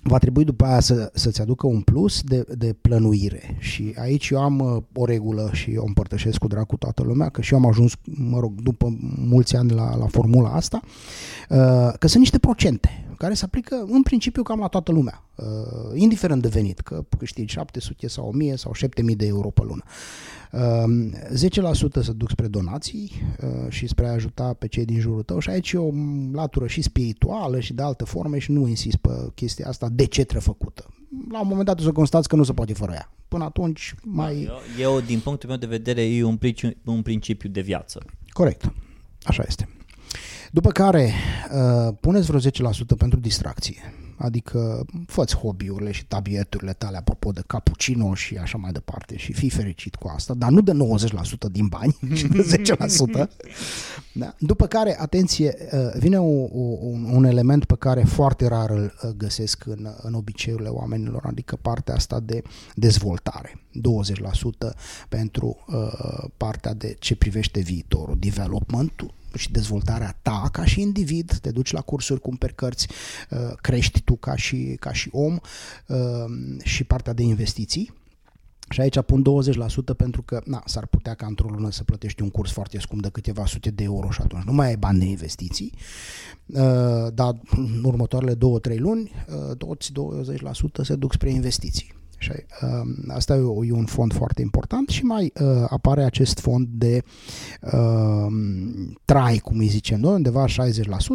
va 0.07 0.19
trebui 0.19 0.45
după 0.45 0.64
aia 0.64 0.81
să, 0.81 1.11
să-ți 1.14 1.40
aducă 1.40 1.67
un 1.67 1.81
plus 1.81 2.23
de, 2.23 2.45
de 2.59 2.77
plănuire. 2.81 3.57
Și 3.59 3.95
aici 3.99 4.29
eu 4.29 4.43
am 4.43 4.59
uh, 4.59 4.83
o 4.93 5.05
regulă 5.05 5.51
și 5.53 5.71
eu 5.71 5.85
împărtășesc 5.87 6.38
cu 6.38 6.47
drag 6.47 6.67
cu 6.67 6.77
toată 6.77 7.03
lumea, 7.03 7.29
că 7.29 7.40
și 7.40 7.53
eu 7.53 7.59
am 7.59 7.67
ajuns, 7.67 7.93
mă 8.05 8.38
rog, 8.38 8.61
după 8.61 8.97
mulți 9.17 9.57
ani 9.57 9.71
la, 9.71 9.97
la 9.97 10.07
formula 10.07 10.49
asta, 10.49 10.81
uh, 11.49 11.93
că 11.99 12.07
sunt 12.07 12.23
niște 12.23 12.38
procente 12.38 13.04
care 13.18 13.35
se 13.35 13.44
aplică 13.44 13.85
în 13.88 14.03
principiu 14.03 14.42
cam 14.42 14.59
la 14.59 14.66
toată 14.66 14.92
lumea, 14.92 15.24
uh, 15.35 15.44
indiferent 15.94 16.42
de 16.42 16.48
venit, 16.48 16.81
că 16.81 17.05
câștigi 17.18 17.53
700 17.53 18.09
sau 18.09 18.29
1000 18.29 18.57
sau 18.57 18.72
7000 18.72 19.16
de 19.16 19.27
euro 19.27 19.50
pe 19.50 19.62
lună. 19.64 19.83
10% 20.55 22.03
să 22.03 22.12
duc 22.12 22.31
spre 22.31 22.46
donații 22.46 23.12
și 23.68 23.87
spre 23.87 24.07
a 24.07 24.12
ajuta 24.12 24.53
pe 24.53 24.68
cei 24.68 24.85
din 24.85 25.00
jurul 25.00 25.22
tău 25.22 25.38
și 25.38 25.50
aici 25.50 25.72
e 25.72 25.79
o 25.79 25.90
latură 26.33 26.66
și 26.66 26.83
spirituală 26.83 27.61
și 27.61 27.72
de 27.72 27.83
alte 27.83 28.05
forme 28.05 28.38
și 28.38 28.53
nu 28.53 28.68
insist 28.68 28.96
pe 28.96 29.11
chestia 29.35 29.68
asta 29.68 29.88
de 29.92 30.05
ce 30.05 30.22
trebuie 30.22 30.40
făcută. 30.42 30.87
La 31.31 31.40
un 31.40 31.48
moment 31.48 31.66
dat 31.66 31.81
o 31.81 31.83
să 31.83 31.92
constați 31.92 32.29
că 32.29 32.37
nu 32.37 32.42
se 32.42 32.53
poate 32.53 32.72
fără 32.72 32.92
ea. 32.92 33.12
Până 33.29 33.44
atunci 33.44 33.94
mai... 34.03 34.42
Eu, 34.42 34.92
eu 34.94 35.00
din 35.00 35.20
punctul 35.20 35.48
meu 35.48 35.59
de 35.59 35.66
vedere, 35.66 36.03
e 36.03 36.24
un 36.24 36.37
principiu, 36.37 36.92
un 36.92 37.03
principiu 37.03 37.48
de 37.48 37.61
viață. 37.61 38.03
Corect. 38.29 38.72
Așa 39.22 39.44
este. 39.46 39.68
După 40.55 40.71
care 40.71 41.12
uh, 41.53 41.95
puneți 42.01 42.27
vreo 42.27 42.40
10% 42.40 42.43
pentru 42.99 43.21
distracție 43.21 43.95
adică 44.17 44.87
fă 45.07 45.25
hobby-urile 45.25 45.90
și 45.90 46.07
tabieturile 46.07 46.73
tale 46.73 46.97
apropo 46.97 47.31
de 47.31 47.43
cappuccino 47.47 48.14
și 48.14 48.37
așa 48.37 48.59
mai 48.59 48.73
departe 48.73 49.17
și 49.17 49.33
fii 49.33 49.51
fericit 49.51 49.95
cu 49.95 50.09
asta, 50.14 50.35
dar 50.35 50.51
nu 50.51 50.61
de 50.61 50.73
90% 50.73 50.75
din 51.51 51.67
bani, 51.67 51.99
ci 52.14 52.23
de 52.23 52.62
10%. 53.17 53.29
Da. 54.12 54.35
După 54.38 54.67
care, 54.67 55.01
atenție, 55.01 55.55
uh, 55.73 55.79
vine 55.99 56.19
un, 56.19 56.49
un, 56.81 57.05
un 57.12 57.25
element 57.25 57.64
pe 57.64 57.75
care 57.79 58.03
foarte 58.03 58.47
rar 58.47 58.71
îl 58.71 58.95
uh, 59.03 59.11
găsesc 59.17 59.67
în, 59.67 59.88
în 60.03 60.14
obiceiurile 60.14 60.69
oamenilor, 60.69 61.25
adică 61.27 61.59
partea 61.62 61.95
asta 61.95 62.21
de 62.21 62.43
dezvoltare. 62.75 63.61
20% 64.71 64.75
pentru 65.09 65.64
uh, 65.67 66.29
partea 66.37 66.75
de 66.75 66.97
ce 66.99 67.17
privește 67.17 67.61
viitorul, 67.61 68.17
development 68.19 69.14
și 69.37 69.51
dezvoltarea 69.51 70.18
ta 70.23 70.49
ca 70.53 70.64
și 70.64 70.81
individ, 70.81 71.38
te 71.40 71.51
duci 71.51 71.73
la 71.73 71.81
cursuri, 71.81 72.20
cumperi 72.20 72.55
cărți, 72.55 72.88
uh, 73.31 73.38
crești 73.61 74.01
tu 74.01 74.16
ca 74.16 74.37
și, 74.37 74.77
ca 74.81 74.92
și 74.92 75.09
om 75.12 75.38
uh, 75.87 76.25
și 76.62 76.85
partea 76.85 77.12
de 77.12 77.23
investiții. 77.23 77.92
Și 78.70 78.81
aici 78.81 79.01
pun 79.01 79.25
20% 79.92 79.97
pentru 79.97 80.23
că 80.23 80.40
na, 80.44 80.62
s-ar 80.66 80.87
putea 80.87 81.14
ca 81.14 81.27
într-o 81.27 81.49
lună 81.49 81.70
să 81.70 81.85
plătești 81.85 82.23
un 82.23 82.31
curs 82.31 82.51
foarte 82.51 82.79
scump 82.79 83.03
de 83.03 83.09
câteva 83.09 83.47
sute 83.47 83.70
de 83.70 83.83
euro 83.83 84.11
și 84.11 84.20
atunci 84.23 84.44
nu 84.44 84.53
mai 84.53 84.66
ai 84.66 84.77
bani 84.77 84.99
de 84.99 85.05
investiții. 85.05 85.73
Uh, 86.47 87.12
dar 87.14 87.40
în 87.51 87.85
următoarele 87.85 88.35
2-3 88.35 88.38
luni, 88.79 89.12
toți 89.59 89.92
20% 89.92 90.83
se 90.83 90.94
duc 90.94 91.12
spre 91.12 91.31
investiții. 91.31 92.04
Și 92.18 92.31
uh, 92.62 92.68
asta 93.09 93.35
e, 93.35 93.72
un 93.72 93.85
fond 93.85 94.12
foarte 94.12 94.42
important 94.42 94.88
și 94.88 95.05
mai 95.05 95.33
uh, 95.40 95.64
apare 95.68 96.05
acest 96.05 96.38
fond 96.38 96.68
de 96.70 97.03
uh, 97.61 98.27
trai, 99.05 99.38
cum 99.38 99.59
îi 99.59 99.66
zicem 99.66 100.00
noi, 100.00 100.14
undeva 100.14 100.44
60% 100.46 100.50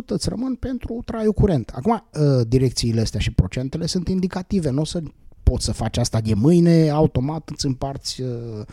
îți 0.05 0.29
rămân 0.29 0.55
pentru 0.55 1.01
traiul 1.05 1.33
curent. 1.33 1.71
Acum, 1.75 1.91
uh, 2.13 2.47
direcțiile 2.47 3.01
astea 3.01 3.19
și 3.19 3.31
procentele 3.31 3.85
sunt 3.85 4.07
indicative, 4.07 4.69
nu 4.69 4.81
o 4.81 4.85
să 4.85 5.01
poți 5.43 5.65
să 5.65 5.71
faci 5.71 5.97
asta 5.97 6.21
de 6.21 6.33
mâine, 6.33 6.89
automat 6.89 7.49
îți 7.49 7.65
împarți 7.65 8.21
uh, 8.21 8.65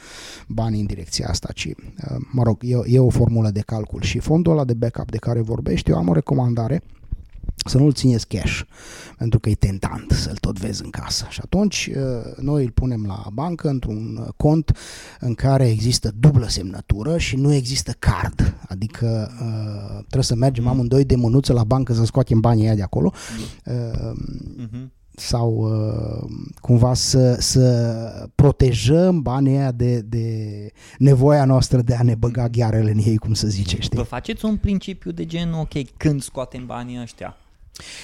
banii 0.49 0.81
în 0.81 0.87
direcția 0.87 1.29
asta, 1.29 1.49
ci, 1.55 1.65
uh, 1.65 2.17
mă 2.33 2.43
rog, 2.43 2.59
e, 2.62 2.77
e 2.85 2.99
o 2.99 3.09
formulă 3.09 3.51
de 3.51 3.61
calcul. 3.61 4.03
Și 4.03 4.19
fondul 4.19 4.53
ăla 4.53 4.65
de 4.65 4.75
backup 4.75 5.11
de 5.11 5.17
care 5.17 5.41
vorbești, 5.41 5.91
eu 5.91 5.97
am 5.97 6.09
o 6.09 6.12
recomandare 6.12 6.83
să 7.67 7.79
nu-l 7.79 7.93
țineți 7.93 8.27
cash, 8.27 8.61
pentru 9.19 9.39
că 9.39 9.49
e 9.49 9.55
tentant 9.55 10.11
să-l 10.11 10.37
tot 10.37 10.59
vezi 10.59 10.85
în 10.85 10.91
casă. 10.91 11.27
Și 11.31 11.41
atunci 11.43 11.91
uh, 11.97 12.37
noi 12.37 12.65
îl 12.65 12.71
punem 12.71 13.05
la 13.07 13.25
bancă 13.33 13.69
într-un 13.69 14.29
cont 14.37 14.77
în 15.21 15.35
care 15.35 15.69
există 15.69 16.13
dublă 16.19 16.49
semnătură 16.49 17.19
și 17.19 17.37
nu 17.37 17.53
există 17.53 17.93
card, 17.99 18.55
adică 18.69 19.31
uh, 19.41 19.97
trebuie 19.97 20.23
să 20.23 20.35
mergem 20.35 20.67
amândoi 20.67 21.05
de 21.05 21.17
mânuță 21.17 21.53
la 21.53 21.65
bancă 21.65 21.93
să 21.93 22.05
scoatem 22.05 22.41
banii 22.41 22.65
aia 22.65 22.75
de 22.75 22.83
acolo. 22.83 23.13
Uh, 23.65 23.75
uh-huh 24.67 24.95
sau 25.17 25.53
uh, 25.53 26.31
cumva 26.61 26.95
să, 26.95 27.37
să 27.41 28.29
protejăm 28.35 29.23
banii 29.23 29.57
aia 29.57 29.73
de, 29.73 30.01
de 30.01 30.27
nevoia 30.99 31.45
noastră 31.45 31.81
de 31.83 31.95
a 31.95 32.03
ne 32.03 32.15
băga 32.15 32.49
ghearele 32.49 32.91
în 32.91 32.99
ei, 32.99 33.17
cum 33.17 33.35
să 33.35 33.49
zice, 33.49 33.81
știi? 33.81 33.99
Vă 33.99 34.05
faceți 34.05 34.45
un 34.45 34.57
principiu 34.57 35.11
de 35.11 35.27
gen, 35.27 35.53
ok, 35.53 35.97
când 35.97 36.23
scoatem 36.23 36.67
banii 36.67 37.01
ăștia? 37.01 37.37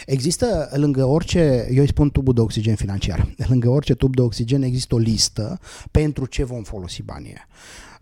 Există 0.07 0.71
lângă 0.73 1.05
orice, 1.05 1.67
eu 1.71 1.81
îi 1.81 1.89
spun 1.89 2.11
tubul 2.11 2.35
de 2.35 2.41
oxigen 2.41 2.75
financiar, 2.75 3.35
lângă 3.49 3.69
orice 3.69 3.95
tub 3.95 4.15
de 4.15 4.21
oxigen 4.21 4.63
există 4.63 4.95
o 4.95 4.99
listă 4.99 5.61
pentru 5.91 6.27
ce 6.27 6.45
vom 6.45 6.63
folosi 6.63 7.03
banii. 7.03 7.35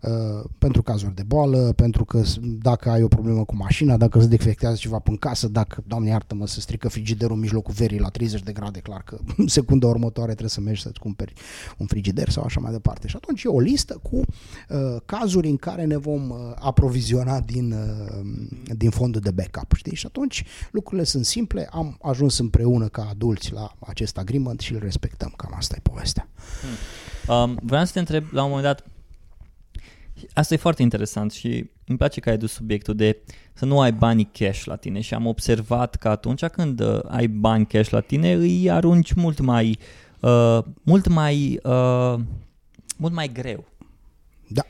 Uh, 0.01 0.43
pentru 0.57 0.81
cazuri 0.81 1.15
de 1.15 1.23
boală, 1.23 1.73
pentru 1.75 2.05
că 2.05 2.21
dacă 2.41 2.89
ai 2.89 3.03
o 3.03 3.07
problemă 3.07 3.45
cu 3.45 3.55
mașina, 3.55 3.97
dacă 3.97 4.17
îți 4.17 4.29
defectează 4.29 4.75
ceva 4.75 5.01
în 5.03 5.17
casă, 5.17 5.47
dacă, 5.47 5.83
doamne 5.87 6.09
iartă-mă, 6.09 6.47
se 6.47 6.59
strică 6.59 6.87
frigiderul 6.89 7.35
în 7.35 7.41
mijlocul 7.41 7.73
verii 7.73 7.99
la 7.99 8.09
30 8.09 8.41
de 8.41 8.51
grade, 8.51 8.79
clar 8.79 9.03
că 9.03 9.17
secunda 9.45 9.87
următoare 9.87 10.29
trebuie 10.29 10.49
să 10.49 10.61
mergi 10.61 10.81
să-ți 10.81 10.99
cumperi 10.99 11.33
un 11.77 11.85
frigider 11.85 12.29
sau 12.29 12.43
așa 12.43 12.59
mai 12.59 12.71
departe. 12.71 13.07
Și 13.07 13.15
atunci 13.15 13.43
e 13.43 13.47
o 13.47 13.59
listă 13.59 13.99
cu 14.03 14.15
uh, 14.15 14.95
cazuri 15.05 15.49
în 15.49 15.57
care 15.57 15.85
ne 15.85 15.97
vom 15.97 16.29
uh, 16.29 16.37
aproviziona 16.55 17.39
din, 17.39 17.71
uh, 17.71 18.75
din 18.77 18.89
fondul 18.89 19.21
de 19.21 19.31
backup, 19.31 19.73
știi? 19.75 19.95
Și 19.95 20.05
atunci 20.05 20.43
lucrurile 20.71 21.05
sunt 21.05 21.25
simple, 21.25 21.67
am 21.71 21.97
ajuns 22.01 22.37
împreună 22.37 22.87
ca 22.87 23.07
adulți 23.09 23.53
la 23.53 23.75
acest 23.79 24.17
agreement 24.17 24.59
și 24.59 24.73
îl 24.73 24.79
respectăm. 24.79 25.33
Cam 25.35 25.53
asta 25.55 25.75
e 25.77 25.79
povestea. 25.83 26.27
Hmm. 26.61 27.35
Um, 27.35 27.59
vreau 27.63 27.85
să 27.85 27.91
te 27.91 27.99
întreb 27.99 28.25
la 28.31 28.43
un 28.43 28.49
moment 28.49 28.67
dat, 28.67 28.85
Asta 30.33 30.53
e 30.53 30.57
foarte 30.57 30.81
interesant 30.81 31.31
și 31.31 31.69
îmi 31.85 31.97
place 31.97 32.19
că 32.19 32.29
ai 32.29 32.37
dus 32.37 32.51
subiectul 32.51 32.95
de 32.95 33.17
să 33.53 33.65
nu 33.65 33.79
ai 33.79 33.91
banii 33.91 34.29
cash 34.31 34.63
la 34.63 34.75
tine 34.75 35.01
și 35.01 35.13
am 35.13 35.25
observat 35.25 35.95
că 35.95 36.09
atunci 36.09 36.45
când 36.45 36.79
uh, 36.79 36.99
ai 37.07 37.27
bani 37.27 37.65
cash 37.65 37.89
la 37.89 37.99
tine 37.99 38.31
îi 38.31 38.71
arunci 38.71 39.13
mult 39.13 39.39
mai 39.39 39.77
uh, 40.19 40.59
mult 40.83 41.07
mai 41.07 41.59
uh, 41.63 42.15
mult 42.97 43.13
mai 43.13 43.31
greu. 43.31 43.65
Da. 44.47 44.61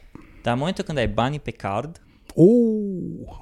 Dar 0.44 0.54
în 0.54 0.60
momentul 0.60 0.84
când 0.84 0.98
ai 0.98 1.08
banii 1.08 1.40
pe 1.40 1.52
card, 1.52 2.02
oh. 2.36 3.38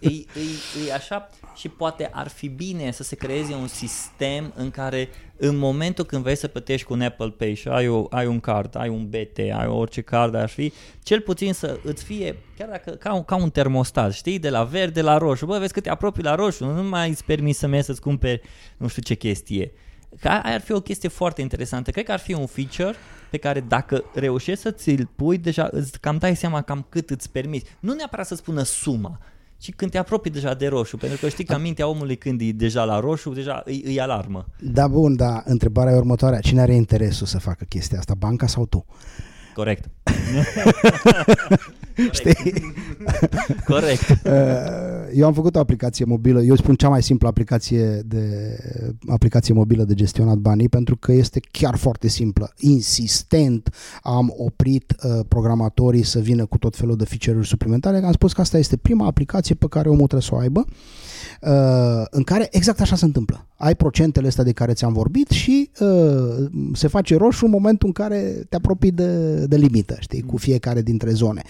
e, 0.00 0.08
e, 0.08 0.86
e 0.88 0.94
așa 0.94 1.30
și 1.54 1.68
poate 1.68 2.10
ar 2.12 2.28
fi 2.28 2.48
bine 2.48 2.90
să 2.90 3.02
se 3.02 3.16
creeze 3.16 3.54
un 3.54 3.66
sistem 3.66 4.52
în 4.56 4.70
care 4.70 5.08
în 5.36 5.56
momentul 5.56 6.04
când 6.04 6.22
vrei 6.22 6.36
să 6.36 6.48
plătești 6.48 6.86
cu 6.86 6.92
un 6.92 7.00
Apple 7.00 7.30
Pay 7.30 7.54
și 7.54 7.68
ai, 7.68 7.88
o, 7.88 8.06
ai 8.10 8.26
un 8.26 8.40
card, 8.40 8.76
ai 8.76 8.88
un 8.88 9.08
BT, 9.08 9.38
ai 9.38 9.66
orice 9.66 10.00
card 10.00 10.34
ar 10.34 10.48
fi, 10.48 10.72
cel 11.02 11.20
puțin 11.20 11.52
să 11.52 11.78
îți 11.84 12.04
fie, 12.04 12.36
chiar 12.58 12.68
dacă 12.68 12.90
ca 12.90 13.14
un, 13.14 13.24
ca 13.24 13.36
un 13.36 13.50
termostat, 13.50 14.12
știi, 14.12 14.38
de 14.38 14.50
la 14.50 14.64
verde 14.64 15.02
la 15.02 15.18
roșu, 15.18 15.46
bă, 15.46 15.58
vezi 15.58 15.72
că 15.72 15.80
te 15.80 15.90
apropii 15.90 16.22
la 16.22 16.34
roșu, 16.34 16.64
nu 16.64 16.82
mai 16.82 17.08
îți 17.08 17.24
permis 17.24 17.58
să 17.58 17.66
mergi 17.66 17.86
să-ți 17.86 18.00
cumperi 18.00 18.40
nu 18.76 18.88
știu 18.88 19.02
ce 19.02 19.14
chestie. 19.14 19.72
Că 20.20 20.28
aia 20.28 20.54
ar 20.54 20.60
fi 20.60 20.72
o 20.72 20.80
chestie 20.80 21.08
foarte 21.08 21.40
interesantă. 21.40 21.90
Cred 21.90 22.04
că 22.04 22.12
ar 22.12 22.18
fi 22.18 22.32
un 22.32 22.46
feature 22.46 22.94
pe 23.30 23.36
care 23.36 23.60
dacă 23.60 24.04
reușești 24.14 24.60
să 24.60 24.70
ți-l 24.70 25.08
pui, 25.16 25.38
deja 25.38 25.68
îți 25.70 26.00
cam 26.00 26.16
dai 26.18 26.36
seama 26.36 26.62
cam 26.62 26.86
cât 26.88 27.10
îți 27.10 27.30
permiți. 27.30 27.70
Nu 27.80 27.94
neapărat 27.94 28.26
să 28.26 28.34
spună 28.34 28.62
suma, 28.62 29.18
și 29.64 29.70
când 29.70 29.90
te 29.90 29.98
apropii 29.98 30.30
deja 30.30 30.54
de 30.54 30.66
roșu, 30.66 30.96
pentru 30.96 31.18
că 31.20 31.28
știi 31.28 31.44
că 31.44 31.58
mintea 31.58 31.88
omului 31.88 32.16
când 32.16 32.40
e 32.40 32.52
deja 32.52 32.84
la 32.84 33.00
roșu, 33.00 33.30
deja 33.30 33.62
îi, 33.64 33.82
îi 33.86 34.00
alarmă. 34.00 34.46
Da, 34.60 34.88
bun, 34.88 35.16
dar 35.16 35.42
întrebarea 35.44 35.92
e 35.92 35.96
următoarea. 35.96 36.40
Cine 36.40 36.60
are 36.60 36.74
interesul 36.74 37.26
să 37.26 37.38
facă 37.38 37.64
chestia 37.68 37.98
asta, 37.98 38.14
banca 38.18 38.46
sau 38.46 38.66
tu? 38.66 38.86
Corect. 39.54 39.84
Știi? 42.10 42.74
Corect. 43.66 44.10
Uh, 44.24 44.32
eu 45.18 45.26
am 45.26 45.32
făcut 45.32 45.56
o 45.56 45.58
aplicație 45.58 46.04
mobilă, 46.04 46.42
eu 46.42 46.56
spun 46.56 46.74
cea 46.74 46.88
mai 46.88 47.02
simplă 47.02 47.28
aplicație 47.28 48.02
de 48.06 48.56
aplicație 49.08 49.54
mobilă 49.54 49.84
de 49.84 49.94
gestionat 49.94 50.36
banii 50.36 50.68
pentru 50.68 50.96
că 50.96 51.12
este 51.12 51.40
chiar 51.50 51.76
foarte 51.76 52.08
simplă. 52.08 52.52
Insistent 52.58 53.74
am 54.02 54.34
oprit 54.36 54.94
uh, 55.02 55.20
programatorii 55.28 56.04
să 56.04 56.18
vină 56.18 56.46
cu 56.46 56.58
tot 56.58 56.76
felul 56.76 56.96
de 56.96 57.04
feature-uri 57.04 57.46
suplimentare, 57.46 58.00
că 58.00 58.06
am 58.06 58.12
spus 58.12 58.32
că 58.32 58.40
asta 58.40 58.58
este 58.58 58.76
prima 58.76 59.06
aplicație 59.06 59.54
pe 59.54 59.66
care 59.68 59.88
omul 59.88 60.06
trebuie 60.06 60.22
să 60.22 60.34
o 60.34 60.38
aibă. 60.38 60.64
Uh, 61.40 62.04
în 62.10 62.22
care 62.22 62.48
exact 62.50 62.80
așa 62.80 62.96
se 62.96 63.04
întâmplă. 63.04 63.46
Ai 63.56 63.74
procentele 63.74 64.26
astea 64.26 64.44
de 64.44 64.52
care 64.52 64.72
ți-am 64.72 64.92
vorbit 64.92 65.30
și 65.30 65.70
uh, 65.80 66.46
se 66.72 66.88
face 66.88 67.16
roșu 67.16 67.44
în 67.44 67.50
momentul 67.50 67.86
în 67.86 67.92
care 67.92 68.46
te 68.48 68.56
apropii 68.56 68.90
de, 68.90 69.36
de 69.46 69.56
limită, 69.56 69.96
știi, 69.98 70.20
cu 70.22 70.36
fiecare 70.36 70.82
dintre 70.82 71.10
zone. 71.10 71.42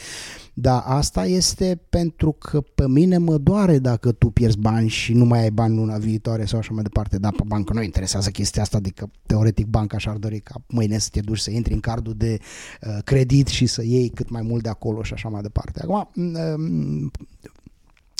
Dar 0.55 0.83
asta 0.87 1.27
este 1.27 1.81
pentru 1.89 2.33
că 2.33 2.61
pe 2.61 2.89
mine 2.89 3.19
mă 3.19 3.39
doare 3.39 3.79
dacă 3.79 4.13
tu 4.13 4.31
pierzi 4.31 4.59
bani 4.59 4.89
și 4.89 5.13
nu 5.13 5.25
mai 5.25 5.41
ai 5.41 5.51
bani 5.51 5.77
luna 5.77 5.97
viitoare 5.97 6.45
sau 6.45 6.59
așa 6.59 6.73
mai 6.73 6.83
departe. 6.83 7.19
Dar 7.19 7.33
pe 7.33 7.43
bancă 7.47 7.73
nu 7.73 7.83
interesează 7.83 8.31
chestia 8.31 8.63
asta, 8.63 8.77
adică 8.77 9.11
teoretic 9.27 9.67
banca 9.67 9.99
și-ar 9.99 10.17
dori 10.17 10.41
ca 10.41 10.55
mâine 10.69 10.99
să 10.99 11.09
te 11.13 11.21
duci 11.21 11.39
să 11.39 11.51
intri 11.51 11.73
în 11.73 11.81
cardul 11.81 12.15
de 12.17 12.39
uh, 12.87 12.99
credit 13.05 13.47
și 13.47 13.67
să 13.67 13.85
iei 13.85 14.09
cât 14.09 14.31
mai 14.31 14.43
mult 14.43 14.63
de 14.63 14.69
acolo 14.69 15.03
și 15.03 15.13
așa 15.13 15.29
mai 15.29 15.43
departe. 15.43 15.81
Acum, 15.83 16.09
uh, 16.15 17.11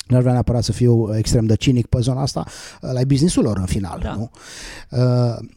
nu 0.07 0.15
ar 0.15 0.21
vrea 0.21 0.33
neapărat 0.33 0.63
să 0.63 0.71
fiu 0.71 1.17
extrem 1.17 1.45
de 1.45 1.55
cinic 1.55 1.85
pe 1.85 1.99
zona 1.99 2.21
asta, 2.21 2.45
la 2.79 3.01
businessul 3.07 3.43
lor 3.43 3.57
în 3.57 3.65
final. 3.65 3.99
Da. 4.03 4.13
Nu? 4.15 4.31
Uh, 4.91 5.47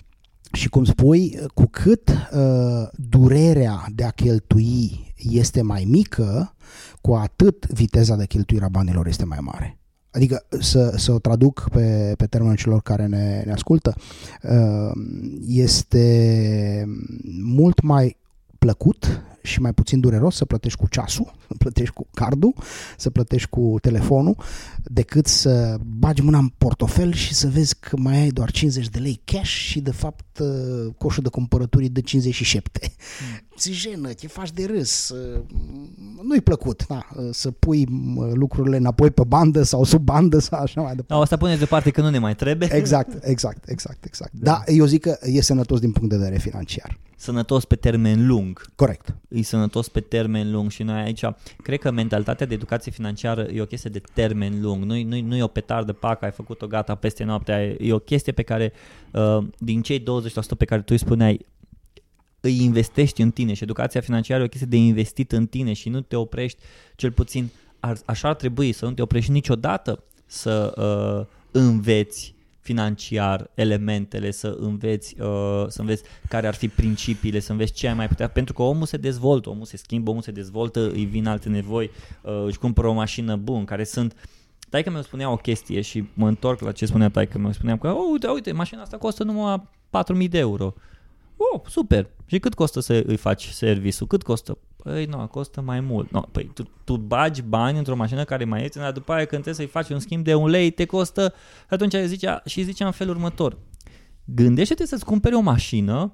și 0.53 0.69
cum 0.69 0.85
spui, 0.85 1.39
cu 1.55 1.67
cât 1.67 2.09
uh, 2.09 2.89
durerea 2.95 3.87
de 3.95 4.05
a 4.05 4.11
cheltui 4.11 5.08
este 5.19 5.63
mai 5.63 5.85
mică, 5.89 6.55
cu 7.01 7.15
atât 7.15 7.67
viteza 7.67 8.17
de 8.17 8.27
cheltuire 8.27 8.65
a 8.65 8.69
banilor 8.69 9.07
este 9.07 9.25
mai 9.25 9.39
mare. 9.41 9.79
Adică 10.11 10.47
să, 10.61 10.95
să 10.97 11.13
o 11.13 11.19
traduc 11.19 11.69
pe, 11.71 12.15
pe 12.17 12.27
termenul 12.27 12.57
celor 12.57 12.83
care 12.83 13.07
ne, 13.07 13.43
ne 13.47 13.53
ascultă, 13.53 13.95
uh, 14.43 14.91
este 15.47 16.85
mult 17.43 17.83
mai 17.83 18.17
plăcut 18.59 19.23
și 19.43 19.61
mai 19.61 19.73
puțin 19.73 20.01
dureros 20.01 20.37
să 20.37 20.45
plătești 20.45 20.79
cu 20.79 20.89
ceasul, 20.89 21.35
să 21.49 21.55
plătești 21.59 21.95
cu 21.95 22.07
cardul, 22.15 22.55
să 22.97 23.11
plătești 23.11 23.49
cu 23.49 23.77
telefonul, 23.81 24.37
decât 24.83 25.27
să 25.27 25.77
bagi 25.85 26.23
mâna 26.23 26.39
în 26.39 26.49
portofel 26.59 27.13
și 27.13 27.35
să 27.35 27.49
vezi 27.49 27.79
că 27.81 27.97
mai 27.97 28.17
ai 28.17 28.29
doar 28.29 28.51
50 28.51 28.89
de 28.89 28.99
lei 28.99 29.21
cash 29.25 29.51
și 29.51 29.81
de 29.81 29.91
fapt 29.91 30.39
uh, 30.39 30.93
coșul 30.99 31.23
de 31.23 31.29
cumpărături 31.29 31.89
de 31.89 32.01
57. 32.01 32.81
Mm. 32.83 33.47
Ți 33.57 33.73
jenă, 33.73 34.13
te 34.13 34.27
faci 34.27 34.53
de 34.53 34.65
râs, 34.65 35.09
uh, 35.09 35.41
nu-i 36.23 36.41
plăcut 36.41 36.87
da, 36.87 37.07
uh, 37.17 37.29
să 37.31 37.51
pui 37.51 37.87
lucrurile 38.33 38.77
înapoi 38.77 39.11
pe 39.11 39.23
bandă 39.27 39.63
sau 39.63 39.85
sub 39.85 40.03
bandă 40.03 40.39
sau 40.39 40.61
așa 40.61 40.81
mai 40.81 40.91
departe. 40.91 41.15
Da, 41.15 41.21
asta 41.21 41.37
puneți 41.37 41.59
deoparte 41.59 41.91
că 41.91 42.01
nu 42.01 42.11
ne 42.11 42.19
mai 42.19 42.35
trebuie. 42.35 42.69
Exact, 42.73 43.25
exact, 43.25 43.69
exact, 43.69 44.05
exact. 44.05 44.33
Da. 44.33 44.63
da, 44.67 44.73
eu 44.73 44.85
zic 44.85 45.01
că 45.01 45.19
e 45.23 45.41
sănătos 45.41 45.81
din 45.81 45.93
punct 45.93 46.11
de 46.11 46.17
vedere 46.17 46.39
financiar 46.39 46.99
sănătos 47.19 47.65
pe 47.65 47.75
termen 47.75 48.27
lung. 48.27 48.63
Corect. 48.75 49.17
E 49.29 49.43
sănătos 49.43 49.89
pe 49.89 50.01
termen 50.01 50.53
lung 50.53 50.71
și 50.71 50.83
noi 50.83 51.01
aici, 51.01 51.25
cred 51.63 51.79
că 51.79 51.91
mentalitatea 51.91 52.47
de 52.47 52.55
educație 52.55 52.93
financiară 52.93 53.43
e 53.53 53.61
o 53.61 53.67
chestie 53.67 53.91
de 53.91 54.01
termen 54.15 54.61
lung. 54.61 54.85
Nu, 54.85 55.03
nu, 55.03 55.21
nu 55.21 55.37
e 55.37 55.43
o 55.43 55.47
petardă, 55.47 55.93
pac, 55.93 56.23
ai 56.23 56.31
făcut-o 56.31 56.67
gata 56.67 56.95
peste 56.95 57.25
noapte, 57.25 57.77
e 57.81 57.93
o 57.93 57.99
chestie 57.99 58.33
pe 58.33 58.43
care, 58.43 58.73
uh, 59.13 59.39
din 59.59 59.83
cei 59.83 60.01
20% 60.01 60.03
pe 60.59 60.65
care 60.65 60.81
tu 60.81 60.89
îi 60.91 60.99
spuneai, 60.99 61.47
îi 62.41 62.63
investești 62.63 63.23
în 63.23 63.31
tine 63.31 63.53
și 63.53 63.63
educația 63.63 64.01
financiară 64.01 64.43
e 64.43 64.45
o 64.45 64.49
chestie 64.49 64.69
de 64.71 64.77
investit 64.77 65.33
în 65.33 65.47
tine 65.47 65.73
și 65.73 65.89
nu 65.89 66.01
te 66.01 66.17
oprești, 66.17 66.59
cel 66.97 67.13
puțin 67.13 67.51
ar, 67.81 67.97
așa 68.05 68.29
ar 68.29 68.35
trebui, 68.35 68.73
să 68.73 68.85
nu 68.85 68.93
te 68.93 69.03
oprești 69.03 69.31
niciodată 69.31 70.05
să 70.27 70.73
uh, 70.77 71.37
înveți 71.51 72.35
financiar 72.69 73.51
elementele, 73.55 74.31
să 74.31 74.57
înveți, 74.59 75.21
uh, 75.21 75.65
să 75.69 75.81
înveți 75.81 76.03
care 76.29 76.47
ar 76.47 76.55
fi 76.55 76.69
principiile, 76.69 77.41
să 77.41 77.53
înveți 77.53 77.73
ce 77.73 77.89
ai 77.89 77.95
mai 77.95 78.09
putea, 78.09 78.29
pentru 78.29 78.55
că 78.55 78.63
omul 78.63 78.87
se 78.87 78.97
dezvoltă, 78.97 79.49
omul 79.49 79.65
se 79.65 79.77
schimbă, 79.77 80.11
omul 80.11 80.23
se 80.23 80.31
dezvoltă, 80.31 80.91
îi 80.91 81.05
vin 81.05 81.27
alte 81.27 81.49
nevoi, 81.49 81.91
uh, 82.23 82.45
își 82.47 82.59
cumpără 82.59 82.89
o 82.89 82.93
mașină 82.93 83.37
bună, 83.37 83.65
care 83.65 83.85
sunt 83.85 84.15
Taică 84.71 84.91
mi 84.91 85.03
spunea 85.03 85.31
o 85.31 85.37
chestie 85.37 85.81
și 85.81 86.05
mă 86.15 86.29
întorc 86.29 86.61
la 86.61 86.73
ce 86.73 86.87
spunea 86.87 87.09
taică 87.09 87.39
mi 87.39 87.55
spuneam 87.55 87.79
că, 87.79 87.89
oh, 87.89 88.09
uite, 88.13 88.29
uite, 88.29 88.53
mașina 88.53 88.83
asta 88.83 88.97
costă 88.97 89.25
numai 89.25 89.63
4.000 89.91 90.29
de 90.29 90.39
euro. 90.39 90.75
Oh, 91.37 91.61
super. 91.69 92.07
Și 92.27 92.39
cât 92.39 92.55
costă 92.55 92.81
să 92.81 93.03
îi 93.07 93.17
faci 93.17 93.47
serviciul? 93.47 94.07
Cât 94.07 94.23
costă? 94.23 94.59
Păi 94.83 95.05
nu, 95.05 95.27
costă 95.27 95.61
mai 95.61 95.81
mult. 95.81 96.11
No, 96.11 96.21
păi 96.21 96.51
tu, 96.55 96.63
tu 96.85 96.97
bagi 96.97 97.43
bani 97.43 97.79
într-o 97.79 97.97
mașină 97.97 98.25
care 98.25 98.45
mai 98.45 98.61
ieftină, 98.61 98.85
dar 98.85 98.93
după 98.93 99.13
aia 99.13 99.25
când 99.25 99.43
trebuie 99.43 99.55
să-i 99.55 99.83
faci 99.83 99.89
un 99.89 100.01
schimb 100.01 100.25
de 100.25 100.35
un 100.35 100.49
lei, 100.49 100.71
te 100.71 100.85
costă... 100.85 101.35
Atunci 101.69 101.95
zicea, 102.05 102.43
și 102.47 102.63
zicea 102.63 102.87
în 102.87 102.93
felul 102.93 103.15
următor. 103.15 103.59
Gândește-te 104.25 104.87
să-ți 104.87 105.05
cumperi 105.05 105.35
o 105.35 105.41
mașină 105.41 106.11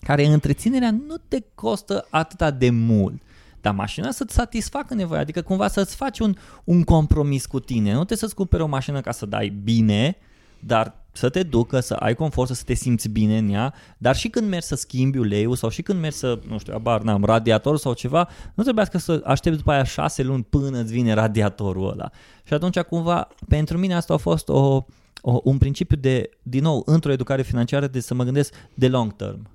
care 0.00 0.26
întreținerea 0.26 0.90
nu 0.90 1.16
te 1.28 1.42
costă 1.54 2.06
atâta 2.10 2.50
de 2.50 2.70
mult. 2.70 3.22
Dar 3.60 3.74
mașina 3.74 4.10
să-ți 4.10 4.34
satisfacă 4.34 4.94
nevoia, 4.94 5.20
adică 5.20 5.42
cumva 5.42 5.68
să-ți 5.68 5.96
faci 5.96 6.18
un, 6.18 6.34
un 6.64 6.82
compromis 6.82 7.46
cu 7.46 7.60
tine. 7.60 7.88
Nu 7.88 7.96
trebuie 7.96 8.18
să-ți 8.18 8.34
cumperi 8.34 8.62
o 8.62 8.66
mașină 8.66 9.00
ca 9.00 9.10
să 9.10 9.26
dai 9.26 9.48
bine, 9.48 10.16
dar 10.60 10.94
să 11.12 11.28
te 11.28 11.42
ducă, 11.42 11.80
să 11.80 11.94
ai 11.94 12.14
confort, 12.14 12.54
să 12.54 12.62
te 12.64 12.74
simți 12.74 13.08
bine 13.08 13.38
în 13.38 13.48
ea, 13.48 13.74
dar 13.98 14.16
și 14.16 14.28
când 14.28 14.48
mergi 14.48 14.66
să 14.66 14.74
schimbi 14.74 15.18
uleiul 15.18 15.56
sau 15.56 15.68
și 15.68 15.82
când 15.82 16.00
mergi 16.00 16.16
să, 16.16 16.40
nu 16.48 16.58
știu, 16.58 16.74
abar 16.74 17.02
n-am, 17.02 17.24
radiator 17.24 17.78
sau 17.78 17.92
ceva, 17.92 18.28
nu 18.54 18.62
trebuiască 18.62 18.98
să 18.98 19.22
aștepți 19.24 19.58
după 19.58 19.70
aia 19.70 19.82
șase 19.82 20.22
luni 20.22 20.46
până 20.50 20.80
îți 20.80 20.92
vine 20.92 21.12
radiatorul 21.12 21.90
ăla. 21.90 22.10
Și 22.44 22.54
atunci 22.54 22.78
cumva, 22.78 23.28
pentru 23.48 23.78
mine 23.78 23.94
asta 23.94 24.14
a 24.14 24.16
fost 24.16 24.48
o, 24.48 24.84
o, 25.20 25.40
un 25.44 25.58
principiu 25.58 25.96
de, 25.96 26.30
din 26.42 26.62
nou, 26.62 26.82
într-o 26.86 27.12
educare 27.12 27.42
financiară 27.42 27.86
de 27.86 28.00
să 28.00 28.14
mă 28.14 28.24
gândesc 28.24 28.54
de 28.74 28.88
long 28.88 29.16
term. 29.16 29.50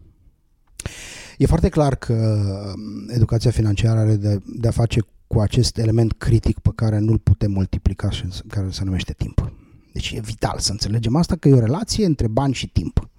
E 1.38 1.45
foarte 1.45 1.70
clar 1.70 1.95
că 1.95 2.14
um, 2.14 3.10
educația 3.10 3.51
financiară 3.51 3.99
are 3.99 4.16
de, 4.16 4.41
de 4.45 4.68
a 4.68 4.72
face 4.72 4.99
cu 5.28 5.39
acest 5.39 5.78
element 5.78 6.14
critic 6.18 6.60
pe 6.60 6.70
care 6.76 6.99
nu-l 6.99 7.20
putem 7.20 7.51
multiplica 7.51 8.10
și 8.10 8.24
care 8.47 8.68
se 8.70 8.84
numește 8.84 9.14
timp. 9.14 9.51
Deci 9.94 10.12
e 10.12 10.20
vital 10.20 10.56
să 10.60 10.72
înțelegem 10.72 11.16
asta, 11.16 11.36
că 11.36 11.48
e 11.48 11.54
o 11.54 11.60
relație 11.60 12.06
între 12.06 12.28
bani 12.28 12.54
și 12.54 12.68
timp. 12.68 13.10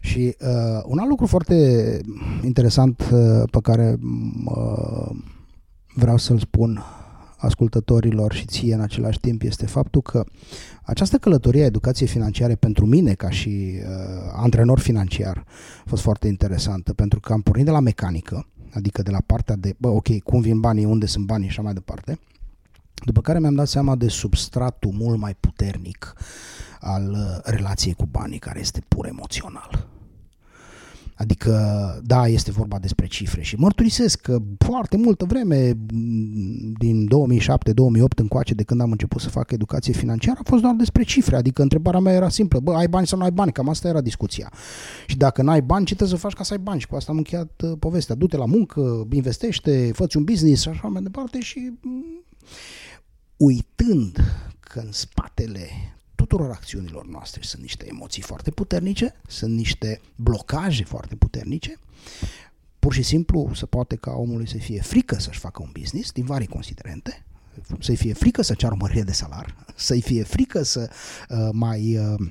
Și 0.00 0.36
uh, 0.40 0.82
un 0.84 0.98
alt 0.98 1.08
lucru 1.08 1.26
foarte 1.26 2.00
interesant 2.42 3.00
uh, 3.12 3.42
pe 3.50 3.58
care 3.62 3.98
uh, 4.44 5.16
vreau 5.94 6.16
să-l 6.16 6.38
spun 6.38 6.82
ascultătorilor 7.36 8.32
și 8.32 8.44
ție 8.44 8.74
în 8.74 8.80
același 8.80 9.20
timp 9.20 9.42
este 9.42 9.66
faptul 9.66 10.02
că 10.02 10.24
această 10.82 11.18
călătorie 11.18 11.62
a 11.62 11.66
educației 11.66 12.08
financiare 12.08 12.54
pentru 12.54 12.86
mine 12.86 13.14
ca 13.14 13.30
și 13.30 13.48
uh, 13.48 14.32
antrenor 14.32 14.78
financiar 14.78 15.44
a 15.84 15.88
fost 15.88 16.02
foarte 16.02 16.28
interesantă 16.28 16.92
pentru 16.92 17.20
că 17.20 17.32
am 17.32 17.40
pornit 17.40 17.64
de 17.64 17.70
la 17.70 17.80
mecanică, 17.80 18.46
adică 18.72 19.02
de 19.02 19.10
la 19.10 19.20
partea 19.26 19.56
de, 19.56 19.74
bă, 19.78 19.88
ok, 19.88 20.18
cum 20.22 20.40
vin 20.40 20.60
banii, 20.60 20.84
unde 20.84 21.06
sunt 21.06 21.26
banii 21.26 21.48
și 21.48 21.50
așa 21.50 21.62
mai 21.62 21.72
departe, 21.72 22.18
după 23.04 23.20
care 23.20 23.38
mi-am 23.38 23.54
dat 23.54 23.68
seama 23.68 23.96
de 23.96 24.08
substratul 24.08 24.90
mult 24.90 25.18
mai 25.18 25.34
puternic 25.40 26.14
al 26.80 27.10
uh, 27.10 27.38
relației 27.42 27.94
cu 27.94 28.08
banii, 28.10 28.38
care 28.38 28.60
este 28.60 28.82
pur 28.88 29.06
emoțional. 29.06 29.88
Adică, 31.16 31.52
da, 32.04 32.26
este 32.26 32.50
vorba 32.50 32.78
despre 32.78 33.06
cifre 33.06 33.42
și 33.42 33.56
mărturisesc 33.56 34.20
că 34.20 34.38
foarte 34.58 34.96
multă 34.96 35.24
vreme, 35.24 35.72
mm, 35.92 36.72
din 36.78 37.08
2007-2008 37.08 38.18
încoace, 38.18 38.54
de 38.54 38.62
când 38.62 38.80
am 38.80 38.90
început 38.90 39.20
să 39.20 39.28
fac 39.28 39.50
educație 39.50 39.92
financiară, 39.92 40.38
a 40.40 40.48
fost 40.48 40.62
doar 40.62 40.74
despre 40.74 41.02
cifre. 41.02 41.36
Adică 41.36 41.62
întrebarea 41.62 42.00
mea 42.00 42.12
era 42.12 42.28
simplă, 42.28 42.60
bă, 42.60 42.74
ai 42.74 42.88
bani 42.88 43.06
sau 43.06 43.18
nu 43.18 43.24
ai 43.24 43.30
bani? 43.30 43.52
Cam 43.52 43.68
asta 43.68 43.88
era 43.88 44.00
discuția. 44.00 44.52
Și 45.06 45.16
dacă 45.16 45.42
n-ai 45.42 45.62
bani, 45.62 45.84
ce 45.84 45.94
trebuie 45.94 46.18
să 46.18 46.22
faci 46.24 46.36
ca 46.36 46.42
să 46.42 46.52
ai 46.52 46.58
bani? 46.58 46.80
Și 46.80 46.86
cu 46.86 46.94
asta 46.94 47.12
am 47.12 47.18
încheiat 47.18 47.62
uh, 47.64 47.72
povestea. 47.78 48.14
Du-te 48.14 48.36
la 48.36 48.46
muncă, 48.46 49.06
investește, 49.12 49.90
fă 49.92 50.06
un 50.14 50.24
business 50.24 50.62
și 50.62 50.68
așa 50.68 50.88
mai 50.88 51.02
departe 51.02 51.40
și 51.40 51.72
mm, 51.80 52.24
uitând 53.36 54.18
că 54.60 54.80
în 54.80 54.92
spatele 54.92 55.68
tuturor 56.14 56.50
acțiunilor 56.50 57.06
noastre 57.06 57.40
sunt 57.42 57.62
niște 57.62 57.86
emoții 57.88 58.22
foarte 58.22 58.50
puternice, 58.50 59.14
sunt 59.26 59.54
niște 59.54 60.00
blocaje 60.16 60.84
foarte 60.84 61.14
puternice, 61.14 61.78
pur 62.78 62.92
și 62.92 63.02
simplu 63.02 63.50
se 63.54 63.66
poate 63.66 63.96
ca 63.96 64.10
omului 64.10 64.48
să 64.48 64.56
fie 64.56 64.80
frică 64.80 65.18
să-și 65.18 65.38
facă 65.38 65.62
un 65.62 65.70
business 65.78 66.12
din 66.12 66.24
vari 66.24 66.46
considerente, 66.46 67.24
să-i 67.80 67.96
fie 67.96 68.12
frică 68.12 68.42
să 68.42 68.54
ceară 68.54 68.74
o 68.74 68.76
mărire 68.80 69.02
de 69.02 69.12
salar, 69.12 69.64
să-i 69.74 70.00
fie 70.00 70.22
frică 70.22 70.62
să 70.62 70.90
uh, 71.28 71.48
mai 71.52 71.98
uh, 71.98 72.30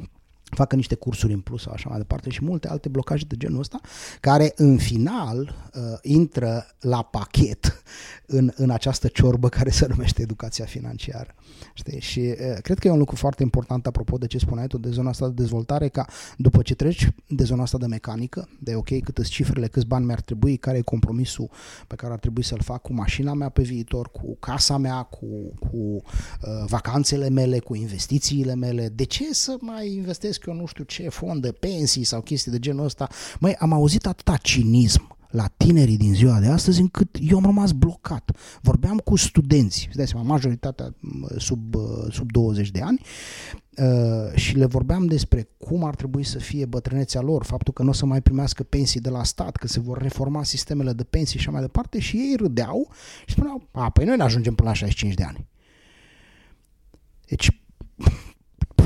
facă 0.54 0.76
niște 0.76 0.95
cursuri 0.95 1.34
în 1.34 1.39
plus 1.39 1.62
sau 1.62 1.74
așa 1.74 1.89
mai 1.89 1.97
departe 1.97 2.30
și 2.30 2.43
multe 2.43 2.68
alte 2.68 2.89
blocaje 2.89 3.26
de 3.28 3.36
genul 3.38 3.60
ăsta, 3.60 3.80
care 4.20 4.54
în 4.56 4.78
final 4.78 5.56
uh, 5.74 5.82
intră 6.01 6.66
la 6.80 7.01
pachet 7.01 7.84
în, 8.26 8.51
în 8.56 8.70
această 8.70 9.08
ciorbă 9.08 9.49
care 9.49 9.70
se 9.70 9.86
numește 9.89 10.22
educația 10.22 10.66
financiară. 10.66 11.36
Știi? 11.74 11.99
Și 11.99 12.20
uh, 12.20 12.58
cred 12.62 12.80
că 12.80 12.88
e 12.88 12.91
un 12.91 12.97
lucru 12.97 13.16
foarte 13.16 13.43
important 13.43 13.88
apropo 13.88 14.18
de 14.18 14.28
ce 14.28 14.38
spuneai 14.38 14.68
tu 14.68 14.78
de 14.78 14.89
zona 14.89 15.10
asta 15.10 15.28
de 15.28 15.34
dezvoltare, 15.34 15.88
ca 15.88 16.06
după 16.38 16.62
ce 16.62 16.76
treci 16.76 17.10
de 17.28 17.43
zona 17.43 17.62
asta 17.62 17.78
de 17.78 17.86
mecanică, 17.86 18.49
de 18.60 18.76
ok, 18.76 18.88
cât 18.88 19.16
sunt 19.16 19.28
cifrele, 19.28 19.68
câți 19.68 19.86
bani 19.86 20.06
mi-ar 20.06 20.22
trebui, 20.22 20.58
care 20.58 20.78
e 20.78 20.82
compromisul 20.82 21.49
pe 21.88 21.95
care 21.95 22.14
ar 22.14 22.20
trebui 22.20 22.43
să-l 22.43 22.62
fac 22.62 22.82
cu 22.82 22.93
mașina 22.93 23.34
mea 23.34 23.49
pe 23.49 23.62
viitor, 23.62 24.12
cu 24.12 24.36
casa 24.39 24.78
mea, 24.78 25.01
cu, 25.04 25.54
cu 25.60 25.78
uh, 25.78 26.01
vacanțele 26.66 27.30
mele, 27.30 27.60
cu 27.60 27.76
investițiile 27.76 28.56
mele, 28.56 28.89
de 28.89 29.04
ce 29.04 29.34
să 29.34 29.58
mai 29.60 29.93
investesc 29.93 30.43
eu 30.48 30.54
nu 30.54 30.66
știu 30.66 30.84
ce 30.84 31.10
fond 31.10 31.41
de 31.41 31.52
pensii 31.52 32.04
sau 32.04 32.22
chestii 32.22 32.52
de 32.52 32.60
genul 32.60 32.86
ăsta. 32.86 33.10
Măi, 33.39 33.56
am 33.56 33.74
auzit 33.74 34.06
atâta 34.06 34.38
cinism 34.38 35.14
la 35.34 35.48
tinerii 35.58 35.98
din 35.98 36.14
ziua 36.14 36.39
de 36.39 36.48
astăzi 36.48 36.80
încât 36.80 37.18
eu 37.22 37.38
am 37.38 37.44
rămas 37.46 37.72
blocat. 37.72 38.38
Vorbeam 38.62 38.98
cu 38.98 39.16
studenți, 39.16 39.86
îți 39.88 39.98
dai 39.98 40.08
seama, 40.08 40.26
majoritatea 40.26 40.96
sub, 41.38 41.76
sub 42.10 42.32
20 42.32 42.72
de 42.72 42.82
ani 42.82 43.02
uh, 43.78 44.36
și 44.36 44.56
le 44.58 44.66
vorbeam 44.66 45.06
despre 45.06 45.50
cum 45.58 45.84
ar 45.84 45.96
trebui 45.96 46.24
să 46.24 46.39
fie 46.39 46.66
bătrânețea 46.66 47.22
lor, 47.22 47.44
faptul 47.44 47.74
că 47.74 47.84
nu 47.84 47.89
o 47.89 47.94
să 47.94 48.06
mai 48.06 48.22
primească 48.22 48.64
pensii 48.64 49.00
de 49.00 49.10
la 49.10 49.24
stat, 49.24 49.56
că 49.56 49.68
se 49.68 49.80
vor 49.80 50.02
reforma 50.02 50.44
sistemele 50.44 50.94
de 50.94 51.04
pensii 51.04 51.39
și 51.39 51.46
așa 51.46 51.52
mai 51.52 51.62
departe 51.62 52.00
și 52.00 52.18
ei 52.18 52.36
râdeau 52.36 52.89
și 53.26 53.34
spuneau, 53.34 53.68
a, 53.72 53.89
păi 53.89 54.06
noi 54.06 54.18
ne 54.18 54.24
ajungem 54.24 54.56
până 54.56 54.70
la 54.70 54.76
65 54.76 55.14
de 55.14 55.24
ani. 55.24 55.48
Deci, 57.26 57.62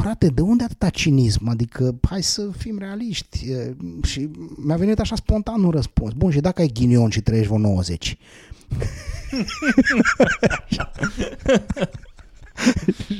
frate, 0.07 0.27
de 0.27 0.41
unde 0.41 0.63
atâta 0.63 0.89
cinism? 0.89 1.47
Adică, 1.47 1.99
hai 2.09 2.23
să 2.23 2.49
fim 2.57 2.77
realiști. 2.79 3.45
Și 4.03 4.29
mi-a 4.55 4.75
venit 4.75 4.99
așa 4.99 5.15
spontan 5.15 5.63
un 5.63 5.69
răspuns. 5.69 6.13
Bun, 6.13 6.31
și 6.31 6.39
dacă 6.39 6.61
ai 6.61 6.71
ghinion 6.73 7.09
și 7.09 7.21
trăiești 7.21 7.51
vreo 7.51 7.61
90? 7.61 8.17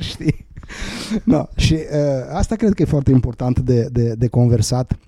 Știi? 0.00 0.46
No, 1.24 1.46
și 1.56 1.74
uh, 1.74 1.80
asta 2.32 2.56
cred 2.56 2.74
că 2.74 2.82
e 2.82 2.84
foarte 2.84 3.10
important 3.10 3.58
de, 3.58 3.88
de, 3.92 4.14
de 4.14 4.28
conversat 4.28 4.98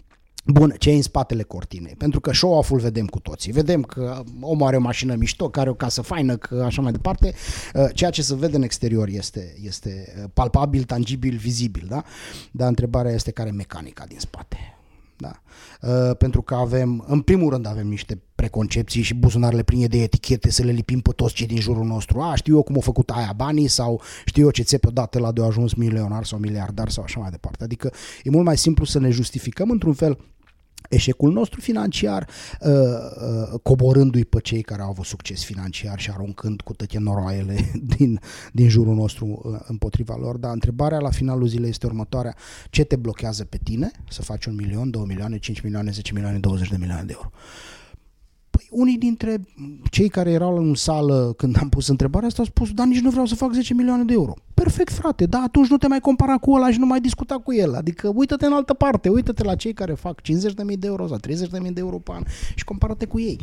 Bun, 0.45 0.75
ce 0.79 0.91
e 0.91 0.95
în 0.95 1.03
spatele 1.03 1.43
cortinei? 1.43 1.95
Pentru 1.95 2.21
că 2.21 2.33
show-off-ul 2.33 2.79
vedem 2.79 3.07
cu 3.07 3.21
toții. 3.21 3.53
Vedem 3.53 3.83
că 3.83 4.23
omul 4.41 4.67
are 4.67 4.77
o 4.77 4.81
mașină 4.81 5.15
mișto, 5.15 5.49
care 5.49 5.61
are 5.61 5.71
o 5.71 5.75
casă 5.75 6.03
faină, 6.03 6.37
că 6.37 6.63
așa 6.67 6.83
mai 6.83 6.93
departe. 6.93 7.35
Uh, 7.75 7.85
ceea 7.95 8.11
ce 8.11 8.23
se 8.23 8.35
vede 8.35 8.57
în 8.57 8.63
exterior 8.63 9.09
este, 9.09 9.55
este 9.63 10.15
uh, 10.19 10.31
palpabil, 10.35 10.83
tangibil, 10.83 11.37
vizibil, 11.37 11.87
da? 11.89 12.05
Dar 12.51 12.69
întrebarea 12.69 13.13
este 13.13 13.31
care 13.31 13.49
e 13.49 13.53
mecanica 13.53 14.05
din 14.09 14.19
spate. 14.19 14.80
Da. 15.21 15.43
Uh, 15.83 16.17
pentru 16.17 16.43
că 16.43 16.55
avem, 16.55 17.05
în 17.07 17.21
primul 17.21 17.51
rând 17.51 17.67
avem 17.67 17.87
niște 17.87 18.23
preconcepții 18.35 19.03
și 19.03 19.15
buzunarele 19.15 19.63
pline 19.63 19.87
de 19.87 20.03
etichete 20.03 20.51
să 20.51 20.63
le 20.63 20.71
lipim 20.71 21.01
pe 21.01 21.11
toți 21.11 21.35
cei 21.35 21.47
din 21.47 21.61
jurul 21.61 21.85
nostru. 21.85 22.21
A, 22.21 22.35
știu 22.35 22.55
eu 22.55 22.63
cum 22.63 22.77
a 22.77 22.81
făcut 22.81 23.11
aia 23.11 23.33
banii 23.37 23.69
sau 23.69 24.01
știu 24.25 24.45
eu 24.45 24.51
ce 24.51 24.63
țepe 24.63 24.87
odată 24.87 25.19
la 25.19 25.33
de 25.33 25.41
a 25.41 25.45
ajuns 25.45 25.75
milionar 25.75 26.25
sau 26.25 26.39
miliardar 26.39 26.89
sau 26.89 27.05
așa 27.05 27.21
mai 27.21 27.31
departe. 27.31 27.65
Adică 27.65 27.93
e 28.23 28.31
mult 28.31 28.45
mai 28.45 28.57
simplu 28.57 28.85
să 28.85 28.99
ne 28.99 29.11
justificăm 29.11 29.71
într-un 29.71 29.93
fel 29.93 30.19
eșecul 30.89 31.33
nostru 31.33 31.61
financiar, 31.61 32.29
uh, 32.61 32.71
uh, 32.71 33.61
coborându-i 33.63 34.25
pe 34.25 34.41
cei 34.41 34.63
care 34.63 34.83
au 34.83 34.89
avut 34.89 35.05
succes 35.05 35.45
financiar 35.45 36.01
și 36.01 36.11
aruncând 36.11 36.61
cu 36.61 36.73
toate 36.73 36.99
noroaiele 36.99 37.71
din, 37.97 38.21
din 38.53 38.69
jurul 38.69 38.95
nostru 38.95 39.27
uh, 39.27 39.61
împotriva 39.67 40.17
lor. 40.17 40.37
Dar 40.37 40.53
întrebarea 40.53 40.99
la 40.99 41.11
finalul 41.11 41.47
zilei 41.47 41.71
este 41.71 41.87
următoarea. 41.87 42.37
Ce 42.71 42.85
te 42.85 42.97
blochează 42.97 43.45
pe 43.45 43.59
tine 43.63 43.91
să 44.09 44.23
faci 44.23 44.45
un 44.45 44.55
milion, 44.55 44.91
două 44.91 45.05
milioane, 45.07 45.39
cinci 45.39 45.61
milioane, 45.61 45.91
zece 45.91 46.13
milioane, 46.13 46.39
20 46.39 46.69
de 46.69 46.77
milioane 46.77 47.05
de 47.05 47.13
euro? 47.13 47.31
Păi 48.61 48.79
unii 48.79 48.99
dintre 48.99 49.41
cei 49.91 50.09
care 50.09 50.31
erau 50.31 50.57
în 50.57 50.75
sală 50.75 51.35
când 51.37 51.57
am 51.61 51.69
pus 51.69 51.89
întrebarea 51.89 52.29
asta 52.29 52.43
au 52.43 52.49
spus, 52.49 52.73
dar 52.73 52.87
nici 52.87 53.01
nu 53.01 53.11
vreau 53.11 53.27
să 53.27 53.35
fac 53.35 53.53
10 53.53 53.75
milioane 53.75 54.05
de 54.05 54.13
euro. 54.13 54.35
Perfect, 54.55 54.93
frate, 54.93 55.27
dar 55.27 55.43
atunci 55.43 55.69
nu 55.69 55.77
te 55.77 55.87
mai 55.87 56.01
compara 56.01 56.37
cu 56.37 56.53
ăla 56.53 56.71
și 56.71 56.79
nu 56.79 56.87
mai 56.87 57.01
discuta 57.01 57.35
cu 57.35 57.55
el. 57.55 57.75
Adică 57.75 58.13
uită-te 58.15 58.47
în 58.47 58.53
altă 58.53 58.75
parte, 58.75 59.09
uită-te 59.09 59.45
la 59.45 59.55
cei 59.55 59.73
care 59.73 59.95
fac 59.95 60.21
50.000 60.21 60.79
de 60.79 60.87
euro 60.87 61.07
sau 61.07 61.19
30.000 61.19 61.73
de 61.73 61.81
euro 61.81 61.99
pe 61.99 62.13
an 62.15 62.23
și 62.55 62.65
compară-te 62.65 63.05
cu 63.07 63.21
ei. 63.21 63.41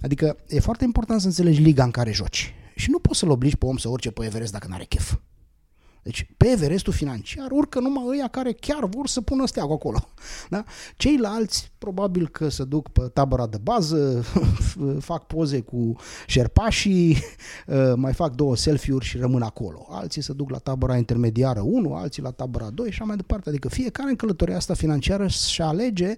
Adică 0.00 0.36
e 0.48 0.60
foarte 0.60 0.84
important 0.84 1.20
să 1.20 1.26
înțelegi 1.26 1.60
liga 1.60 1.84
în 1.84 1.90
care 1.90 2.12
joci. 2.12 2.54
Și 2.74 2.90
nu 2.90 2.98
poți 2.98 3.18
să-l 3.18 3.30
obligi 3.30 3.56
pe 3.56 3.66
om 3.66 3.76
să 3.76 3.88
urce 3.88 4.10
pe 4.10 4.24
Everest 4.24 4.52
dacă 4.52 4.66
n-are 4.70 4.84
chef. 4.84 5.14
Deci 6.06 6.26
pe 6.36 6.48
Everestul 6.48 6.92
financiar 6.92 7.50
urcă 7.50 7.80
numai 7.80 8.04
ăia 8.08 8.28
care 8.28 8.52
chiar 8.52 8.84
vor 8.84 9.06
să 9.06 9.20
pună 9.20 9.46
steagul 9.46 9.74
acolo. 9.74 9.98
Da? 10.50 10.64
Ceilalți 10.96 11.72
probabil 11.78 12.28
că 12.28 12.48
se 12.48 12.64
duc 12.64 12.88
pe 12.88 13.00
tabăra 13.00 13.46
de 13.46 13.58
bază, 13.62 14.24
fac 15.10 15.26
poze 15.26 15.60
cu 15.60 15.96
șerpașii, 16.26 17.10
uh, 17.66 17.92
mai 17.96 18.12
fac 18.12 18.34
două 18.34 18.56
selfie-uri 18.56 19.04
și 19.04 19.18
rămân 19.18 19.42
acolo. 19.42 19.86
Alții 19.90 20.22
se 20.22 20.32
duc 20.32 20.50
la 20.50 20.58
tabăra 20.58 20.96
intermediară 20.96 21.60
1, 21.60 21.94
alții 21.94 22.22
la 22.22 22.30
tabăra 22.30 22.70
2 22.70 22.86
și 22.86 22.92
așa 22.92 23.04
mai 23.04 23.16
departe. 23.16 23.48
Adică 23.48 23.68
fiecare 23.68 24.10
în 24.10 24.16
călătoria 24.16 24.56
asta 24.56 24.74
financiară 24.74 25.26
și 25.26 25.62
alege 25.62 26.14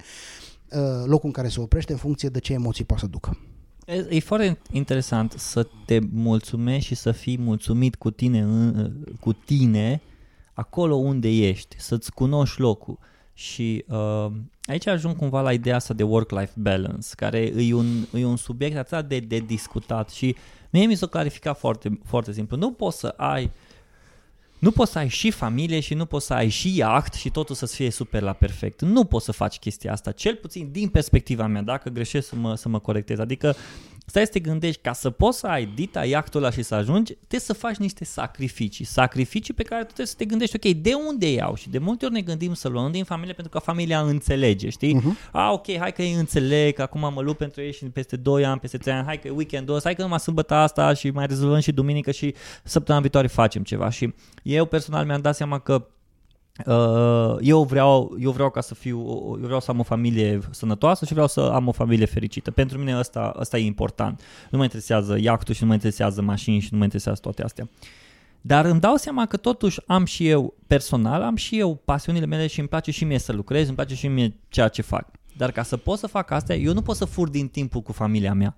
uh, 0.71 1.05
locul 1.05 1.27
în 1.27 1.33
care 1.33 1.49
se 1.49 1.61
oprește 1.61 1.93
în 1.93 1.99
funcție 1.99 2.29
de 2.29 2.39
ce 2.39 2.53
emoții 2.53 2.85
poate 2.85 3.03
să 3.03 3.09
ducă. 3.09 3.39
E 3.89 4.21
foarte 4.21 4.59
interesant 4.73 5.33
să 5.33 5.67
te 5.85 5.99
mulțumești 6.13 6.87
și 6.87 6.95
să 6.95 7.13
fii 7.13 7.39
mulțumit 7.39 7.97
cu 7.97 8.11
tine, 8.11 8.47
cu 9.21 9.33
tine 9.33 10.01
acolo 10.53 10.95
unde 10.95 11.29
ești, 11.29 11.81
să-ți 11.81 12.13
cunoști 12.13 12.61
locul. 12.61 12.99
Și 13.35 13.85
uh, 13.89 14.27
aici 14.65 14.87
ajung 14.87 15.17
cumva 15.17 15.41
la 15.41 15.53
ideea 15.53 15.77
asta 15.77 15.95
de 15.95 16.03
work-life 16.03 16.53
balance, 16.57 17.09
care 17.17 17.39
e 17.39 17.75
un, 17.75 17.87
e 18.15 18.25
un 18.25 18.37
subiect 18.37 18.77
atât 18.77 19.09
de, 19.09 19.19
de 19.19 19.39
discutat 19.39 20.11
și 20.11 20.37
mie 20.71 20.87
mi 20.87 20.95
s-a 20.95 21.07
clarificat 21.07 21.59
foarte, 21.59 22.01
foarte 22.05 22.33
simplu. 22.33 22.57
Nu 22.57 22.73
poți 22.73 22.99
să 22.99 23.15
ai 23.17 23.45
uh, 23.45 23.51
nu 24.59 24.71
poți 24.71 24.93
să 24.93 24.99
ai 24.99 25.09
și 25.09 25.31
familie 25.31 25.81
și 25.81 25.95
nu 25.95 26.05
poți 26.05 26.27
să 26.27 26.35
ai 26.35 26.49
și 26.49 26.77
iaht 26.77 27.15
și 27.15 27.31
totul 27.31 27.55
să 27.55 27.67
fie 27.67 27.91
super 27.91 28.23
la 28.23 28.33
perfect. 28.33 28.81
Nu 28.81 29.05
poți 29.05 29.25
să 29.25 29.33
faci 29.33 29.59
chestia 29.59 29.93
asta, 29.93 30.13
cel 30.13 30.35
puțin 30.35 30.69
din 30.73 30.89
perspectiva 30.89 31.47
mea, 31.47 31.63
dacă 31.63 31.89
greșesc 31.89 32.29
să 32.29 32.37
mă, 32.37 32.55
să 32.55 32.69
mă 32.69 32.79
corectez. 32.79 33.19
Adică 33.19 33.57
stai 34.09 34.25
să 34.25 34.31
te 34.33 34.39
gândești, 34.39 34.81
ca 34.81 34.93
să 34.93 35.11
poți 35.11 35.39
să 35.39 35.47
ai 35.47 35.67
dita 35.75 36.05
iactul 36.05 36.43
ăla 36.43 36.51
și 36.51 36.63
să 36.63 36.75
ajungi, 36.75 37.13
trebuie 37.15 37.41
să 37.41 37.53
faci 37.53 37.77
niște 37.77 38.05
sacrificii. 38.05 38.85
Sacrificii 38.85 39.55
pe 39.55 39.63
care 39.63 39.81
tu 39.81 39.87
trebuie 39.87 40.07
să 40.07 40.15
te 40.17 40.25
gândești, 40.25 40.57
ok, 40.57 40.75
de 40.75 40.93
unde 41.07 41.33
iau? 41.33 41.55
Și 41.55 41.71
de 41.71 41.79
multe 41.79 42.05
ori 42.05 42.15
ne 42.15 42.21
gândim 42.21 42.55
să 42.55 42.69
luăm 42.69 42.91
din 42.91 43.05
familie 43.05 43.33
pentru 43.33 43.53
că 43.53 43.59
familia 43.59 44.01
înțelege, 44.01 44.69
știi? 44.69 45.01
Uh-huh. 45.01 45.31
A, 45.33 45.53
ok, 45.53 45.77
hai 45.79 45.93
că 45.93 46.03
ei 46.03 46.13
înțeleg, 46.13 46.75
că 46.75 46.83
acum 46.83 47.13
mă 47.15 47.21
lupt 47.21 47.39
pentru 47.39 47.61
ei 47.61 47.73
și 47.73 47.85
peste 47.85 48.17
2 48.17 48.45
ani, 48.45 48.61
peste 48.61 48.79
3 48.79 48.95
ani, 48.95 49.07
hai 49.07 49.19
că 49.19 49.27
e 49.27 49.31
weekendul 49.31 49.75
ăsta, 49.75 49.89
hai 49.89 49.97
că 49.97 50.03
numai 50.03 50.21
sâmbătă 50.21 50.55
asta 50.55 50.95
și 50.95 51.11
mai 51.11 51.27
rezolvăm 51.27 51.61
și 51.61 51.73
duminică 51.73 52.11
și 52.11 52.35
săptămâna 52.63 53.03
viitoare 53.03 53.27
facem 53.27 53.63
ceva. 53.63 53.91
Și 53.91 54.15
eu 54.43 54.65
personal 54.65 55.07
mi-am 55.07 55.21
dat 55.21 55.35
seama 55.35 55.59
că 55.59 55.87
Uh, 55.98 55.98
eu 57.41 57.63
vreau, 57.63 58.17
eu 58.21 58.31
vreau 58.31 58.51
ca 58.51 58.61
să 58.61 58.75
fiu, 58.75 58.99
eu 59.41 59.45
vreau 59.45 59.61
să 59.61 59.71
am 59.71 59.79
o 59.79 59.83
familie 59.83 60.39
sănătoasă 60.51 61.05
și 61.05 61.13
vreau 61.13 61.29
să 61.29 61.41
am 61.41 61.69
o 61.69 61.73
familie 61.73 62.07
fericită. 62.07 62.51
Pentru 62.51 62.79
mine 62.79 62.95
asta, 62.95 63.21
asta 63.39 63.59
e 63.59 63.65
important. 63.65 64.21
Nu 64.51 64.59
mă 64.59 64.65
interesează 64.65 65.19
iactul 65.21 65.55
și 65.55 65.63
nu 65.63 65.69
mă 65.69 65.75
interesează 65.75 66.23
mașini 66.23 66.59
și 66.59 66.69
nu 66.71 66.79
mă 66.79 66.85
interesează 66.85 67.21
toate 67.21 67.43
astea. 67.43 67.69
Dar 68.41 68.65
îmi 68.65 68.81
dau 68.81 68.97
seama 68.97 69.27
că 69.27 69.37
totuși 69.37 69.81
am 69.87 70.05
și 70.05 70.29
eu 70.29 70.55
personal, 70.67 71.23
am 71.23 71.37
și 71.37 71.59
eu 71.59 71.81
pasiunile 71.85 72.27
mele 72.27 72.47
și 72.47 72.59
îmi 72.59 72.69
place 72.69 72.91
și 72.91 73.05
mie 73.05 73.19
să 73.19 73.33
lucrez, 73.33 73.67
îmi 73.67 73.77
place 73.77 73.95
și 73.95 74.09
mie 74.09 74.37
ceea 74.49 74.69
ce 74.69 74.83
fac. 74.83 75.11
Dar 75.37 75.51
ca 75.51 75.63
să 75.63 75.77
pot 75.77 75.99
să 75.99 76.07
fac 76.07 76.31
asta, 76.31 76.55
eu 76.55 76.73
nu 76.73 76.83
pot 76.83 76.97
să 76.97 77.05
fur 77.05 77.29
din 77.29 77.49
timpul 77.49 77.81
cu 77.81 77.93
familia 77.93 78.35
mea. 78.35 78.57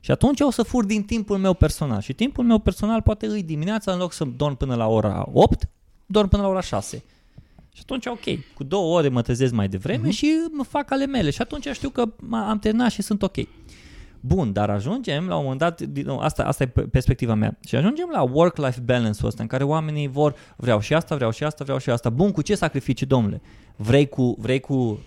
Și 0.00 0.10
atunci 0.10 0.40
o 0.40 0.50
să 0.50 0.62
fur 0.62 0.84
din 0.84 1.02
timpul 1.02 1.38
meu 1.38 1.54
personal. 1.54 2.00
Și 2.00 2.12
timpul 2.12 2.44
meu 2.44 2.58
personal 2.58 3.02
poate 3.02 3.26
îi 3.26 3.42
dimineața, 3.42 3.92
în 3.92 3.98
loc 3.98 4.12
să 4.12 4.24
dorm 4.24 4.56
până 4.56 4.74
la 4.74 4.86
ora 4.86 5.28
8, 5.32 5.68
dorm 6.06 6.28
până 6.28 6.42
la 6.42 6.48
ora 6.48 6.60
6. 6.60 7.04
Și 7.78 7.84
atunci, 7.86 8.06
ok, 8.06 8.54
cu 8.54 8.64
două 8.64 8.96
ore 8.96 9.08
mă 9.08 9.22
trezesc 9.22 9.52
mai 9.52 9.68
devreme 9.68 10.08
uh-huh. 10.08 10.12
și 10.12 10.26
mă 10.52 10.62
fac 10.62 10.90
ale 10.90 11.06
mele. 11.06 11.30
Și 11.30 11.40
atunci 11.40 11.68
știu 11.72 11.88
că 11.88 12.04
am 12.30 12.58
terminat 12.58 12.90
și 12.90 13.02
sunt 13.02 13.22
ok. 13.22 13.36
Bun, 14.20 14.52
dar 14.52 14.70
ajungem 14.70 15.26
la 15.26 15.36
un 15.36 15.42
moment 15.42 15.60
dat, 15.60 15.82
asta, 16.18 16.44
asta 16.44 16.62
e 16.62 16.66
perspectiva 16.66 17.34
mea, 17.34 17.58
și 17.66 17.76
ajungem 17.76 18.08
la 18.12 18.22
work-life 18.22 18.80
balance-ul 18.80 19.28
ăsta 19.28 19.42
în 19.42 19.48
care 19.48 19.64
oamenii 19.64 20.08
vor, 20.08 20.34
vreau 20.56 20.80
și 20.80 20.94
asta, 20.94 21.14
vreau 21.14 21.30
și 21.30 21.44
asta, 21.44 21.64
vreau 21.64 21.78
și 21.78 21.90
asta. 21.90 22.10
Bun, 22.10 22.30
cu 22.30 22.42
ce 22.42 22.54
sacrifici, 22.54 23.02
domnule? 23.02 23.40
Vrei 23.76 24.08
cu, 24.08 24.36
vrei 24.38 24.60
cu 24.60 25.00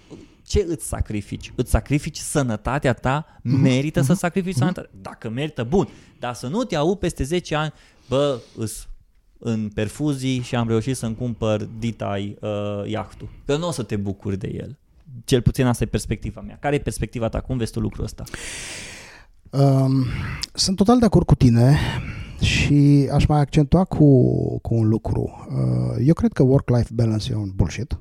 ce 0.47 0.65
îți 0.67 0.87
sacrifici? 0.87 1.53
Îți 1.55 1.69
sacrifici 1.69 2.17
sănătatea 2.17 2.93
ta? 2.93 3.25
Mhm. 3.41 3.61
Merită 3.61 3.99
uh-huh. 3.99 4.05
să 4.05 4.11
mhm. 4.11 4.19
sacrifici 4.19 4.53
uh-huh. 4.53 4.57
sănătatea? 4.57 4.91
Dacă 5.01 5.29
merită, 5.29 5.63
bun. 5.63 5.87
Dar 6.19 6.33
să 6.33 6.47
nu 6.47 6.63
te 6.63 6.75
aud 6.75 6.97
peste 6.97 7.23
10 7.23 7.55
ani, 7.55 7.73
bă, 8.07 8.39
îs 8.55 8.87
în 9.43 9.69
perfuzii 9.73 10.39
și 10.41 10.55
am 10.55 10.67
reușit 10.67 10.95
să-mi 10.95 11.15
cumpăr 11.15 11.67
Ditai 11.79 12.37
uh, 12.41 12.89
iahtul. 12.89 13.29
Că 13.45 13.57
nu 13.57 13.67
o 13.67 13.71
să 13.71 13.83
te 13.83 13.95
bucuri 13.95 14.37
de 14.37 14.51
el. 14.53 14.77
Cel 15.25 15.41
puțin 15.41 15.65
asta 15.65 15.83
e 15.83 15.87
perspectiva 15.87 16.41
mea. 16.41 16.57
Care 16.59 16.75
e 16.75 16.79
perspectiva 16.79 17.29
ta? 17.29 17.39
Cum 17.39 17.57
vezi 17.57 17.71
tu 17.71 17.79
lucrul 17.79 18.03
ăsta? 18.03 18.23
Um, 19.49 20.05
sunt 20.53 20.75
total 20.75 20.99
de 20.99 21.05
acord 21.05 21.25
cu 21.25 21.35
tine 21.35 21.77
și 22.41 23.09
aș 23.13 23.25
mai 23.25 23.39
accentua 23.39 23.83
cu, 23.83 24.59
cu 24.59 24.73
un 24.73 24.87
lucru. 24.87 25.47
Uh, 25.49 26.05
eu 26.05 26.13
cred 26.13 26.33
că 26.33 26.43
work-life 26.43 26.89
balance 26.93 27.31
e 27.31 27.35
un 27.35 27.51
bullshit 27.55 27.97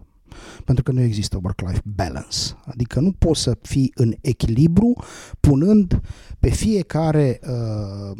pentru 0.64 0.84
că 0.84 0.92
nu 0.92 1.00
există 1.00 1.38
work-life 1.42 1.80
balance. 1.84 2.38
Adică 2.64 3.00
nu 3.00 3.12
poți 3.12 3.42
să 3.42 3.56
fii 3.62 3.92
în 3.94 4.14
echilibru 4.20 4.96
punând 5.40 6.00
pe 6.40 6.48
fiecare 6.48 7.40
uh, 7.42 8.16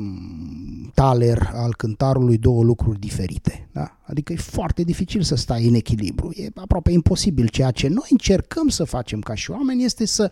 taler 0.95 1.51
al 1.55 1.75
cântarului 1.75 2.39
două 2.39 2.63
lucruri 2.63 2.99
diferite. 2.99 3.69
Da? 3.73 4.00
Adică 4.11 4.33
e 4.33 4.37
foarte 4.37 4.83
dificil 4.83 5.23
să 5.23 5.35
stai 5.35 5.67
în 5.67 5.75
echilibru. 5.75 6.33
E 6.35 6.49
aproape 6.55 6.93
imposibil. 6.93 7.49
Ceea 7.49 7.71
ce 7.71 7.89
noi 7.89 8.07
încercăm 8.11 8.69
să 8.69 8.85
facem 8.85 9.21
ca 9.21 9.35
și 9.35 9.51
oameni 9.51 9.85
este 9.85 10.05
să 10.05 10.31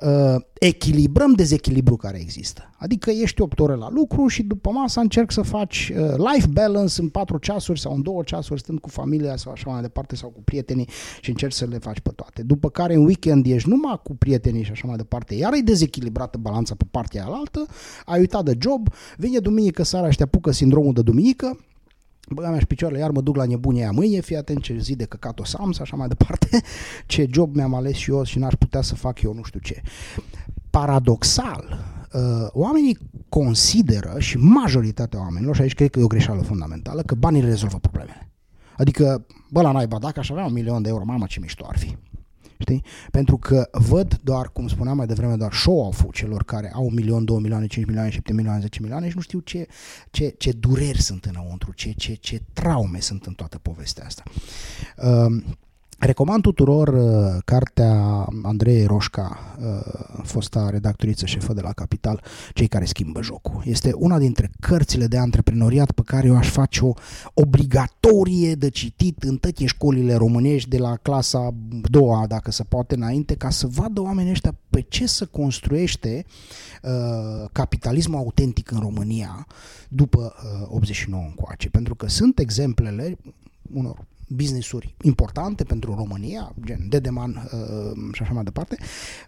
uh, 0.00 0.42
echilibrăm 0.58 1.32
dezechilibru 1.32 1.96
care 1.96 2.20
există. 2.20 2.70
Adică 2.78 3.10
ești 3.10 3.40
8 3.40 3.60
ore 3.60 3.74
la 3.74 3.90
lucru 3.90 4.26
și 4.26 4.42
după 4.42 4.70
masa 4.70 5.00
încerc 5.00 5.30
să 5.30 5.42
faci 5.42 5.92
uh, 5.96 6.14
life 6.34 6.46
balance 6.50 7.00
în 7.00 7.08
4 7.08 7.38
ceasuri 7.38 7.80
sau 7.80 7.94
în 7.94 8.02
2 8.02 8.14
ceasuri 8.24 8.60
stând 8.60 8.78
cu 8.78 8.88
familia 8.88 9.36
sau 9.36 9.52
așa 9.52 9.70
mai 9.70 9.80
departe 9.80 10.16
sau 10.16 10.28
cu 10.28 10.42
prietenii 10.42 10.88
și 11.20 11.30
încerci 11.30 11.54
să 11.54 11.66
le 11.66 11.78
faci 11.78 12.00
pe 12.00 12.10
toate. 12.10 12.42
După 12.42 12.70
care 12.70 12.94
în 12.94 13.04
weekend 13.04 13.46
ești 13.46 13.68
numai 13.68 14.00
cu 14.02 14.16
prietenii 14.16 14.64
și 14.64 14.70
așa 14.70 14.86
mai 14.86 14.96
departe. 14.96 15.34
Iar 15.34 15.52
e 15.52 15.60
dezechilibrată 15.60 16.38
balanța 16.38 16.74
pe 16.74 16.84
partea 16.90 17.24
alaltă, 17.24 17.66
ai 18.04 18.18
uitat 18.18 18.44
de 18.44 18.56
job, 18.60 18.88
vine 19.16 19.38
duminică 19.38 19.82
seara 19.82 20.10
și 20.10 20.16
te 20.16 20.22
apucă 20.22 20.50
sindromul 20.50 20.92
de 20.92 21.02
duminică, 21.02 21.58
băga 22.28 22.50
mea 22.50 22.58
și 22.58 22.66
picioarele, 22.66 23.00
iar 23.00 23.10
mă 23.10 23.20
duc 23.20 23.36
la 23.36 23.44
nebunia 23.44 23.82
aia 23.82 23.90
mâine, 23.90 24.20
fii 24.20 24.36
atent 24.36 24.62
ce 24.62 24.78
zi 24.78 24.96
de 24.96 25.04
căcat 25.04 25.38
o 25.38 25.44
să 25.44 25.56
am 25.60 25.72
și 25.72 25.80
așa 25.80 25.96
mai 25.96 26.08
departe, 26.08 26.60
ce 27.06 27.28
job 27.30 27.54
mi-am 27.54 27.74
ales 27.74 27.96
și 27.96 28.10
eu 28.10 28.24
și 28.24 28.38
n-aș 28.38 28.54
putea 28.54 28.80
să 28.80 28.94
fac 28.94 29.22
eu 29.22 29.34
nu 29.34 29.42
știu 29.42 29.60
ce. 29.60 29.82
Paradoxal, 30.70 31.78
uh, 32.12 32.20
oamenii 32.50 32.98
consideră 33.28 34.14
și 34.18 34.36
majoritatea 34.36 35.20
oamenilor, 35.20 35.54
și 35.54 35.60
aici 35.60 35.74
cred 35.74 35.90
că 35.90 35.98
e 35.98 36.02
o 36.02 36.06
greșeală 36.06 36.42
fundamentală, 36.42 37.02
că 37.02 37.14
banii 37.14 37.40
rezolvă 37.40 37.78
problemele. 37.78 38.30
Adică, 38.76 39.26
bă, 39.50 39.62
la 39.62 39.72
naiba, 39.72 39.98
dacă 39.98 40.18
aș 40.18 40.30
avea 40.30 40.44
un 40.44 40.52
milion 40.52 40.82
de 40.82 40.88
euro, 40.88 41.04
mamă 41.04 41.26
ce 41.28 41.40
mișto 41.40 41.66
ar 41.68 41.78
fi. 41.78 41.96
Știi? 42.58 42.84
Pentru 43.10 43.36
că 43.36 43.68
văd 43.72 44.18
doar, 44.22 44.48
cum 44.48 44.68
spuneam 44.68 44.96
mai 44.96 45.06
devreme, 45.06 45.36
doar 45.36 45.52
show-off-ul 45.52 46.12
celor 46.12 46.44
care 46.44 46.72
au 46.74 46.84
un 46.84 46.94
milion, 46.94 47.24
2 47.24 47.38
milioane, 47.40 47.66
5 47.66 47.86
milioane, 47.86 48.10
7 48.10 48.32
milioane, 48.32 48.60
10 48.60 48.80
milioane 48.80 49.08
și 49.08 49.16
nu 49.16 49.20
știu 49.20 49.38
ce, 49.38 49.66
ce, 50.10 50.34
ce 50.38 50.52
dureri 50.52 51.02
sunt 51.02 51.24
înăuntru, 51.24 51.72
ce, 51.72 51.92
ce, 51.92 52.14
ce 52.14 52.42
traume 52.52 53.00
sunt 53.00 53.26
în 53.26 53.32
toată 53.32 53.58
povestea 53.58 54.04
asta. 54.06 54.22
Uh, 54.96 55.42
Recomand 55.98 56.42
tuturor 56.42 56.88
uh, 56.88 57.42
cartea 57.44 58.26
Andrei 58.42 58.84
Roșca, 58.84 59.56
uh, 59.58 60.22
fosta 60.22 60.70
redactoriță 60.70 61.26
șefă 61.26 61.52
de 61.52 61.60
la 61.60 61.72
Capital, 61.72 62.22
Cei 62.54 62.66
care 62.66 62.84
schimbă 62.84 63.22
jocul. 63.22 63.62
Este 63.64 63.92
una 63.94 64.18
dintre 64.18 64.50
cărțile 64.60 65.06
de 65.06 65.18
antreprenoriat 65.18 65.90
pe 65.90 66.02
care 66.04 66.26
eu 66.26 66.36
aș 66.36 66.48
face-o 66.48 66.92
obligatorie 67.34 68.54
de 68.54 68.70
citit 68.70 69.22
în 69.22 69.36
toate 69.36 69.66
școlile 69.66 70.14
românești 70.14 70.68
de 70.68 70.78
la 70.78 70.96
clasa 70.96 71.54
doua, 71.90 72.26
dacă 72.26 72.50
se 72.50 72.62
poate 72.62 72.94
înainte, 72.94 73.34
ca 73.34 73.50
să 73.50 73.66
vadă 73.66 74.00
oamenii 74.00 74.30
ăștia 74.30 74.54
pe 74.70 74.80
ce 74.80 75.06
să 75.06 75.26
construiește 75.26 76.24
uh, 76.82 77.48
capitalismul 77.52 78.18
autentic 78.18 78.70
în 78.70 78.78
România 78.78 79.46
după 79.88 80.34
uh, 80.62 80.66
89 80.68 81.22
încoace. 81.22 81.70
Pentru 81.70 81.94
că 81.94 82.08
sunt 82.08 82.38
exemplele 82.38 83.18
unor 83.72 84.04
business-uri 84.28 84.94
importante 85.02 85.64
pentru 85.64 85.94
România, 85.94 86.54
gen 86.64 86.86
Dedeman 86.88 87.50
uh, 87.52 88.14
și 88.14 88.22
așa 88.22 88.32
mai 88.32 88.44
departe, 88.44 88.76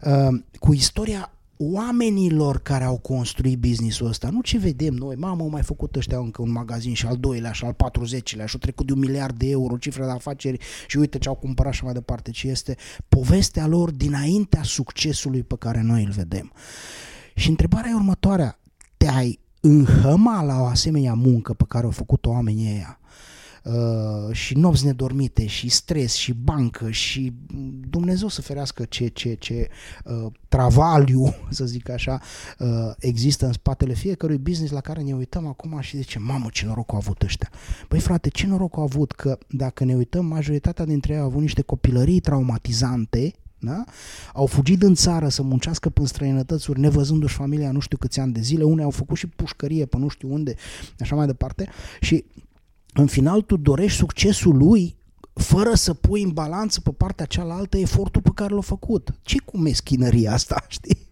uh, 0.03 0.41
cu 0.59 0.73
istoria 0.73 1.33
oamenilor 1.59 2.59
care 2.59 2.85
au 2.85 2.99
construit 2.99 3.59
businessul 3.59 4.07
ăsta, 4.07 4.31
nu 4.31 4.41
ce 4.41 4.59
vedem 4.59 4.95
noi, 4.95 5.15
mamă, 5.15 5.43
au 5.43 5.49
mai 5.49 5.63
făcut 5.63 5.97
ăștia 5.97 6.19
încă 6.19 6.43
un 6.43 6.51
magazin 6.51 6.95
și 6.95 7.07
al 7.07 7.17
doilea 7.17 7.53
și 7.53 7.65
al 7.65 7.75
40-lea 7.75 8.45
și 8.45 8.53
au 8.53 8.59
trecut 8.61 8.87
de 8.87 8.93
un 8.93 8.99
miliard 8.99 9.39
de 9.39 9.49
euro, 9.49 9.77
cifre 9.77 10.05
de 10.05 10.11
afaceri 10.11 10.59
și 10.87 10.97
uite 10.97 11.19
ce 11.19 11.29
au 11.29 11.35
cumpărat 11.35 11.73
și 11.73 11.85
mai 11.85 11.93
departe, 11.93 12.31
ci 12.31 12.43
este 12.43 12.77
povestea 13.09 13.67
lor 13.67 13.91
dinaintea 13.91 14.63
succesului 14.63 15.43
pe 15.43 15.57
care 15.59 15.81
noi 15.83 16.05
îl 16.05 16.11
vedem. 16.11 16.53
Și 17.35 17.49
întrebarea 17.49 17.91
e 17.91 17.95
următoarea, 17.95 18.59
te-ai 18.97 19.41
înhăma 19.61 20.43
la 20.43 20.61
o 20.61 20.65
asemenea 20.65 21.15
muncă 21.15 21.53
pe 21.53 21.65
care 21.69 21.85
au 21.85 21.91
făcut 21.91 22.27
oamenii 22.27 22.73
ăia? 22.73 22.98
Uh, 23.69 24.35
și 24.35 24.57
nopți 24.57 24.85
nedormite 24.85 25.47
și 25.47 25.69
stres 25.69 26.15
și 26.15 26.33
bancă 26.33 26.91
și 26.91 27.33
Dumnezeu 27.89 28.29
să 28.29 28.43
ferească 28.43 28.85
ce, 28.85 29.07
ce, 29.07 29.35
ce 29.35 29.69
uh, 30.05 30.33
travaliu, 30.49 31.35
să 31.51 31.65
zic 31.65 31.89
așa, 31.89 32.21
uh, 32.59 32.69
există 32.99 33.47
în 33.47 33.53
spatele 33.53 33.95
fiecărui 33.95 34.39
business 34.39 34.73
la 34.73 34.81
care 34.81 35.03
ne 35.03 35.13
uităm 35.13 35.47
acum 35.47 35.81
și 35.81 35.97
zicem, 35.97 36.23
mamă, 36.23 36.49
ce 36.53 36.67
noroc 36.67 36.93
au 36.93 36.99
avut 36.99 37.23
ăștia. 37.23 37.51
Păi 37.89 38.01
frate, 38.01 38.29
ce 38.29 38.47
noroc 38.47 38.77
au 38.77 38.83
avut 38.83 39.13
că 39.13 39.39
dacă 39.49 39.85
ne 39.85 39.95
uităm, 39.95 40.27
majoritatea 40.27 40.85
dintre 40.85 41.13
ei 41.13 41.19
au 41.19 41.27
avut 41.27 41.41
niște 41.41 41.63
copilării 41.63 42.21
traumatizante, 42.21 43.35
da? 43.61 43.85
Au 44.33 44.47
fugit 44.47 44.79
din 44.79 44.95
țară 44.95 45.29
să 45.29 45.43
muncească 45.43 45.89
până 45.89 46.07
străinătățuri, 46.07 46.81
nevăzându-și 46.81 47.35
familia 47.35 47.73
nu 47.73 47.81
știu 47.81 47.97
câți 47.97 48.21
ani 48.21 48.33
de 48.33 48.41
zile, 48.41 48.65
unei 48.65 48.85
au 48.85 48.91
făcut 48.91 49.17
și 49.17 49.27
pușcărie 49.27 49.87
pe 49.87 49.97
nu 49.97 50.09
știu 50.09 50.33
unde, 50.33 50.55
așa 50.99 51.15
mai 51.15 51.27
departe, 51.27 51.69
și 52.01 52.25
în 52.95 53.07
final 53.07 53.43
tu 53.43 53.57
dorești 53.57 53.99
succesul 53.99 54.57
lui 54.57 54.97
fără 55.39 55.75
să 55.75 55.95
pui 55.95 56.23
în 56.23 56.31
balanță 56.31 56.81
pe 56.81 56.91
partea 56.91 57.25
cealaltă 57.27 57.79
efortul 57.79 58.23
pe 58.23 58.31
care 58.35 58.55
l-a 58.55 58.61
făcut. 58.61 59.15
Ce 59.23 59.41
cu 59.45 59.59
meschinăria 59.59 60.33
asta, 60.33 60.65
știi? 60.69 61.07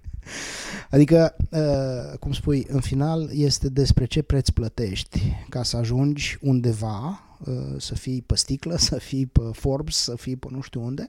Adică, 0.90 1.36
uh, 1.50 2.18
cum 2.18 2.32
spui, 2.32 2.66
în 2.68 2.80
final 2.80 3.30
este 3.32 3.68
despre 3.68 4.04
ce 4.04 4.22
preț 4.22 4.48
plătești 4.48 5.20
ca 5.48 5.62
să 5.62 5.76
ajungi 5.76 6.38
undeva, 6.40 7.20
uh, 7.44 7.54
să 7.78 7.94
fii 7.94 8.22
pe 8.22 8.36
sticlă, 8.36 8.76
să 8.88 8.98
fii 8.98 9.26
pe 9.26 9.40
Forbes, 9.52 9.96
să 9.96 10.16
fii 10.16 10.36
pe 10.36 10.46
nu 10.50 10.60
știu 10.60 10.84
unde 10.84 11.06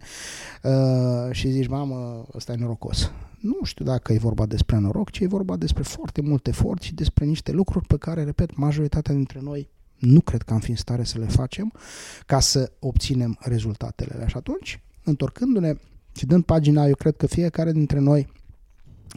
uh, 0.64 1.32
și 1.32 1.50
zici, 1.50 1.68
mamă, 1.68 2.28
ăsta 2.36 2.54
e 2.54 2.56
norocos. 2.56 3.12
Nu 3.40 3.60
știu 3.64 3.86
dacă 3.86 4.14
e 4.14 4.18
vorba 4.18 4.46
despre 4.46 4.78
noroc, 4.78 5.10
ci 5.10 5.20
e 5.20 5.28
vorba 5.28 5.56
despre 5.56 5.84
foarte 5.84 6.22
mult 6.22 6.48
efort 6.48 6.82
și 6.82 6.94
despre 6.94 7.26
niște 7.26 7.52
lucruri 7.52 7.86
pe 7.86 7.98
care, 7.98 8.24
repet, 8.24 8.56
majoritatea 8.56 9.14
dintre 9.14 9.40
noi 9.42 9.70
nu 9.98 10.22
cred 10.22 10.42
că 10.42 10.54
am 10.54 10.60
fi 10.60 10.70
în 10.70 10.76
stare 10.76 11.04
să 11.04 11.20
le 11.20 11.26
facem 11.26 11.72
ca 12.26 12.40
să 12.40 12.72
obținem 12.80 13.38
rezultatele. 13.40 14.26
Și 14.28 14.38
atunci, 14.38 14.82
întorcându-ne 15.04 15.74
și 16.16 16.26
dând 16.26 16.44
pagina, 16.44 16.86
eu 16.86 16.96
cred 16.96 17.16
că 17.16 17.28
fiecare 17.28 17.72
dintre 17.72 18.00
noi 18.00 18.28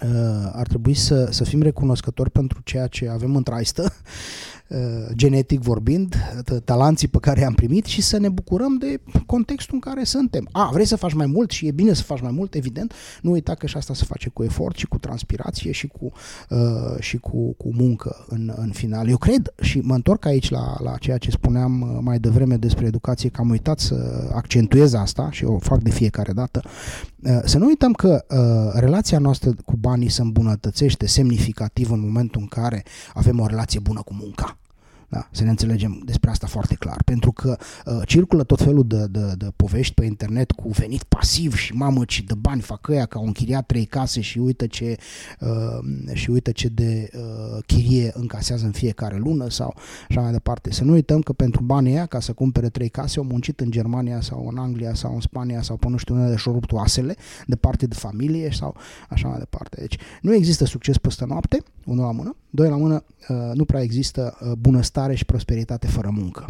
uh, 0.03 0.51
ar 0.53 0.67
trebui 0.67 0.95
să, 0.95 1.29
să 1.31 1.45
fim 1.45 1.63
recunoscători 1.63 2.31
pentru 2.31 2.61
ceea 2.65 2.87
ce 2.87 3.09
avem 3.09 3.37
în 3.37 3.43
traistă 3.43 3.83
Uh, 3.83 4.60
genetic 5.15 5.61
vorbind, 5.61 6.15
talanții 6.65 7.09
pe 7.09 7.19
care 7.19 7.41
i-am 7.41 7.55
primit 7.55 7.85
și 7.85 8.03
să 8.03 8.19
ne 8.19 8.29
bucurăm 8.29 8.77
de 8.77 9.01
contextul 9.27 9.75
în 9.75 9.81
care 9.81 10.05
suntem. 10.05 10.49
A, 10.53 10.71
vrei 10.73 10.85
să 10.85 10.97
faci 10.97 11.13
mai 11.13 11.27
mult 11.27 11.51
și 11.51 11.67
e 11.67 11.71
bine 11.71 11.93
să 11.93 12.03
faci 12.03 12.21
mai 12.21 12.31
mult, 12.31 12.55
evident, 12.55 12.93
nu 13.23 13.31
uita 13.31 13.55
că 13.55 13.67
și 13.67 13.77
asta 13.77 13.95
se 13.95 14.05
face 14.05 14.29
cu 14.29 14.43
efort 14.43 14.77
și 14.77 14.87
cu 14.87 14.99
transpirație 14.99 15.73
și 15.73 15.87
cu, 15.87 16.13
uh, 16.49 17.01
și 17.01 17.19
cu, 17.19 17.53
cu 17.53 17.69
muncă 17.75 18.25
în, 18.29 18.53
în 18.57 18.71
final. 18.71 19.09
Eu 19.09 19.17
cred 19.17 19.53
și 19.61 19.79
mă 19.79 19.95
întorc 19.95 20.25
aici 20.25 20.51
la, 20.51 20.77
la 20.83 20.97
ceea 20.97 21.19
ce 21.19 21.31
spuneam 21.31 21.81
uh, 21.81 21.99
mai 22.01 22.19
devreme 22.19 22.57
despre 22.57 22.87
educație, 22.87 23.29
că 23.29 23.41
am 23.41 23.51
uitat 23.51 23.79
să 23.79 24.29
accentuez 24.35 24.93
asta 24.93 25.31
și 25.31 25.45
o 25.45 25.59
fac 25.59 25.83
de 25.83 25.91
fiecare 25.91 26.33
dată. 26.33 26.63
Uh, 27.23 27.41
să 27.45 27.59
nu 27.59 27.67
uităm 27.67 27.93
că 27.93 28.25
uh, 28.29 28.81
relația 28.81 29.19
noastră 29.19 29.55
cu 29.65 29.77
banii 29.77 30.09
se 30.09 30.23
îmbunătățește 30.23 31.07
semnificativ 31.07 31.91
în 31.91 32.01
momentul 32.01 32.41
în 32.41 32.47
care 32.47 32.85
avem 33.15 33.41
o 33.41 33.47
relație 33.47 33.81
bună 33.81 34.03
cu 34.03 34.15
munca. 34.15 34.60
Da, 35.11 35.29
să 35.31 35.45
ne 35.45 35.51
înțelegem 35.51 36.03
despre 36.05 36.31
asta 36.31 36.47
foarte 36.47 36.75
clar, 36.75 37.03
pentru 37.05 37.33
că 37.33 37.57
uh, 37.87 38.01
circulă 38.07 38.45
tot 38.45 38.61
felul 38.61 38.87
de, 38.87 39.07
de, 39.07 39.33
de 39.37 39.53
povești 39.57 39.95
pe 39.95 40.05
internet 40.05 40.51
cu 40.51 40.69
venit 40.69 41.03
pasiv 41.03 41.55
și 41.55 41.73
mamă 41.73 42.05
ce 42.05 42.23
de 42.23 42.35
bani 42.35 42.61
fac 42.61 42.89
ăia 42.89 43.07
că 43.07 43.19
au 43.19 43.25
închiriat 43.25 43.67
trei 43.67 43.85
case 43.85 44.21
și 44.21 44.39
uite 44.39 44.67
ce, 44.67 44.97
uh, 45.41 46.13
și 46.13 46.31
uite 46.31 46.53
ce 46.53 46.69
de 46.69 47.11
uh, 47.15 47.63
chirie 47.67 48.11
încasează 48.15 48.65
în 48.65 48.73
fiecare 48.73 49.17
lună 49.17 49.49
sau 49.49 49.75
așa 50.09 50.21
mai 50.21 50.33
departe. 50.33 50.73
Să 50.73 50.85
nu 50.85 50.93
uităm 50.93 51.21
că 51.21 51.33
pentru 51.33 51.63
banii 51.63 51.93
ăia, 51.93 52.07
ca 52.07 52.21
să 52.21 52.33
cumpere 52.33 52.69
trei 52.69 52.89
case, 52.89 53.19
au 53.19 53.25
muncit 53.25 53.61
în 53.61 53.71
Germania 53.71 54.21
sau 54.21 54.49
în 54.49 54.59
Anglia 54.59 54.95
sau 54.95 55.15
în 55.15 55.21
Spania 55.21 55.63
sau 55.63 55.77
pe 55.77 55.89
nu 55.89 55.97
știu 55.97 56.15
unde 56.15 56.37
și-au 56.37 56.55
rupt 56.55 56.73
oasele 56.73 57.17
de 57.47 57.57
parte 57.57 57.87
de 57.87 57.95
familie 57.95 58.51
sau 58.53 58.77
așa 59.09 59.29
mai 59.29 59.39
departe. 59.39 59.77
Deci 59.81 59.97
nu 60.21 60.35
există 60.35 60.65
succes 60.65 60.99
peste 60.99 61.25
noapte, 61.27 61.63
unul 61.85 62.05
la 62.05 62.13
mână, 62.13 62.37
doi 62.51 62.69
la 62.69 62.77
mână, 62.77 63.05
uh, 63.29 63.37
nu 63.55 63.65
prea 63.65 63.83
există 63.83 64.37
uh, 64.41 64.53
bunăstare 64.59 65.00
și 65.15 65.25
prosperitate 65.25 65.87
fără 65.87 66.11
muncă. 66.11 66.47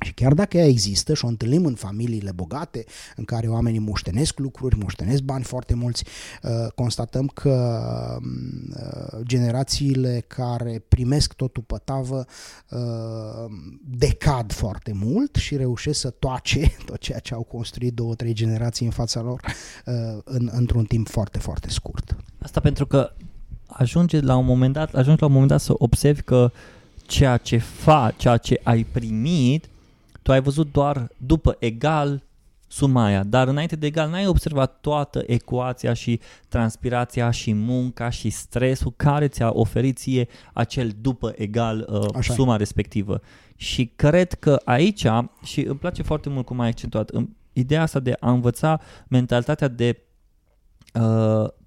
Și 0.00 0.12
chiar 0.12 0.34
dacă 0.34 0.56
ea 0.56 0.66
există 0.66 1.14
și 1.14 1.24
o 1.24 1.28
întâlnim 1.28 1.64
în 1.64 1.74
familiile 1.74 2.32
bogate, 2.32 2.84
în 3.16 3.24
care 3.24 3.46
oamenii 3.46 3.78
moștenesc 3.78 4.38
lucruri, 4.38 4.78
moștenesc 4.78 5.22
bani 5.22 5.44
foarte 5.44 5.74
mulți, 5.74 6.04
uh, 6.42 6.72
constatăm 6.74 7.26
că 7.26 7.78
generațiile 9.22 10.24
care 10.26 10.84
primesc 10.88 11.32
totul 11.32 11.62
pe 11.62 11.76
tavă 11.84 12.24
decad 13.84 14.52
foarte 14.52 14.92
mult 14.94 15.34
și 15.34 15.56
reușesc 15.56 16.00
să 16.00 16.10
toace 16.10 16.76
tot 16.86 16.98
ceea 16.98 17.18
ce 17.18 17.34
au 17.34 17.42
construit 17.42 17.94
două, 17.94 18.14
trei 18.14 18.32
generații 18.32 18.86
în 18.86 18.92
fața 18.92 19.20
lor 19.20 19.40
în, 20.24 20.48
într-un 20.52 20.84
timp 20.84 21.08
foarte, 21.08 21.38
foarte 21.38 21.68
scurt. 21.68 22.16
Asta 22.38 22.60
pentru 22.60 22.86
că 22.86 23.12
ajunge 23.66 24.20
la 24.20 24.36
un 24.36 24.44
moment 24.44 24.72
dat, 24.72 24.94
ajungi 24.94 25.20
la 25.20 25.26
un 25.26 25.32
moment 25.32 25.50
dat 25.50 25.60
să 25.60 25.74
observi 25.76 26.22
că 26.22 26.50
ceea 27.08 27.36
ce 27.36 27.56
faci, 27.56 28.14
ceea 28.16 28.36
ce 28.36 28.60
ai 28.62 28.84
primit, 28.84 29.68
tu 30.22 30.32
ai 30.32 30.40
văzut 30.40 30.72
doar 30.72 31.08
după 31.16 31.56
egal 31.58 32.22
suma 32.66 33.04
aia, 33.04 33.22
dar 33.22 33.48
înainte 33.48 33.76
de 33.76 33.86
egal 33.86 34.10
n-ai 34.10 34.26
observat 34.26 34.78
toată 34.80 35.22
ecuația 35.26 35.92
și 35.92 36.20
transpirația 36.48 37.30
și 37.30 37.52
munca 37.52 38.10
și 38.10 38.30
stresul 38.30 38.92
care 38.96 39.28
ți-a 39.28 39.50
oferit 39.52 39.98
ție 39.98 40.28
acel 40.52 40.92
după 41.00 41.32
egal 41.36 41.86
uh, 41.90 42.22
suma 42.22 42.56
respectivă. 42.56 43.20
Și 43.56 43.92
cred 43.96 44.32
că 44.32 44.60
aici, 44.64 45.06
și 45.44 45.60
îmi 45.60 45.78
place 45.78 46.02
foarte 46.02 46.28
mult 46.28 46.46
cum 46.46 46.60
ai 46.60 46.68
accentuat, 46.68 47.10
ideea 47.52 47.82
asta 47.82 48.00
de 48.00 48.16
a 48.20 48.30
învăța 48.30 48.80
mentalitatea 49.08 49.68
de 49.68 49.96
uh, 49.96 50.07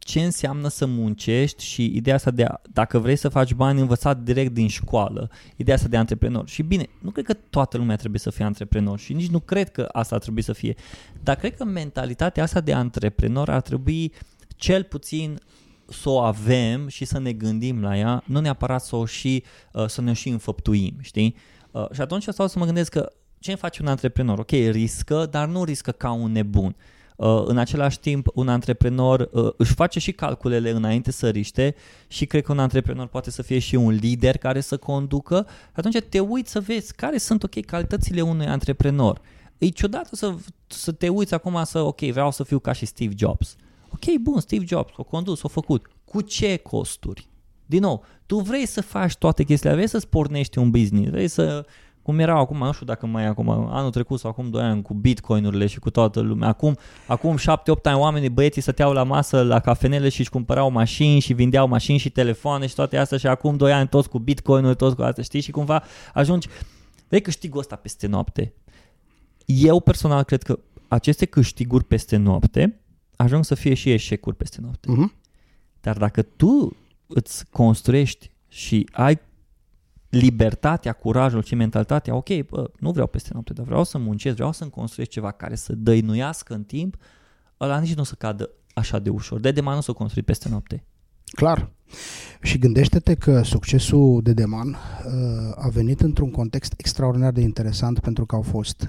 ce 0.04 0.22
înseamnă 0.22 0.68
să 0.68 0.86
muncești 0.86 1.64
și 1.64 1.86
ideea 1.96 2.16
asta 2.16 2.32
de 2.32 2.44
a, 2.44 2.62
dacă 2.72 3.00
vrei 3.00 3.16
să 3.16 3.30
faci 3.30 3.54
bani 3.54 3.80
învățat 3.80 4.18
direct 4.18 4.54
din 4.54 4.68
școală, 4.68 5.30
ideea 5.56 5.76
asta 5.76 5.88
de 5.88 5.98
antreprenor. 5.98 6.48
Și 6.48 6.64
bine, 6.64 6.86
nu 7.02 7.10
cred 7.10 7.26
că 7.26 7.34
toată 7.34 7.78
lumea 7.78 7.96
trebuie 7.96 8.20
să 8.20 8.30
fie 8.30 8.46
antreprenor 8.46 9.00
și 9.00 9.14
nici 9.14 9.30
nu 9.30 9.40
cred 9.40 9.72
că 9.72 9.90
asta 9.92 10.16
ar 10.16 10.22
trebui 10.22 10.42
să 10.42 10.54
fie, 10.54 10.76
dar 11.24 11.36
cred 11.36 11.56
că 11.56 11.64
mentalitatea 11.64 12.44
asta 12.44 12.62
de 12.62 12.74
antreprenor 12.74 13.50
ar 13.50 13.62
trebui 13.62 14.14
cel 14.56 14.84
puțin 14.84 15.40
să 15.86 16.10
o 16.10 16.20
avem 16.20 16.88
și 16.88 17.06
să 17.06 17.20
ne 17.20 17.34
gândim 17.34 17.82
la 17.82 17.98
ea, 17.98 18.24
nu 18.26 18.40
neapărat 18.40 18.84
să 18.84 18.96
o 18.96 19.06
și, 19.06 19.44
uh, 19.74 19.86
să 19.88 20.02
ne 20.02 20.10
o 20.10 20.14
și 20.14 20.30
înfăptuim, 20.30 20.98
știi? 21.02 21.36
Uh, 21.72 21.92
și 21.92 22.02
atunci 22.02 22.28
stau 22.28 22.48
să 22.48 22.60
mă 22.60 22.66
gândesc 22.66 22.92
că 22.92 23.12
ce 23.40 23.56
face 23.56 23.82
un 23.82 23.88
antreprenor? 23.88 24.40
Ok, 24.40 24.50
riscă, 24.50 25.28
dar 25.32 25.48
nu 25.48 25.64
riscă 25.64 25.92
ca 25.92 26.12
un 26.12 26.32
nebun. 26.32 26.76
Uh, 26.78 27.00
în 27.24 27.58
același 27.58 28.00
timp, 28.00 28.28
un 28.34 28.48
antreprenor 28.48 29.30
uh, 29.32 29.52
își 29.58 29.74
face 29.74 30.00
și 30.00 30.12
calculele 30.12 30.70
înainte 30.70 31.12
să 31.12 31.30
riște 31.30 31.76
și 32.08 32.26
cred 32.26 32.44
că 32.44 32.52
un 32.52 32.60
antreprenor 32.60 33.08
poate 33.08 33.32
să 33.32 33.42
fie 33.42 33.60
și 33.60 33.76
un 33.76 33.90
lider 33.90 34.38
care 34.38 34.62
să 34.62 34.78
conducă. 34.78 35.48
Atunci 35.72 35.98
te 36.10 36.20
uiți 36.20 36.52
să 36.52 36.60
vezi 36.60 36.96
care 36.96 37.18
sunt, 37.18 37.44
ok, 37.44 37.66
calitățile 37.66 38.22
unui 38.22 38.46
antreprenor. 38.46 39.22
E 39.58 39.68
ciudat 39.68 40.10
să, 40.12 40.36
să 40.68 40.92
te 40.92 41.10
uiți 41.10 41.34
acum 41.34 41.64
să, 41.64 41.80
ok, 41.80 42.00
vreau 42.00 42.32
să 42.32 42.44
fiu 42.44 42.60
ca 42.60 42.72
și 42.72 42.86
Steve 42.86 43.14
Jobs. 43.18 43.56
Ok, 43.90 44.18
bun, 44.22 44.40
Steve 44.40 44.66
Jobs, 44.66 44.92
o 44.96 45.04
condus, 45.04 45.42
o 45.42 45.48
făcut. 45.48 45.90
Cu 46.06 46.22
ce 46.22 46.58
costuri? 46.58 47.30
Din 47.66 47.82
nou, 47.82 48.06
tu 48.26 48.40
vrei 48.40 48.66
să 48.66 48.82
faci 48.82 49.16
toate 49.16 49.44
chestiile, 49.44 49.76
vrei 49.76 49.88
să-ți 49.88 50.08
pornești 50.08 50.58
un 50.58 50.70
business, 50.70 51.10
vrei 51.10 51.28
să 51.28 51.66
cum 52.12 52.20
erau 52.20 52.40
acum, 52.40 52.58
nu 52.58 52.72
știu 52.72 52.86
dacă 52.86 53.06
mai 53.06 53.24
e 53.24 53.28
acum, 53.28 53.50
anul 53.50 53.92
trecut 53.92 54.20
sau 54.20 54.30
acum 54.30 54.50
2 54.50 54.62
ani 54.62 54.82
cu 54.82 54.94
bitcoinurile 54.94 55.68
și 55.68 55.80
cu 55.80 55.90
toată 55.90 56.20
lumea. 56.20 56.48
Acum, 56.48 56.78
acum 57.08 57.38
7-8 57.38 57.42
ani 57.84 58.00
oamenii, 58.00 58.30
băieții 58.30 58.62
stăteau 58.62 58.94
la 58.94 59.04
masă 59.04 59.44
la 59.44 59.60
cafenele 59.60 60.10
și 60.10 60.20
își 60.20 60.30
cumpărau 60.30 60.72
mașini 60.72 61.20
și 61.20 61.34
vindeau 61.34 61.68
mașini 61.68 61.98
și 61.98 62.10
telefoane 62.10 62.68
și 62.68 62.76
toate 62.76 62.98
astea 62.98 63.18
și 63.18 63.28
acum 63.28 63.58
2 63.58 63.74
ani 63.74 63.88
toți 63.88 64.10
cu 64.10 64.20
bitcoinuri, 64.20 64.76
toți 64.76 64.96
cu 64.96 65.02
asta, 65.02 65.22
știi? 65.22 65.42
Și 65.42 65.52
cumva 65.52 65.84
ajungi, 66.14 66.48
vei 67.08 67.22
câștigul 67.22 67.60
ăsta 67.60 67.76
peste 67.76 68.08
noapte. 68.08 68.54
Eu 69.46 69.80
personal 69.80 70.24
cred 70.24 70.44
că 70.44 70.60
aceste 70.88 71.26
câștiguri 71.26 71.84
peste 71.84 72.18
noapte 72.18 72.80
ajung 73.16 73.46
să 73.46 73.56
fie 73.56 73.74
și 73.74 73.92
eșecuri 73.92 74.36
peste 74.36 74.62
noapte. 74.62 74.88
Uh-huh. 74.92 75.20
Dar 75.82 75.98
dacă 75.98 76.22
tu 76.22 76.78
îți 77.08 77.46
construiești 77.50 78.32
și 78.48 78.90
ai 78.92 79.20
libertatea, 80.12 80.94
curajul 80.94 81.44
și 81.44 81.56
mentalitatea, 81.56 82.16
ok, 82.16 82.40
bă, 82.50 82.72
nu 82.80 82.92
vreau 82.92 83.08
peste 83.08 83.30
noapte, 83.34 83.54
dar 83.54 83.66
vreau 83.66 83.84
să 83.84 83.98
muncesc, 83.98 84.36
vreau 84.36 84.52
să-mi 84.52 84.70
construiesc 84.70 85.12
ceva 85.12 85.32
care 85.32 85.56
să 85.56 85.74
dăinuiască 85.76 86.54
în 86.54 86.64
timp, 86.64 86.96
ăla 87.60 87.80
nici 87.80 87.94
nu 87.94 88.02
o 88.02 88.06
să 88.06 88.16
cadă 88.16 88.50
așa 88.74 89.00
de 89.00 89.10
ușor. 89.10 89.40
De 89.40 89.52
Deman 89.52 89.76
nu 89.76 89.82
s-o 89.82 89.94
construi 89.94 90.24
peste 90.24 90.50
noapte. 90.50 90.84
Clar. 91.24 91.70
Și 92.42 92.58
gândește-te 92.58 93.14
că 93.14 93.42
succesul 93.44 94.22
de 94.24 94.34
Deman 94.34 94.68
uh, 94.68 94.76
a 95.56 95.68
venit 95.68 96.02
într-un 96.02 96.32
context 96.32 96.74
extraordinar 96.78 97.32
de 97.32 97.42
interesant 97.42 98.00
pentru 98.00 98.26
că 98.26 98.36
au 98.36 98.42
fost 98.42 98.88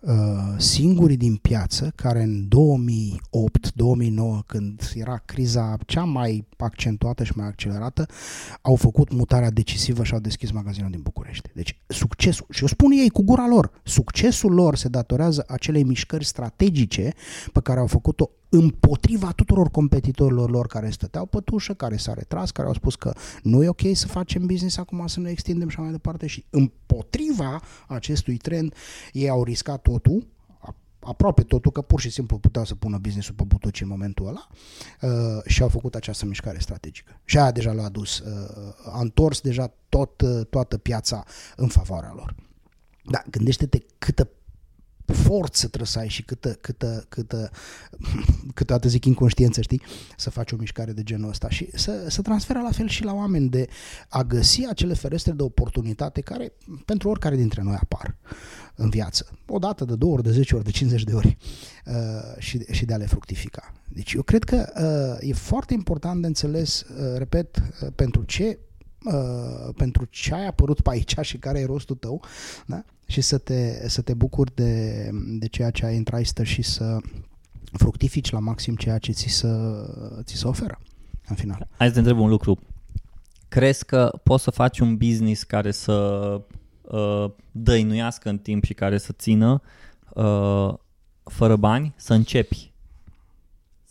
uh, 0.00 0.14
singurii 0.56 1.16
din 1.16 1.36
piață 1.36 1.92
care 1.94 2.22
în 2.22 2.48
2008-2009, 4.42 4.46
când 4.46 4.90
era 4.94 5.22
criza 5.24 5.76
cea 5.86 6.04
mai 6.04 6.46
accentuată 6.56 7.24
și 7.24 7.32
mai 7.34 7.46
accelerată, 7.46 8.06
au 8.62 8.74
făcut 8.74 9.12
mutarea 9.12 9.50
decisivă 9.50 10.04
și 10.04 10.12
au 10.12 10.20
deschis 10.20 10.50
magazinul 10.50 10.90
din 10.90 11.00
București. 11.02 11.50
Deci 11.54 11.80
succesul, 11.86 12.46
și 12.50 12.64
o 12.64 12.66
spun 12.66 12.90
ei 12.90 13.10
cu 13.10 13.22
gura 13.22 13.46
lor, 13.48 13.70
succesul 13.82 14.52
lor 14.52 14.76
se 14.76 14.88
datorează 14.88 15.44
acelei 15.48 15.84
mișcări 15.84 16.24
strategice 16.24 17.12
pe 17.52 17.60
care 17.60 17.80
au 17.80 17.86
făcut-o 17.86 18.30
împotriva 18.48 19.32
tuturor 19.32 19.70
competitorilor 19.70 20.50
lor 20.50 20.66
care 20.66 20.90
stăteau 20.90 21.26
pe 21.26 21.40
tușă, 21.40 21.74
care 21.74 21.96
s-au 21.96 22.14
retras, 22.14 22.35
care 22.44 22.68
au 22.68 22.74
spus 22.74 22.94
că 22.94 23.12
nu 23.42 23.62
e 23.62 23.68
ok 23.68 23.80
să 23.92 24.06
facem 24.06 24.46
business 24.46 24.76
acum, 24.76 25.06
să 25.06 25.20
ne 25.20 25.30
extindem 25.30 25.68
și 25.68 25.80
mai 25.80 25.90
departe 25.90 26.26
și 26.26 26.44
împotriva 26.50 27.60
acestui 27.86 28.36
trend 28.36 28.74
ei 29.12 29.28
au 29.28 29.44
riscat 29.44 29.82
totul, 29.82 30.26
aproape 31.06 31.42
totul, 31.42 31.70
că 31.70 31.82
pur 31.82 32.00
și 32.00 32.10
simplu 32.10 32.38
puteau 32.38 32.64
să 32.64 32.74
pună 32.74 32.98
business-ul 32.98 33.34
pe 33.34 33.44
butoci 33.44 33.80
în 33.80 33.88
momentul 33.88 34.26
ăla 34.26 34.48
uh, 35.00 35.42
și 35.46 35.62
au 35.62 35.68
făcut 35.68 35.94
această 35.94 36.26
mișcare 36.26 36.58
strategică. 36.58 37.20
Și 37.24 37.38
aia 37.38 37.50
deja 37.50 37.72
l-a 37.72 37.84
adus, 37.84 38.18
uh, 38.18 38.92
a 38.92 39.00
întors 39.00 39.40
deja 39.40 39.72
tot, 39.88 40.20
uh, 40.20 40.46
toată 40.50 40.78
piața 40.78 41.24
în 41.56 41.68
favoarea 41.68 42.12
lor. 42.14 42.34
Da, 43.02 43.22
gândește-te 43.30 43.78
câtă 43.98 44.28
forță 45.12 45.66
trebuie 45.66 45.88
să 45.88 45.98
ai 45.98 46.08
și 46.08 46.22
câtă, 46.22 46.52
câtă, 46.60 47.04
câtă, 47.08 47.50
câteodată 48.54 48.88
zic 48.88 49.04
inconștiență, 49.04 49.60
știi, 49.60 49.82
să 50.16 50.30
faci 50.30 50.52
o 50.52 50.56
mișcare 50.56 50.92
de 50.92 51.02
genul 51.02 51.28
ăsta 51.28 51.48
și 51.48 51.68
să, 51.74 52.06
să 52.08 52.22
transferă 52.22 52.60
la 52.60 52.70
fel 52.70 52.88
și 52.88 53.04
la 53.04 53.12
oameni 53.12 53.48
de 53.48 53.68
a 54.08 54.22
găsi 54.22 54.66
acele 54.68 54.94
ferestre 54.94 55.32
de 55.32 55.42
oportunitate 55.42 56.20
care 56.20 56.52
pentru 56.84 57.08
oricare 57.08 57.36
dintre 57.36 57.62
noi 57.62 57.76
apar 57.80 58.16
în 58.74 58.88
viață. 58.88 59.26
O 59.46 59.58
dată, 59.58 59.84
de 59.84 59.94
două 59.94 60.12
ori, 60.12 60.22
de 60.22 60.30
10 60.30 60.54
ori, 60.54 60.64
de 60.64 60.70
50 60.70 61.02
de 61.02 61.14
ori 61.14 61.36
uh, 61.86 61.94
și, 62.38 62.64
și 62.70 62.84
de 62.84 62.94
a 62.94 62.96
le 62.96 63.06
fructifica. 63.06 63.72
Deci 63.88 64.12
eu 64.12 64.22
cred 64.22 64.44
că 64.44 64.72
uh, 65.20 65.28
e 65.28 65.32
foarte 65.32 65.74
important 65.74 66.20
de 66.20 66.26
înțeles, 66.26 66.80
uh, 66.80 67.16
repet, 67.16 67.56
uh, 67.56 67.88
pentru 67.94 68.22
ce 68.22 68.58
uh, 69.06 69.74
pentru 69.76 70.04
ce 70.04 70.34
ai 70.34 70.46
apărut 70.46 70.80
pe 70.80 70.90
aici 70.90 71.14
și 71.20 71.38
care 71.38 71.60
e 71.60 71.64
rostul 71.64 71.96
tău, 71.96 72.22
da? 72.66 72.84
și 73.06 73.20
să 73.20 73.38
te, 73.38 73.88
să 73.88 74.02
te 74.02 74.14
bucuri 74.14 74.54
de, 74.54 75.10
de 75.38 75.46
ceea 75.46 75.70
ce 75.70 75.86
ai 75.86 75.96
în 75.96 76.02
traistă 76.02 76.42
și 76.42 76.62
să 76.62 76.98
fructifici 77.72 78.30
la 78.30 78.38
maxim 78.38 78.74
ceea 78.74 78.98
ce 78.98 79.12
ți 79.12 79.28
se, 79.28 79.48
ți 80.22 80.34
se 80.34 80.46
oferă 80.46 80.78
în 81.28 81.36
final. 81.36 81.68
Hai 81.76 81.86
să 81.86 81.92
te 81.92 81.98
întreb 81.98 82.18
un 82.18 82.28
lucru. 82.28 82.58
Crezi 83.48 83.84
că 83.84 84.20
poți 84.22 84.42
să 84.42 84.50
faci 84.50 84.78
un 84.78 84.96
business 84.96 85.42
care 85.42 85.70
să 85.70 85.94
uh, 86.82 87.30
dăinuiască 87.50 88.28
în 88.28 88.38
timp 88.38 88.64
și 88.64 88.74
care 88.74 88.98
să 88.98 89.12
țină 89.12 89.62
uh, 90.14 90.74
fără 91.24 91.56
bani? 91.56 91.94
Să 91.96 92.14
începi. 92.14 92.72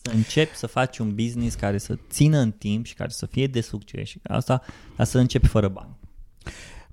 Să 0.05 0.11
începi 0.15 0.55
să 0.55 0.67
faci 0.67 0.97
un 0.97 1.15
business 1.15 1.55
care 1.55 1.77
să 1.77 1.97
țină 2.09 2.37
în 2.37 2.51
timp 2.51 2.85
și 2.85 2.93
care 2.93 3.09
să 3.09 3.25
fie 3.25 3.47
de 3.47 3.61
succes 3.61 4.07
și 4.07 4.19
asta, 4.23 4.61
dar 4.95 5.05
să 5.05 5.17
începi 5.17 5.47
fără 5.47 5.67
bani. 5.67 5.95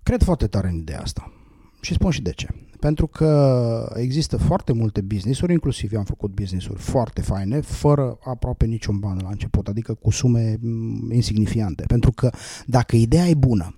Cred 0.03 0.23
foarte 0.23 0.47
tare 0.47 0.69
în 0.69 0.75
ideea 0.75 1.01
asta. 1.01 1.33
Și 1.81 1.95
spun 1.95 2.11
și 2.11 2.23
de 2.23 2.31
ce. 2.31 2.49
Pentru 2.81 3.07
că 3.07 3.93
există 3.97 4.37
foarte 4.37 4.73
multe 4.73 5.01
business-uri, 5.01 5.53
inclusiv 5.53 5.93
eu 5.93 5.99
am 5.99 6.05
făcut 6.05 6.31
business-uri 6.31 6.81
foarte 6.81 7.21
faine, 7.21 7.61
fără 7.61 8.19
aproape 8.25 8.67
niciun 8.67 8.99
ban 8.99 9.19
la 9.23 9.29
început, 9.29 9.69
adică 9.69 9.95
cu 9.95 10.11
sume 10.11 10.57
mm, 10.61 11.11
insignifiante. 11.13 11.85
Pentru 11.87 12.13
că 12.13 12.31
dacă 12.67 12.97
ideea 12.97 13.27
e 13.27 13.35
bună, 13.35 13.75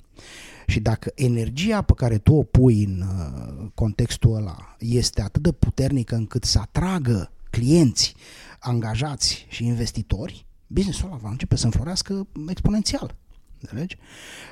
și 0.67 0.81
dacă 0.81 1.13
energia 1.15 1.83
pe 1.83 1.93
care 1.97 2.19
tu 2.19 2.35
o 2.35 2.43
pui 2.43 2.85
în 2.85 3.01
uh, 3.01 3.67
contextul 3.75 4.35
ăla 4.35 4.77
este 4.79 5.23
atât 5.23 5.43
de 5.43 5.53
puternică 5.53 6.15
încât 6.15 6.45
să 6.45 6.59
atragă 6.59 7.31
clienți, 7.51 8.15
angajați 8.65 9.47
și 9.49 9.65
investitori, 9.65 10.47
businessul 10.67 11.07
ăla 11.07 11.17
va 11.17 11.31
începe 11.31 11.57
să 11.57 11.65
înflorească 11.65 12.27
exponențial. 12.49 13.17
Înțelegi? 13.61 13.99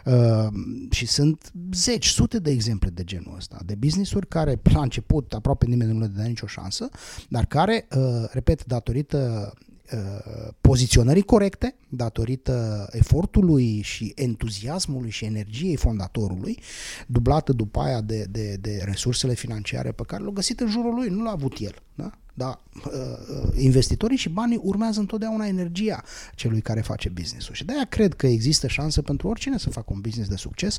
Uh, 0.05 0.53
și 0.91 1.07
sunt 1.07 1.53
zeci, 1.73 2.07
sute 2.07 2.39
de 2.39 2.51
exemple 2.51 2.91
de 2.91 3.05
genul 3.05 3.35
ăsta, 3.37 3.61
de 3.65 3.75
business-uri 3.75 4.29
care 4.29 4.61
la 4.63 4.83
început 4.83 5.33
aproape 5.33 5.67
nimeni 5.67 5.93
nu 5.93 5.99
le 5.99 6.07
dă 6.07 6.23
nicio 6.23 6.47
șansă, 6.47 6.89
dar 7.29 7.45
care, 7.47 7.87
uh, 7.97 8.25
repet, 8.31 8.65
datorită 8.65 9.53
uh, 9.93 10.53
poziționării 10.61 11.23
corecte, 11.23 11.75
datorită 11.89 12.89
efortului 12.91 13.81
și 13.81 14.13
entuziasmului 14.15 15.11
și 15.11 15.25
energiei 15.25 15.77
fondatorului, 15.77 16.59
dublată 17.07 17.53
după 17.53 17.81
aia 17.81 18.01
de, 18.01 18.27
de, 18.31 18.57
de 18.61 18.83
resursele 18.85 19.35
financiare 19.35 19.93
pe 19.93 20.03
care 20.07 20.23
le-a 20.23 20.33
găsit 20.33 20.61
în 20.61 20.71
jurul 20.71 20.95
lui, 20.95 21.09
nu 21.09 21.23
l-a 21.23 21.31
avut 21.31 21.59
el. 21.59 21.75
Da? 21.95 22.11
Dar 22.35 22.61
uh, 22.75 22.93
uh, 22.93 23.49
investitorii 23.57 24.17
și 24.17 24.29
banii 24.29 24.61
urmează 24.63 25.01
întotdeauna 25.01 25.47
energia 25.47 26.03
celui 26.35 26.61
care 26.61 26.81
face 26.81 27.09
business-ul. 27.09 27.55
Și 27.55 27.65
de-aia 27.65 27.85
cred 27.85 28.15
că 28.15 28.27
există 28.27 28.67
șansă 28.67 29.03
pentru 29.03 29.29
oricine 29.29 29.59
să 29.59 29.71
facă 29.71 29.87
un 29.93 30.01
business 30.01 30.31
de 30.31 30.37
succes, 30.37 30.79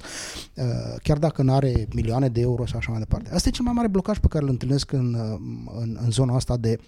uh, 0.56 0.64
chiar 1.04 1.18
dacă 1.18 1.42
nu 1.42 1.54
are 1.54 1.88
milioane 1.94 2.30
de 2.30 2.42
euro 2.42 2.66
sau 2.66 2.78
așa 2.78 2.92
mai 2.92 3.00
departe. 3.00 3.34
Asta 3.34 3.48
e 3.48 3.52
cel 3.52 3.66
mai 3.66 3.74
mare 3.74 3.88
blocaj 3.88 4.18
pe 4.18 4.28
care 4.28 4.44
îl 4.44 4.50
întâlnesc 4.50 4.92
în, 4.92 5.14
uh, 5.14 5.40
în, 5.80 5.98
în 6.02 6.12
zona 6.12 6.36
asta 6.36 6.58
de 6.58 6.80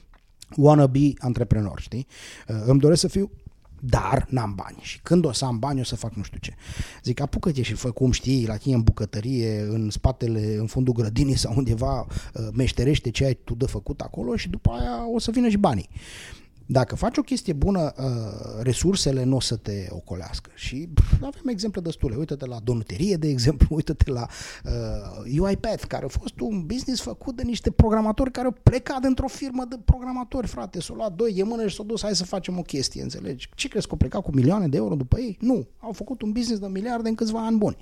wannabe 0.55 1.13
antreprenor, 1.17 1.79
știi? 1.79 2.07
Uh, 2.47 2.55
îmi 2.65 2.79
doresc 2.79 3.01
să 3.01 3.07
fiu 3.07 3.31
dar 3.89 4.27
n-am 4.29 4.53
bani. 4.55 4.77
Și 4.81 4.99
când 5.03 5.25
o 5.25 5.31
să 5.31 5.45
am 5.45 5.59
bani, 5.59 5.79
o 5.79 5.83
să 5.83 5.95
fac 5.95 6.13
nu 6.13 6.23
știu 6.23 6.39
ce. 6.41 6.55
Zic, 7.03 7.19
apucă-te 7.19 7.61
și 7.61 7.73
fă 7.73 7.91
cum 7.91 8.11
știi, 8.11 8.47
la 8.47 8.57
tine 8.57 8.75
în 8.75 8.81
bucătărie, 8.81 9.61
în 9.61 9.89
spatele, 9.89 10.55
în 10.55 10.65
fundul 10.65 10.93
grădinii 10.93 11.37
sau 11.43 11.53
undeva, 11.55 11.99
uh, 11.99 12.47
meșterește 12.53 13.09
ce 13.09 13.25
ai 13.25 13.33
tu 13.43 13.55
de 13.55 13.65
făcut 13.65 13.99
acolo 13.99 14.35
și 14.35 14.49
după 14.49 14.69
aia 14.69 15.11
o 15.13 15.19
să 15.19 15.31
vină 15.31 15.49
și 15.49 15.57
banii. 15.57 15.89
Dacă 16.65 16.95
faci 16.95 17.17
o 17.17 17.21
chestie 17.21 17.53
bună, 17.53 17.93
uh, 17.97 18.61
resursele 18.61 19.23
nu 19.23 19.35
o 19.35 19.39
să 19.39 19.55
te 19.55 19.87
ocolească. 19.89 20.49
Și 20.55 20.89
pf, 20.93 21.13
avem 21.13 21.47
exemple 21.47 21.81
destule. 21.81 22.15
Uită-te 22.15 22.45
la 22.45 22.59
donuterie, 22.63 23.15
de 23.15 23.27
exemplu, 23.27 23.67
uită-te 23.75 24.11
la 24.11 24.27
uh, 24.63 25.39
UiPath, 25.39 25.83
care 25.87 26.05
a 26.05 26.07
fost 26.07 26.39
un 26.39 26.65
business 26.65 27.01
făcut 27.01 27.35
de 27.35 27.43
niște 27.43 27.71
programatori 27.71 28.31
care 28.31 28.47
au 28.47 28.55
plecat 28.63 29.01
dintr-o 29.01 29.27
firmă 29.27 29.65
de 29.69 29.79
programatori, 29.85 30.47
frate. 30.47 30.81
S-au 30.81 30.95
luat 30.95 31.13
doi, 31.13 31.33
e 31.37 31.43
mână 31.43 31.67
și 31.67 31.75
s-au 31.75 31.85
dus, 31.85 32.01
hai 32.01 32.15
să 32.15 32.25
facem 32.25 32.57
o 32.57 32.61
chestie, 32.61 33.01
înțelegi? 33.01 33.49
Ce 33.55 33.67
crezi 33.67 33.85
că 33.85 33.91
au 33.91 33.97
plecat 33.97 34.21
cu 34.21 34.31
milioane 34.33 34.67
de 34.67 34.77
euro 34.77 34.95
după 34.95 35.19
ei? 35.19 35.37
Nu. 35.41 35.67
Au 35.79 35.91
făcut 35.91 36.21
un 36.21 36.31
business 36.31 36.59
de 36.59 36.67
miliarde 36.67 37.09
în 37.09 37.15
câțiva 37.15 37.45
ani 37.45 37.57
buni. 37.57 37.77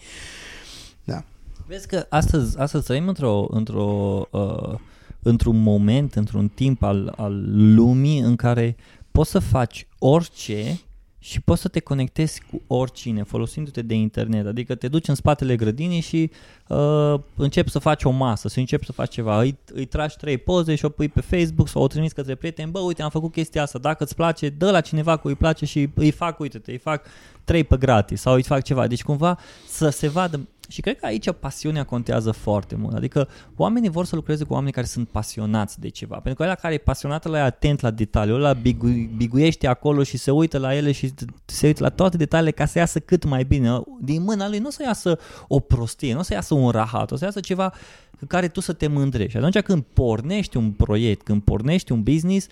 Da. 1.03 1.23
Vezi 1.67 1.87
că 1.87 2.05
astăzi, 2.09 2.59
astăzi 2.59 2.85
trăim 2.85 3.07
într-o, 3.07 3.47
într-o, 3.49 4.27
uh, 4.31 4.79
într-un 5.23 5.61
moment, 5.61 6.13
într-un 6.13 6.47
timp 6.47 6.83
al, 6.83 7.13
al 7.17 7.43
lumii 7.75 8.19
în 8.19 8.35
care 8.35 8.75
poți 9.11 9.29
să 9.29 9.39
faci 9.39 9.87
orice 9.99 10.79
și 11.23 11.41
poți 11.41 11.61
să 11.61 11.67
te 11.67 11.79
conectezi 11.79 12.41
cu 12.51 12.61
oricine 12.67 13.23
folosindu-te 13.23 13.81
de 13.81 13.93
internet. 13.93 14.45
Adică 14.45 14.75
te 14.75 14.87
duci 14.87 15.07
în 15.07 15.15
spatele 15.15 15.55
grădinii 15.55 15.99
și 15.99 16.31
uh, 16.67 17.13
începi 17.35 17.69
să 17.69 17.79
faci 17.79 18.03
o 18.03 18.09
masă, 18.09 18.47
să 18.47 18.59
începi 18.59 18.85
să 18.85 18.91
faci 18.91 19.11
ceva. 19.11 19.39
Îi, 19.39 19.57
îi 19.73 19.85
tragi 19.85 20.17
trei 20.17 20.37
poze 20.37 20.75
și 20.75 20.85
o 20.85 20.89
pui 20.89 21.07
pe 21.07 21.21
Facebook 21.21 21.67
sau 21.67 21.81
o 21.81 21.87
trimiți 21.87 22.15
către 22.15 22.35
prieteni. 22.35 22.71
Bă, 22.71 22.79
uite, 22.79 23.01
am 23.01 23.09
făcut 23.09 23.31
chestia 23.31 23.61
asta. 23.61 23.79
Dacă 23.79 24.03
îți 24.03 24.15
place, 24.15 24.49
dă 24.49 24.71
la 24.71 24.81
cineva 24.81 25.17
cu 25.17 25.27
îi 25.27 25.35
place 25.35 25.65
și 25.65 25.89
îi 25.93 26.11
fac, 26.11 26.39
uite-te, 26.39 26.71
îi 26.71 26.77
fac 26.77 27.05
trei 27.43 27.63
pe 27.63 27.77
gratis 27.77 28.21
sau 28.21 28.33
îi 28.33 28.43
fac 28.43 28.63
ceva. 28.63 28.87
Deci 28.87 29.03
cumva 29.03 29.39
să 29.67 29.89
se 29.89 30.07
vadă 30.07 30.47
și 30.69 30.81
cred 30.81 30.99
că 30.99 31.05
aici 31.05 31.31
pasiunea 31.31 31.83
contează 31.83 32.31
foarte 32.31 32.75
mult. 32.75 32.95
Adică 32.95 33.27
oamenii 33.55 33.89
vor 33.89 34.05
să 34.05 34.15
lucreze 34.15 34.43
cu 34.43 34.53
oameni 34.53 34.71
care 34.71 34.85
sunt 34.85 35.09
pasionați 35.09 35.79
de 35.79 35.89
ceva. 35.89 36.15
Pentru 36.15 36.33
că 36.33 36.43
ăla 36.43 36.55
care 36.55 36.73
e 36.73 36.77
pasionat, 36.77 37.25
ăla 37.25 37.37
e 37.37 37.41
atent 37.41 37.79
la 37.79 37.91
detaliu, 37.91 38.35
ăla 38.35 38.53
bigu, 38.53 38.87
biguiește 39.17 39.67
acolo 39.67 40.03
și 40.03 40.17
se 40.17 40.31
uită 40.31 40.57
la 40.57 40.75
ele 40.75 40.91
și 40.91 41.13
se 41.45 41.65
uită 41.65 41.83
la 41.83 41.89
toate 41.89 42.17
detaliile 42.17 42.51
ca 42.51 42.65
să 42.65 42.77
iasă 42.77 42.99
cât 42.99 43.23
mai 43.23 43.43
bine. 43.43 43.81
Din 44.01 44.23
mâna 44.23 44.49
lui 44.49 44.59
nu 44.59 44.67
o 44.67 44.71
să 44.71 44.83
iasă 44.85 45.19
o 45.47 45.59
prostie, 45.59 46.13
nu 46.13 46.19
o 46.19 46.23
să 46.23 46.33
iasă 46.33 46.53
un 46.53 46.69
rahat, 46.69 47.11
o 47.11 47.15
să 47.15 47.25
iasă 47.25 47.39
ceva 47.39 47.73
cu 48.19 48.25
care 48.25 48.47
tu 48.47 48.59
să 48.59 48.73
te 48.73 48.87
mândrești. 48.87 49.31
Și 49.31 49.37
atunci 49.37 49.59
când 49.59 49.83
pornești 49.93 50.57
un 50.57 50.71
proiect, 50.71 51.23
când 51.23 51.41
pornești 51.41 51.91
un 51.91 52.03
business, 52.03 52.47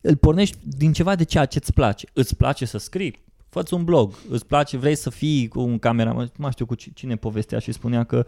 îl 0.00 0.16
pornești 0.16 0.56
din 0.62 0.92
ceva 0.92 1.14
de 1.14 1.24
ceea 1.24 1.44
ce 1.44 1.58
îți 1.58 1.72
place. 1.72 2.06
Îți 2.12 2.36
place 2.36 2.64
să 2.64 2.78
scrii? 2.78 3.24
Fă 3.52 3.62
un 3.70 3.84
blog, 3.84 4.14
îți 4.28 4.46
place, 4.46 4.76
vrei 4.76 4.94
să 4.94 5.10
fii 5.10 5.48
cu 5.48 5.60
un 5.60 5.78
camera, 5.78 6.12
nu 6.12 6.30
mai 6.36 6.50
știu 6.50 6.66
cu 6.66 6.74
cine 6.74 7.16
povestea 7.16 7.58
și 7.58 7.72
spunea 7.72 8.04
că 8.04 8.26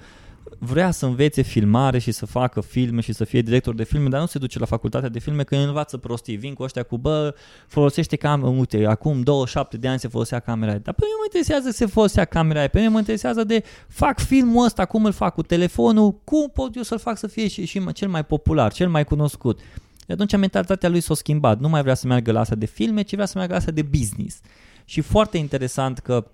vrea 0.59 0.91
să 0.91 1.07
învețe 1.07 1.43
filmare 1.43 1.99
și 1.99 2.13
să 2.13 2.27
facă 2.27 2.61
filme 2.61 3.01
și 3.01 3.13
să 3.13 3.25
fie 3.25 3.41
director 3.41 3.75
de 3.75 3.85
filme, 3.85 4.09
dar 4.09 4.21
nu 4.21 4.27
se 4.27 4.39
duce 4.39 4.59
la 4.59 4.67
facultatea 4.67 5.09
de 5.09 5.19
filme 5.19 5.43
că 5.43 5.57
învață 5.57 5.97
prostii. 5.97 6.37
Vin 6.37 6.55
cu 6.55 6.63
ăștia 6.63 6.83
cu, 6.83 6.99
bă, 6.99 7.35
folosește 7.67 8.17
camera, 8.17 8.51
uite, 8.51 8.87
acum 8.87 9.23
27 9.23 9.77
de 9.77 9.89
ani 9.89 9.99
se 9.99 10.09
folosea 10.09 10.41
camera 10.41 10.71
aia. 10.71 10.81
Dar 10.83 10.95
pe 10.95 11.03
mine 11.05 11.17
mă 11.19 11.25
interesează 11.25 11.71
să 11.71 11.77
se 11.77 11.87
folosea 11.87 12.25
camera 12.25 12.59
aia, 12.59 12.69
pe 12.69 12.79
mine 12.79 12.91
mă 12.91 12.99
interesează 12.99 13.45
de 13.45 13.63
fac 13.89 14.21
filmul 14.21 14.65
ăsta, 14.65 14.85
cum 14.85 15.05
îl 15.05 15.13
fac 15.13 15.35
cu 15.35 15.43
telefonul, 15.43 16.21
cum 16.25 16.51
pot 16.55 16.77
eu 16.77 16.83
să-l 16.83 16.99
fac 16.99 17.19
să 17.19 17.27
fie 17.27 17.49
și, 17.49 17.65
și 17.65 17.93
cel 17.93 18.09
mai 18.09 18.25
popular, 18.25 18.73
cel 18.73 18.89
mai 18.89 19.05
cunoscut. 19.05 19.61
De 20.07 20.13
atunci 20.13 20.37
mentalitatea 20.37 20.89
lui 20.89 21.01
s-a 21.01 21.15
schimbat. 21.15 21.61
Nu 21.61 21.69
mai 21.69 21.83
vrea 21.83 21.95
să 21.95 22.07
meargă 22.07 22.33
la 22.33 22.41
asta 22.41 22.55
de 22.55 22.67
filme, 22.67 23.03
ci 23.03 23.15
vrea 23.15 23.27
să 23.27 23.33
meargă 23.35 23.53
la 23.53 23.59
asta 23.59 23.71
de 23.71 23.83
business. 23.83 24.41
Și 24.85 25.01
foarte 25.01 25.39
interesant 25.39 25.99
că 25.99 26.31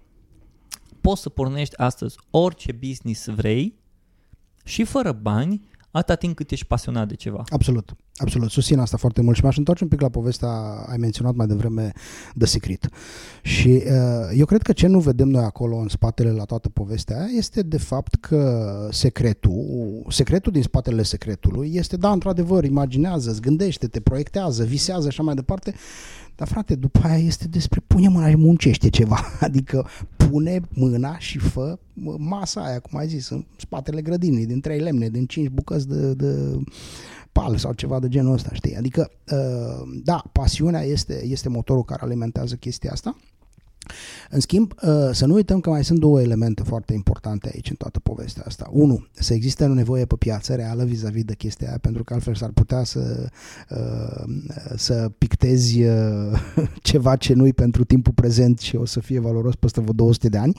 poți 1.01 1.23
să 1.23 1.29
pornești 1.29 1.77
astăzi 1.77 2.17
orice 2.31 2.73
business 2.73 3.27
vrei 3.27 3.79
și 4.65 4.85
fără 4.85 5.13
bani, 5.13 5.69
atâta 5.91 6.15
timp 6.15 6.37
cât 6.37 6.51
ești 6.51 6.67
pasionat 6.67 7.09
de 7.09 7.15
ceva. 7.15 7.45
Absolut, 7.49 7.97
absolut, 8.21 8.51
susțin 8.51 8.79
asta 8.79 8.97
foarte 8.97 9.23
mult 9.23 9.37
și 9.37 9.45
m-aș 9.45 9.57
întoarce 9.57 9.85
un 9.85 9.89
pic 9.89 10.01
la 10.01 10.09
povestea, 10.09 10.49
ai 10.89 10.97
menționat 10.97 11.35
mai 11.35 11.47
devreme 11.47 11.93
The 12.39 12.47
Secret. 12.47 12.89
Și 13.43 13.69
uh, 13.69 14.37
eu 14.37 14.45
cred 14.45 14.63
că 14.63 14.73
ce 14.73 14.87
nu 14.87 15.01
vedem 15.01 15.29
noi 15.29 15.45
acolo 15.45 15.77
în 15.77 15.89
spatele 15.89 16.31
la 16.31 16.45
toată 16.45 16.69
povestea 16.69 17.17
aia 17.17 17.29
este 17.37 17.63
de 17.63 17.79
fapt 17.79 18.15
că 18.15 18.89
secretul, 18.93 20.07
secretul 20.09 20.53
din 20.53 20.63
spatele 20.63 21.03
secretului 21.03 21.71
este, 21.75 21.97
da, 21.97 22.11
într-adevăr, 22.11 22.65
imaginează, 22.65 23.39
gândește, 23.41 23.87
te 23.87 24.01
proiectează, 24.01 24.65
visează 24.65 25.03
și 25.03 25.09
așa 25.09 25.23
mai 25.23 25.35
departe, 25.35 25.75
dar 26.41 26.49
frate, 26.49 26.75
după 26.75 27.01
aia 27.03 27.17
este 27.17 27.49
despre 27.49 27.83
pune 27.87 28.09
mâna 28.09 28.29
și 28.29 28.37
muncește 28.37 28.89
ceva. 28.89 29.19
Adică 29.41 29.87
pune 30.17 30.61
mâna 30.75 31.19
și 31.19 31.39
fă 31.39 31.79
masa 32.19 32.65
aia, 32.65 32.79
cum 32.79 32.99
ai 32.99 33.09
zis, 33.09 33.29
în 33.29 33.45
spatele 33.57 34.03
grădinii, 34.03 34.47
din 34.47 34.61
trei 34.61 34.79
lemne, 34.79 35.09
din 35.09 35.27
cinci 35.27 35.49
bucăți 35.49 35.89
de, 35.89 36.15
de 36.15 36.59
pal 37.33 37.57
sau 37.57 37.73
ceva 37.73 37.99
de 37.99 38.09
genul 38.09 38.33
ăsta, 38.33 38.51
știi? 38.53 38.77
Adică, 38.77 39.11
uh, 39.33 40.01
da, 40.05 40.25
pasiunea 40.33 40.83
este, 40.83 41.25
este 41.25 41.49
motorul 41.49 41.85
care 41.85 42.03
alimentează 42.03 42.55
chestia 42.55 42.91
asta 42.93 43.17
în 44.31 44.41
schimb, 44.41 44.73
uh, 44.83 45.09
să 45.13 45.27
nu 45.27 45.35
uităm 45.35 45.61
că 45.61 45.71
mai 45.71 45.85
sunt 45.85 45.99
două 45.99 46.21
elemente 46.21 46.63
foarte 46.63 46.93
importante 46.93 47.51
aici 47.55 47.71
în 47.71 47.77
toată 47.77 48.01
povestea 48.01 48.43
asta. 48.47 48.69
Unu, 48.73 49.07
să 49.13 49.35
existe 49.35 49.65
o 49.65 49.75
nevoie 49.75 50.05
pe 50.05 50.17
piață 50.19 50.55
reală 50.55 50.85
vis-a-vis 50.85 51.25
de 51.25 51.35
chestia 51.35 51.69
aia, 51.69 51.79
pentru 51.81 52.05
că 52.05 52.15
altfel 52.15 52.35
s-ar 52.35 52.51
putea 52.51 52.85
să, 52.85 53.29
uh, 53.71 54.25
să 54.77 55.11
pictezi 55.19 55.83
uh, 55.83 56.41
ceva 56.83 57.17
ce 57.17 57.35
nu-i 57.35 57.53
pentru 57.53 57.85
timpul 57.85 58.13
prezent 58.13 58.59
și 58.59 58.77
o 58.77 58.85
să 58.85 59.01
fie 59.01 59.21
valoros 59.21 59.55
peste 59.55 59.81
vreo 59.81 59.93
200 59.93 60.29
de 60.29 60.39
ani 60.39 60.57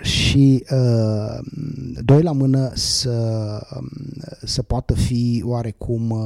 și 0.00 0.64
uh, 0.70 1.38
doi 2.04 2.22
la 2.22 2.32
mână 2.32 2.70
să, 2.74 3.58
să 4.42 4.62
poată 4.62 4.94
fi 4.94 5.42
oarecum 5.44 6.10
uh, 6.10 6.20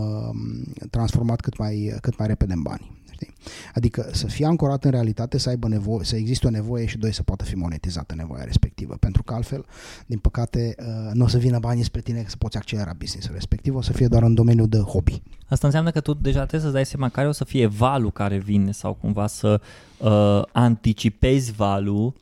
transformat 0.91 1.41
cât 1.41 1.59
mai, 1.59 1.97
cât 2.01 2.19
mai 2.19 2.27
repede 2.27 2.53
în 2.53 2.63
bani. 2.63 2.93
Știi? 3.13 3.35
Adică 3.75 4.09
să 4.13 4.27
fie 4.27 4.47
ancorat 4.47 4.85
în 4.85 4.91
realitate, 4.91 5.39
să 5.39 5.49
aibă 5.49 5.69
nevoie, 5.69 6.05
să 6.05 6.17
existe 6.17 6.47
o 6.47 6.51
nevoie 6.51 6.87
și 6.87 6.99
doi 6.99 7.13
să 7.13 7.23
poată 7.23 7.45
fi 7.45 7.55
monetizată 7.55 8.15
nevoia 8.15 8.45
respectivă. 8.45 8.97
Pentru 9.01 9.23
că 9.23 9.35
altfel, 9.35 9.65
din 10.07 10.19
păcate, 10.19 10.75
uh, 10.79 11.11
nu 11.13 11.25
o 11.25 11.29
să 11.29 11.39
vină 11.39 11.59
banii 11.59 11.85
spre 11.85 12.01
tine 12.01 12.25
să 12.27 12.37
poți 12.37 12.57
accelera 12.57 12.93
business-ul 12.99 13.35
respectiv, 13.35 13.75
o 13.75 13.83
să 13.83 13.93
fie 13.93 14.07
doar 14.07 14.23
în 14.23 14.35
domeniul 14.35 14.69
de 14.69 14.79
hobby. 14.79 15.23
Asta 15.49 15.67
înseamnă 15.67 15.91
că 15.91 16.01
tu 16.01 16.15
deja 16.15 16.47
trebuie 16.47 16.71
să 16.71 16.75
dai 16.75 16.87
seama 16.87 17.09
care 17.09 17.29
o 17.29 17.33
să 17.33 17.45
fie 17.45 17.67
valul 17.67 18.13
care 18.13 18.39
vine 18.39 18.73
sau 18.73 18.95
cumva 18.95 19.27
să 19.27 19.61
uh, 19.99 20.43
anticipezi 20.53 21.53
valul 21.53 22.15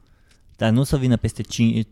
dar 0.62 0.70
nu 0.70 0.82
să 0.82 0.96
vină 0.96 1.16
peste 1.16 1.42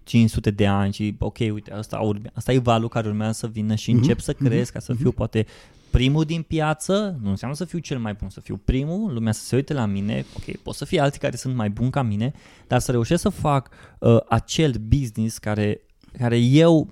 500 0.05 0.51
de 0.51 0.67
ani 0.67 0.93
și 0.93 1.15
ok, 1.19 1.39
uite, 1.39 1.73
asta, 1.73 1.99
urme, 1.99 2.31
asta 2.35 2.53
e 2.53 2.59
valul 2.59 2.89
care 2.89 3.09
urmează 3.09 3.33
să 3.33 3.47
vină 3.47 3.75
și 3.75 3.91
mm-hmm. 3.91 3.95
încep 3.95 4.21
să 4.21 4.33
crezi 4.33 4.71
mm-hmm. 4.71 4.73
ca 4.73 4.79
să 4.79 4.93
fiu 4.95 5.11
mm-hmm. 5.11 5.15
poate 5.15 5.47
primul 5.91 6.25
din 6.25 6.43
piață, 6.43 7.19
nu 7.23 7.31
înseamnă 7.31 7.57
să 7.57 7.65
fiu 7.65 7.79
cel 7.79 7.99
mai 7.99 8.13
bun, 8.13 8.29
să 8.29 8.41
fiu 8.41 8.61
primul, 8.65 9.13
lumea 9.13 9.33
să 9.33 9.45
se 9.45 9.57
uite 9.57 9.73
la 9.73 9.87
mine, 9.87 10.25
ok, 10.37 10.57
pot 10.57 10.75
să 10.75 10.85
fie 10.85 11.01
alții 11.01 11.21
care 11.21 11.37
sunt 11.37 11.55
mai 11.55 11.71
buni 11.71 11.91
ca 11.91 12.03
mine, 12.03 12.33
dar 12.67 12.81
să 12.81 12.91
reușesc 12.91 13.23
să 13.23 13.29
fac 13.29 13.71
uh, 13.99 14.17
acel 14.29 14.75
business 14.89 15.39
care, 15.39 15.81
care 16.19 16.37
eu, 16.39 16.89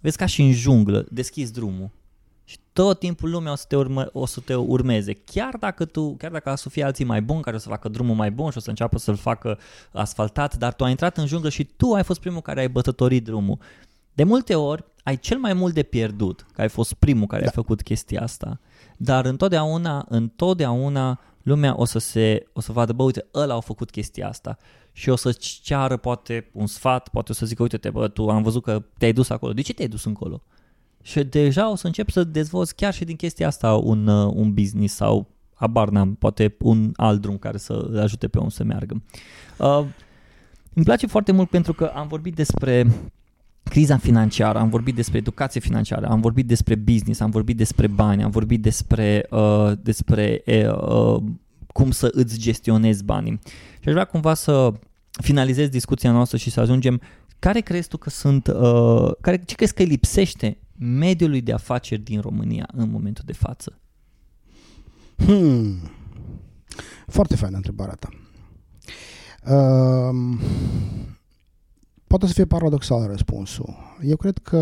vezi 0.00 0.16
ca 0.16 0.26
și 0.26 0.42
în 0.42 0.52
junglă, 0.52 1.06
deschizi 1.10 1.52
drumul 1.52 1.90
și 2.52 2.58
tot 2.72 2.98
timpul 2.98 3.30
lumea 3.30 3.52
o 3.52 3.54
să 3.54 3.64
te, 3.68 3.76
urmă, 3.76 4.08
o 4.12 4.26
să 4.26 4.40
te 4.40 4.54
urmeze. 4.54 5.12
Chiar 5.12 5.56
dacă 5.56 5.84
tu, 5.84 6.14
chiar 6.18 6.30
dacă 6.30 6.50
o 6.50 6.54
să 6.54 6.68
fie 6.68 6.84
alții 6.84 7.04
mai 7.04 7.22
buni 7.22 7.42
care 7.42 7.56
o 7.56 7.58
să 7.58 7.68
facă 7.68 7.88
drumul 7.88 8.14
mai 8.14 8.30
bun 8.30 8.50
și 8.50 8.56
o 8.56 8.60
să 8.60 8.68
înceapă 8.68 8.98
să-l 8.98 9.16
facă 9.16 9.58
asfaltat, 9.92 10.56
dar 10.56 10.74
tu 10.74 10.84
ai 10.84 10.90
intrat 10.90 11.16
în 11.16 11.26
junglă 11.26 11.48
și 11.48 11.64
tu 11.64 11.92
ai 11.92 12.02
fost 12.02 12.20
primul 12.20 12.40
care 12.40 12.60
ai 12.60 12.68
bătătorit 12.68 13.24
drumul. 13.24 13.58
De 14.14 14.24
multe 14.24 14.54
ori 14.54 14.84
ai 15.02 15.18
cel 15.18 15.38
mai 15.38 15.52
mult 15.52 15.74
de 15.74 15.82
pierdut, 15.82 16.46
că 16.52 16.60
ai 16.60 16.68
fost 16.68 16.94
primul 16.94 17.26
care 17.26 17.42
da. 17.42 17.48
a 17.48 17.52
făcut 17.52 17.82
chestia 17.82 18.22
asta, 18.22 18.60
dar 18.96 19.24
întotdeauna, 19.24 20.06
întotdeauna 20.08 21.20
lumea 21.42 21.74
o 21.76 21.84
să 21.84 21.98
se, 21.98 22.46
o 22.52 22.60
să 22.60 22.72
vadă, 22.72 22.92
bă, 22.92 23.02
uite, 23.02 23.26
ăla 23.34 23.54
a 23.54 23.60
făcut 23.60 23.90
chestia 23.90 24.28
asta 24.28 24.56
și 24.92 25.08
o 25.08 25.16
să-ți 25.16 25.60
ceară 25.62 25.96
poate 25.96 26.50
un 26.52 26.66
sfat, 26.66 27.08
poate 27.08 27.32
o 27.32 27.34
să 27.34 27.46
zică, 27.46 27.62
uite-te, 27.62 27.90
bă, 27.90 28.08
tu 28.08 28.28
am 28.28 28.42
văzut 28.42 28.62
că 28.62 28.82
te-ai 28.98 29.12
dus 29.12 29.30
acolo. 29.30 29.52
De 29.52 29.60
ce 29.60 29.74
te-ai 29.74 29.88
dus 29.88 30.04
încolo? 30.04 30.42
Și 31.02 31.22
deja 31.24 31.70
o 31.70 31.74
să 31.74 31.86
încep 31.86 32.10
să 32.10 32.24
dezvolți 32.24 32.74
chiar 32.74 32.94
și 32.94 33.04
din 33.04 33.16
chestia 33.16 33.46
asta 33.46 33.74
un, 33.74 34.06
uh, 34.06 34.32
un 34.34 34.54
business 34.54 34.94
sau 34.94 35.28
habar 35.54 35.88
n-am, 35.88 36.14
poate 36.14 36.56
un 36.58 36.92
alt 36.96 37.20
drum 37.20 37.36
care 37.36 37.56
să 37.56 37.88
le 37.90 38.00
ajute 38.00 38.28
pe 38.28 38.38
om 38.38 38.48
să 38.48 38.64
meargă. 38.64 39.02
Uh, 39.58 39.84
îmi 40.74 40.84
place 40.84 41.06
foarte 41.06 41.32
mult 41.32 41.48
pentru 41.48 41.72
că 41.72 41.84
am 41.84 42.08
vorbit 42.08 42.34
despre 42.34 42.86
criza 43.62 43.96
financiară, 43.96 44.58
am 44.58 44.68
vorbit 44.68 44.94
despre 44.94 45.18
educație 45.18 45.60
financiară, 45.60 46.06
am 46.06 46.20
vorbit 46.20 46.46
despre 46.46 46.74
business, 46.74 47.20
am 47.20 47.30
vorbit 47.30 47.56
despre 47.56 47.86
bani, 47.86 48.22
am 48.22 48.30
vorbit 48.30 48.62
despre, 48.62 49.26
uh, 49.30 49.72
despre 49.82 50.42
uh, 50.46 51.22
cum 51.66 51.90
să 51.90 52.08
îți 52.12 52.38
gestionezi 52.38 53.04
banii. 53.04 53.40
Și 53.80 53.88
aș 53.88 53.92
vrea 53.92 54.04
cumva 54.04 54.34
să 54.34 54.72
finalizez 55.22 55.68
discuția 55.68 56.12
noastră 56.12 56.36
și 56.36 56.50
să 56.50 56.60
ajungem 56.60 57.00
care 57.38 57.60
crezi 57.60 57.88
tu 57.88 57.96
că 57.96 58.10
sunt, 58.10 58.46
uh, 58.46 59.10
care, 59.20 59.42
ce 59.44 59.54
crezi 59.54 59.74
că 59.74 59.82
lipsește 59.82 60.56
mediului 60.82 61.40
de 61.40 61.52
afaceri 61.52 62.02
din 62.02 62.20
România 62.20 62.68
în 62.72 62.90
momentul 62.90 63.24
de 63.26 63.32
față? 63.32 63.80
Hmm. 65.16 65.76
Foarte 67.06 67.36
faină 67.36 67.56
întrebarea 67.56 67.94
ta. 67.94 68.08
Uh, 69.54 70.38
Poate 72.12 72.26
să 72.26 72.32
fie 72.32 72.44
paradoxal 72.44 73.06
răspunsul. 73.06 73.74
Eu 74.02 74.16
cred 74.16 74.38
că 74.38 74.60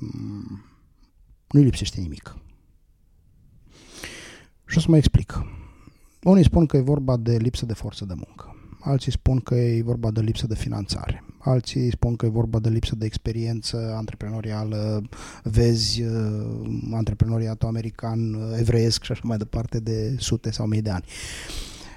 mm, 0.00 0.64
nu-i 1.48 1.64
lipsește 1.64 2.00
nimic. 2.00 2.36
Și 4.66 4.78
o 4.78 4.80
să 4.80 4.86
mă 4.88 4.96
explic. 4.96 5.44
Unii 6.22 6.44
spun 6.44 6.66
că 6.66 6.76
e 6.76 6.80
vorba 6.80 7.16
de 7.16 7.36
lipsă 7.36 7.66
de 7.66 7.72
forță 7.72 8.04
de 8.04 8.14
muncă. 8.14 8.56
Alții 8.80 9.12
spun 9.12 9.40
că 9.40 9.54
e 9.54 9.82
vorba 9.82 10.10
de 10.10 10.20
lipsă 10.20 10.46
de 10.46 10.54
finanțare. 10.54 11.24
Alții 11.48 11.90
spun 11.90 12.16
că 12.16 12.26
e 12.26 12.28
vorba 12.28 12.58
de 12.58 12.68
lipsă 12.68 12.94
de 12.96 13.04
experiență 13.04 13.94
antreprenorială, 13.96 15.02
vezi 15.42 16.02
uh, 16.02 16.90
antreprenoriatul 16.92 17.68
american, 17.68 18.34
uh, 18.34 18.58
evreiesc 18.58 19.02
și 19.02 19.12
așa 19.12 19.20
mai 19.24 19.36
departe 19.36 19.80
de 19.80 20.16
sute 20.18 20.50
sau 20.50 20.66
mii 20.66 20.82
de 20.82 20.90
ani. 20.90 21.04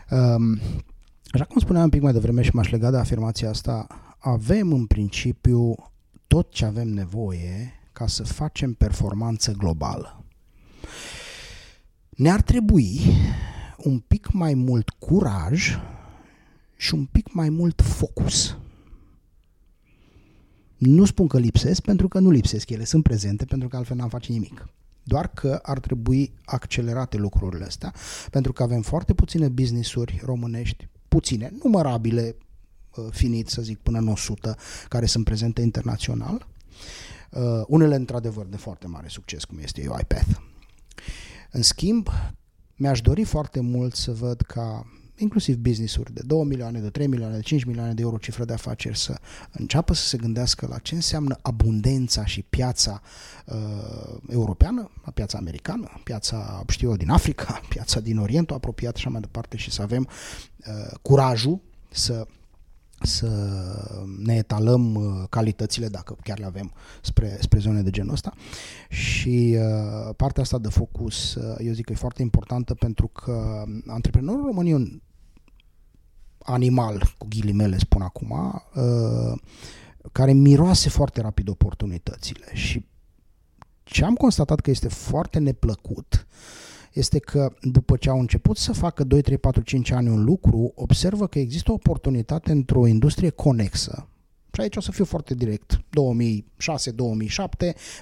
Um, 0.10 0.60
așa 1.32 1.44
cum 1.44 1.60
spuneam 1.60 1.84
un 1.84 1.90
pic 1.90 2.02
mai 2.02 2.14
devreme 2.14 2.42
și 2.42 2.50
m-aș 2.54 2.70
lega 2.70 2.92
de 2.92 2.98
afirmația 2.98 3.50
asta, 3.50 3.88
avem 4.20 4.74
în 4.74 4.86
principiu 4.86 5.76
tot 6.28 6.52
ce 6.52 6.66
avem 6.66 6.88
nevoie 6.88 7.74
ca 7.92 8.08
să 8.08 8.24
facem 8.24 8.74
performanță 8.74 9.52
globală. 9.52 10.24
Ne-ar 12.10 12.42
trebui 12.42 13.00
un 13.78 14.00
pic 14.00 14.32
mai 14.32 14.54
mult 14.54 14.90
curaj 14.90 15.80
și 16.76 16.94
un 16.94 17.06
pic 17.06 17.34
mai 17.34 17.50
mult 17.50 17.82
focus. 17.82 18.58
Nu 20.80 21.06
spun 21.06 21.28
că 21.28 21.40
lipsesc, 21.40 21.82
pentru 21.82 22.08
că 22.08 22.20
nu 22.20 22.30
lipsesc, 22.30 22.70
ele 22.70 22.84
sunt 22.84 23.04
prezente, 23.04 23.46
pentru 23.46 23.68
că 23.68 23.76
altfel 23.76 23.98
n-am 23.98 24.10
face 24.10 24.32
nimic. 24.32 24.68
Doar 25.04 25.28
că 25.28 25.60
ar 25.62 25.80
trebui 25.80 26.34
accelerate 26.46 27.18
lucrurile 27.18 27.66
astea, 27.66 27.94
pentru 28.32 28.54
că 28.54 28.64
avem 28.64 28.82
foarte 28.82 29.14
puține 29.14 29.48
business-uri 29.48 30.22
românești, 30.24 30.88
puține, 31.08 31.54
numărabile, 31.64 32.36
uh, 32.96 33.06
finit 33.12 33.48
să 33.50 33.62
zic 33.62 33.78
până 33.78 33.98
în 33.98 34.08
100, 34.08 34.56
care 34.88 35.06
sunt 35.06 35.26
prezente 35.26 35.62
internațional. 35.62 36.48
Uh, 37.32 37.42
unele 37.68 37.96
într-adevăr 37.96 38.46
de 38.46 38.58
foarte 38.58 38.88
mare 38.88 39.08
succes, 39.08 39.44
cum 39.44 39.58
este 39.58 39.82
UiPath. 39.82 40.40
În 41.52 41.62
schimb, 41.62 42.08
mi-aș 42.76 43.02
dori 43.02 43.24
foarte 43.24 43.60
mult 43.60 43.96
să 43.96 44.12
văd 44.12 44.42
ca 44.42 44.86
inclusiv 45.22 45.56
business-uri 45.56 46.14
de 46.14 46.22
2 46.26 46.44
milioane, 46.44 46.80
de 46.80 46.90
3 46.90 47.08
milioane, 47.08 47.36
de 47.36 47.42
5 47.42 47.64
milioane 47.64 47.94
de 47.94 48.02
euro 48.02 48.18
cifră 48.18 48.46
de 48.46 48.54
afaceri 48.54 48.98
să 48.98 49.20
înceapă 49.52 49.94
să 49.94 50.08
se 50.08 50.18
gândească 50.18 50.68
la 50.70 50.78
ce 50.78 50.96
înseamnă 50.96 51.38
abundența 51.42 52.26
și 52.26 52.42
piața 52.42 53.02
uh, 53.46 54.18
europeană, 54.30 54.92
piața 55.14 55.38
americană, 55.38 55.90
piața, 56.04 56.64
știu 56.68 56.90
eu, 56.90 56.96
din 56.96 57.10
Africa, 57.10 57.62
piața 57.70 58.00
din 58.00 58.18
Orientul 58.18 58.56
apropiat 58.56 58.96
și 58.96 59.02
așa 59.02 59.10
mai 59.10 59.22
departe 59.22 59.58
și 59.58 59.72
să 59.72 59.82
avem 59.82 60.08
uh, 60.66 60.98
curajul 61.02 61.62
să 61.92 62.28
să 63.02 63.30
ne 64.24 64.36
etalăm 64.36 64.96
uh, 64.96 65.24
calitățile, 65.30 65.88
dacă 65.88 66.18
chiar 66.24 66.40
le 66.40 66.46
avem, 66.46 66.74
spre, 67.02 67.38
spre 67.42 67.60
zone 67.60 67.82
de 67.82 67.90
genul 67.90 68.14
ăsta. 68.14 68.34
Și 68.90 69.58
uh, 69.58 70.16
partea 70.16 70.44
asta 70.44 70.58
de 70.58 70.70
focus, 70.70 71.36
uh, 71.36 71.56
eu 71.60 71.74
zic 71.74 71.86
că 71.86 71.92
e 71.92 71.96
foarte 71.96 72.22
importantă 72.22 72.74
pentru 72.74 73.08
că 73.08 73.64
antreprenorul 73.88 74.46
român 74.46 74.66
e 74.66 74.74
un 74.74 75.02
animal, 76.50 77.14
cu 77.18 77.26
ghilimele 77.30 77.78
spun 77.78 78.02
acum, 78.02 78.62
uh, 78.76 79.40
care 80.12 80.34
miroase 80.34 80.90
foarte 80.90 81.22
rapid 81.22 81.50
oportunitățile 81.50 82.46
și 82.54 82.86
ce 83.84 84.06
am 84.06 84.16
constatat 84.16 84.60
că 84.60 84.70
este 84.70 84.88
foarte 84.88 85.40
neplăcut 85.40 86.28
este 86.94 87.20
că 87.20 87.54
după 87.62 87.98
ce 87.98 88.10
au 88.10 88.20
început 88.20 88.58
să 88.58 88.74
facă 88.74 89.04
2, 89.04 89.22
3, 89.22 89.38
4, 89.38 89.62
5 89.62 89.92
ani 89.92 90.10
un 90.10 90.24
lucru, 90.24 90.72
observă 90.76 91.28
că 91.28 91.40
există 91.40 91.72
o 91.72 91.74
oportunitate 91.74 92.52
într-o 92.52 92.88
industrie 92.88 93.30
conexă. 93.30 94.08
Și 94.54 94.62
aici 94.62 94.76
o 94.76 94.80
să 94.82 94.92
fiu 94.92 95.06
foarte 95.06 95.34
direct. 95.34 95.78
2006-2007, 95.78 95.80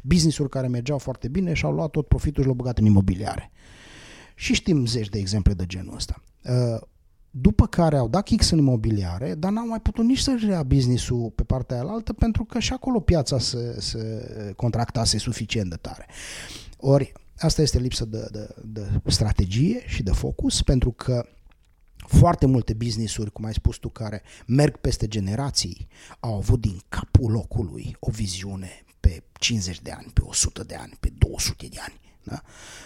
business-uri 0.04 0.50
care 0.50 0.68
mergeau 0.68 0.98
foarte 0.98 1.28
bine 1.28 1.54
și 1.54 1.66
au 1.66 1.72
luat 1.72 1.90
tot 1.90 2.08
profitul 2.08 2.42
și 2.42 2.48
l-au 2.48 2.58
băgat 2.58 2.78
în 2.78 2.86
imobiliare. 2.86 3.52
Și 4.36 4.54
știm 4.54 4.86
zeci 4.86 5.10
de 5.10 5.20
exemple 5.20 5.54
de 5.54 5.66
genul 5.66 5.96
ăsta. 5.96 6.24
Uh, 7.32 7.38
după 7.42 7.68
care 7.68 7.98
au 7.98 8.08
dat 8.08 8.24
kicks 8.24 8.50
în 8.50 8.58
imobiliare, 8.58 9.36
dar 9.36 9.52
n-au 9.52 9.68
mai 9.68 9.80
putut 9.80 10.06
nici 10.06 10.20
să-și 10.20 10.46
rea 10.46 10.64
business-ul 10.64 11.32
pe 11.36 11.44
partea 11.44 11.82
aia 11.82 11.92
altă, 11.92 12.14
pentru 12.14 12.44
că 12.44 12.60
și 12.60 12.74
acolo 12.74 13.00
piața 13.00 13.40
se, 13.40 13.76
se 13.80 14.54
contractase 14.56 15.18
suficient 15.18 15.70
de 15.70 15.76
tare. 15.76 16.06
Ori 16.78 17.12
asta 17.38 17.62
este 17.62 17.80
lipsă 17.80 18.06
de, 18.06 18.28
de, 18.32 18.56
de 18.66 19.02
strategie 19.06 19.82
și 19.88 20.04
de 20.04 20.12
focus, 20.12 20.62
pentru 20.62 20.92
că 20.92 21.26
foarte 21.96 22.46
multe 22.46 22.74
business-uri, 22.74 23.32
cum 23.32 23.46
ai 23.46 23.54
spus 23.54 23.76
tu, 23.76 23.90
care 23.90 24.22
merg 24.46 24.78
peste 24.78 25.08
generații, 25.08 25.88
au 26.20 26.36
avut 26.36 26.62
din 26.62 26.80
capul 26.90 27.32
locului 27.32 27.96
o 28.00 28.12
viziune 28.12 28.70
pe 29.00 29.24
50 29.40 29.82
de 29.82 29.92
ani, 29.92 30.12
pe 30.14 30.22
100 30.24 30.64
de 30.64 30.76
ani, 30.76 30.94
pe 31.00 31.12
200 31.18 31.68
de 31.68 31.78
ani. 31.80 32.07
Da? 32.28 32.42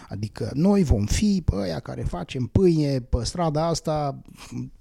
Adică 0.10 0.52
noi 0.54 0.84
vom 0.84 1.06
fi 1.06 1.44
ăia 1.52 1.80
care 1.80 2.02
facem 2.02 2.46
pâine 2.46 3.00
pe 3.00 3.24
strada 3.24 3.66
asta 3.66 4.22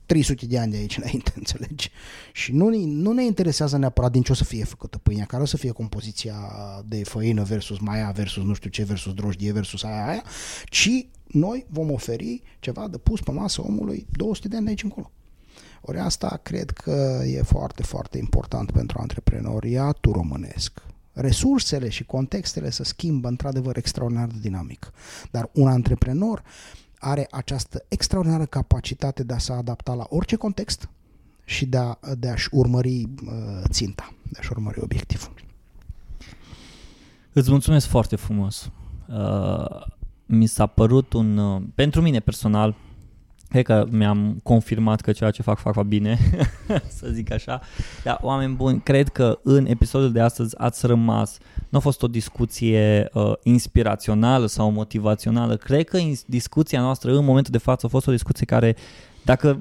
300 0.06 0.46
de 0.46 0.58
ani 0.58 0.70
de 0.70 0.76
aici 0.76 0.96
înainte, 0.96 1.32
înțelegi? 1.42 1.90
Și 2.32 2.52
nu, 2.52 2.68
nu 2.86 3.12
ne 3.12 3.24
interesează 3.24 3.78
neapărat 3.78 4.12
din 4.12 4.22
ce 4.22 4.32
o 4.32 4.34
să 4.34 4.44
fie 4.44 4.64
făcută 4.64 4.98
pâinea, 4.98 5.24
care 5.24 5.42
o 5.42 5.46
să 5.46 5.56
fie 5.56 5.70
compoziția 5.70 6.36
de 6.86 7.04
făină 7.04 7.42
versus 7.42 7.78
maia 7.78 8.10
versus 8.10 8.44
nu 8.44 8.54
știu 8.54 8.70
ce 8.70 8.82
versus 8.82 9.14
drojdie 9.14 9.52
versus 9.52 9.82
aia, 9.82 10.06
aia, 10.06 10.22
ci 10.64 11.06
noi 11.26 11.66
vom 11.68 11.90
oferi 11.90 12.42
ceva 12.58 12.88
de 12.88 12.98
pus 12.98 13.20
pe 13.20 13.30
masă 13.30 13.62
omului 13.66 14.06
200 14.10 14.48
de 14.48 14.56
ani 14.56 14.64
de 14.64 14.70
aici 14.70 14.82
încolo. 14.82 15.10
Ori 15.80 15.98
asta 15.98 16.40
cred 16.42 16.70
că 16.70 17.22
e 17.26 17.42
foarte, 17.42 17.82
foarte 17.82 18.18
important 18.18 18.70
pentru 18.70 18.98
antreprenoriatul 19.00 20.12
românesc 20.12 20.82
resursele 21.12 21.88
și 21.88 22.04
contextele 22.04 22.70
se 22.70 22.84
schimbă 22.84 23.28
într-adevăr 23.28 23.76
extraordinar 23.76 24.26
de 24.26 24.38
dinamic. 24.40 24.92
Dar 25.30 25.50
un 25.52 25.68
antreprenor 25.68 26.42
are 26.98 27.26
această 27.30 27.84
extraordinară 27.88 28.44
capacitate 28.44 29.22
de 29.22 29.34
a 29.34 29.38
se 29.38 29.52
adapta 29.52 29.94
la 29.94 30.06
orice 30.08 30.36
context 30.36 30.88
și 31.44 31.66
de, 31.66 31.76
a, 31.76 31.98
de 32.18 32.28
a-și 32.28 32.48
urmări 32.50 33.02
uh, 33.02 33.62
ținta, 33.68 34.14
de 34.22 34.38
a-și 34.38 34.52
urmări 34.52 34.80
obiectivul. 34.82 35.34
Îți 37.32 37.50
mulțumesc 37.50 37.86
foarte 37.86 38.16
frumos. 38.16 38.70
Uh, 39.08 39.86
mi 40.26 40.46
s-a 40.46 40.66
părut 40.66 41.12
un, 41.12 41.36
uh, 41.36 41.62
pentru 41.74 42.00
mine 42.00 42.20
personal, 42.20 42.74
Cred 43.50 43.64
că 43.64 43.86
mi-am 43.90 44.40
confirmat 44.42 45.00
că 45.00 45.12
ceea 45.12 45.30
ce 45.30 45.42
fac, 45.42 45.58
fac, 45.58 45.74
fac 45.74 45.84
bine, 45.84 46.18
să 46.98 47.08
zic 47.12 47.32
așa. 47.32 47.60
Dar, 48.04 48.18
oameni 48.22 48.54
buni, 48.54 48.80
cred 48.80 49.08
că 49.08 49.38
în 49.42 49.66
episodul 49.66 50.12
de 50.12 50.20
astăzi 50.20 50.58
ați 50.58 50.86
rămas. 50.86 51.38
Nu 51.68 51.78
a 51.78 51.80
fost 51.80 52.02
o 52.02 52.08
discuție 52.08 53.08
uh, 53.12 53.32
inspirațională 53.42 54.46
sau 54.46 54.70
motivațională. 54.70 55.56
Cred 55.56 55.88
că 55.88 55.98
discuția 56.26 56.80
noastră 56.80 57.16
în 57.16 57.24
momentul 57.24 57.52
de 57.52 57.58
față 57.58 57.86
a 57.86 57.88
fost 57.88 58.06
o 58.06 58.12
discuție 58.12 58.46
care, 58.46 58.76
dacă 59.24 59.58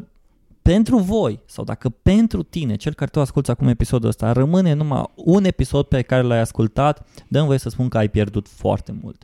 pentru 0.61 0.97
voi 0.97 1.39
sau 1.45 1.63
dacă 1.63 1.89
pentru 1.89 2.43
tine, 2.43 2.75
cel 2.75 2.93
care 2.93 3.09
tu 3.09 3.19
asculti 3.19 3.51
acum 3.51 3.67
episodul 3.67 4.09
ăsta, 4.09 4.31
rămâne 4.31 4.73
numai 4.73 5.03
un 5.15 5.43
episod 5.43 5.85
pe 5.85 6.01
care 6.01 6.21
l-ai 6.21 6.39
ascultat, 6.39 7.07
dăm 7.27 7.45
voie 7.45 7.57
să 7.57 7.69
spun 7.69 7.89
că 7.89 7.97
ai 7.97 8.09
pierdut 8.09 8.47
foarte 8.47 8.97
mult. 9.01 9.23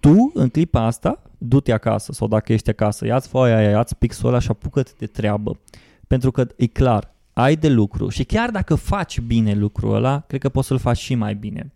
Tu, 0.00 0.30
în 0.34 0.48
clipa 0.48 0.80
asta, 0.80 1.22
du-te 1.38 1.72
acasă 1.72 2.12
sau 2.12 2.28
dacă 2.28 2.52
ești 2.52 2.70
acasă, 2.70 3.06
ia-ți 3.06 3.28
foaia 3.28 3.56
aia, 3.56 3.70
ia-ți 3.70 3.96
pixul 3.96 4.28
ăla 4.28 4.38
și 4.38 4.50
apucă-te 4.50 4.90
de 4.98 5.06
treabă. 5.06 5.58
Pentru 6.06 6.30
că 6.30 6.46
e 6.56 6.66
clar, 6.66 7.14
ai 7.32 7.56
de 7.56 7.68
lucru 7.68 8.08
și 8.08 8.24
chiar 8.24 8.50
dacă 8.50 8.74
faci 8.74 9.20
bine 9.20 9.54
lucrul 9.54 9.94
ăla, 9.94 10.24
cred 10.26 10.40
că 10.40 10.48
poți 10.48 10.66
să-l 10.66 10.78
faci 10.78 10.98
și 10.98 11.14
mai 11.14 11.34
bine. 11.34 11.72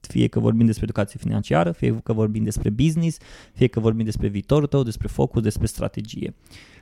Fie 0.00 0.26
că 0.26 0.40
vorbim 0.40 0.66
despre 0.66 0.84
educație 0.84 1.18
financiară, 1.22 1.72
fie 1.72 2.00
că 2.02 2.12
vorbim 2.12 2.44
despre 2.44 2.70
business, 2.70 3.18
fie 3.52 3.66
că 3.66 3.80
vorbim 3.80 4.04
despre 4.04 4.28
viitorul 4.28 4.66
tău, 4.66 4.82
despre 4.82 5.08
focus, 5.08 5.42
despre 5.42 5.66
strategie. 5.66 6.34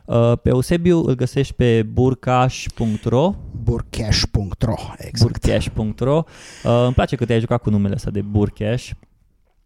Uh, 0.04 0.32
pe 0.42 0.48
Eusebiu 0.48 1.04
îl 1.06 1.14
găsești 1.14 1.54
pe 1.54 1.82
burcash.ro 1.82 3.34
Burcash.ro, 3.62 4.74
exact. 4.96 5.46
Burcash.ro 5.46 6.24
uh, 6.64 6.82
Îmi 6.84 6.94
place 6.94 7.16
că 7.16 7.24
te-ai 7.24 7.40
jucat 7.40 7.62
cu 7.62 7.70
numele 7.70 7.94
ăsta 7.94 8.10
de 8.10 8.20
Burcash 8.20 8.90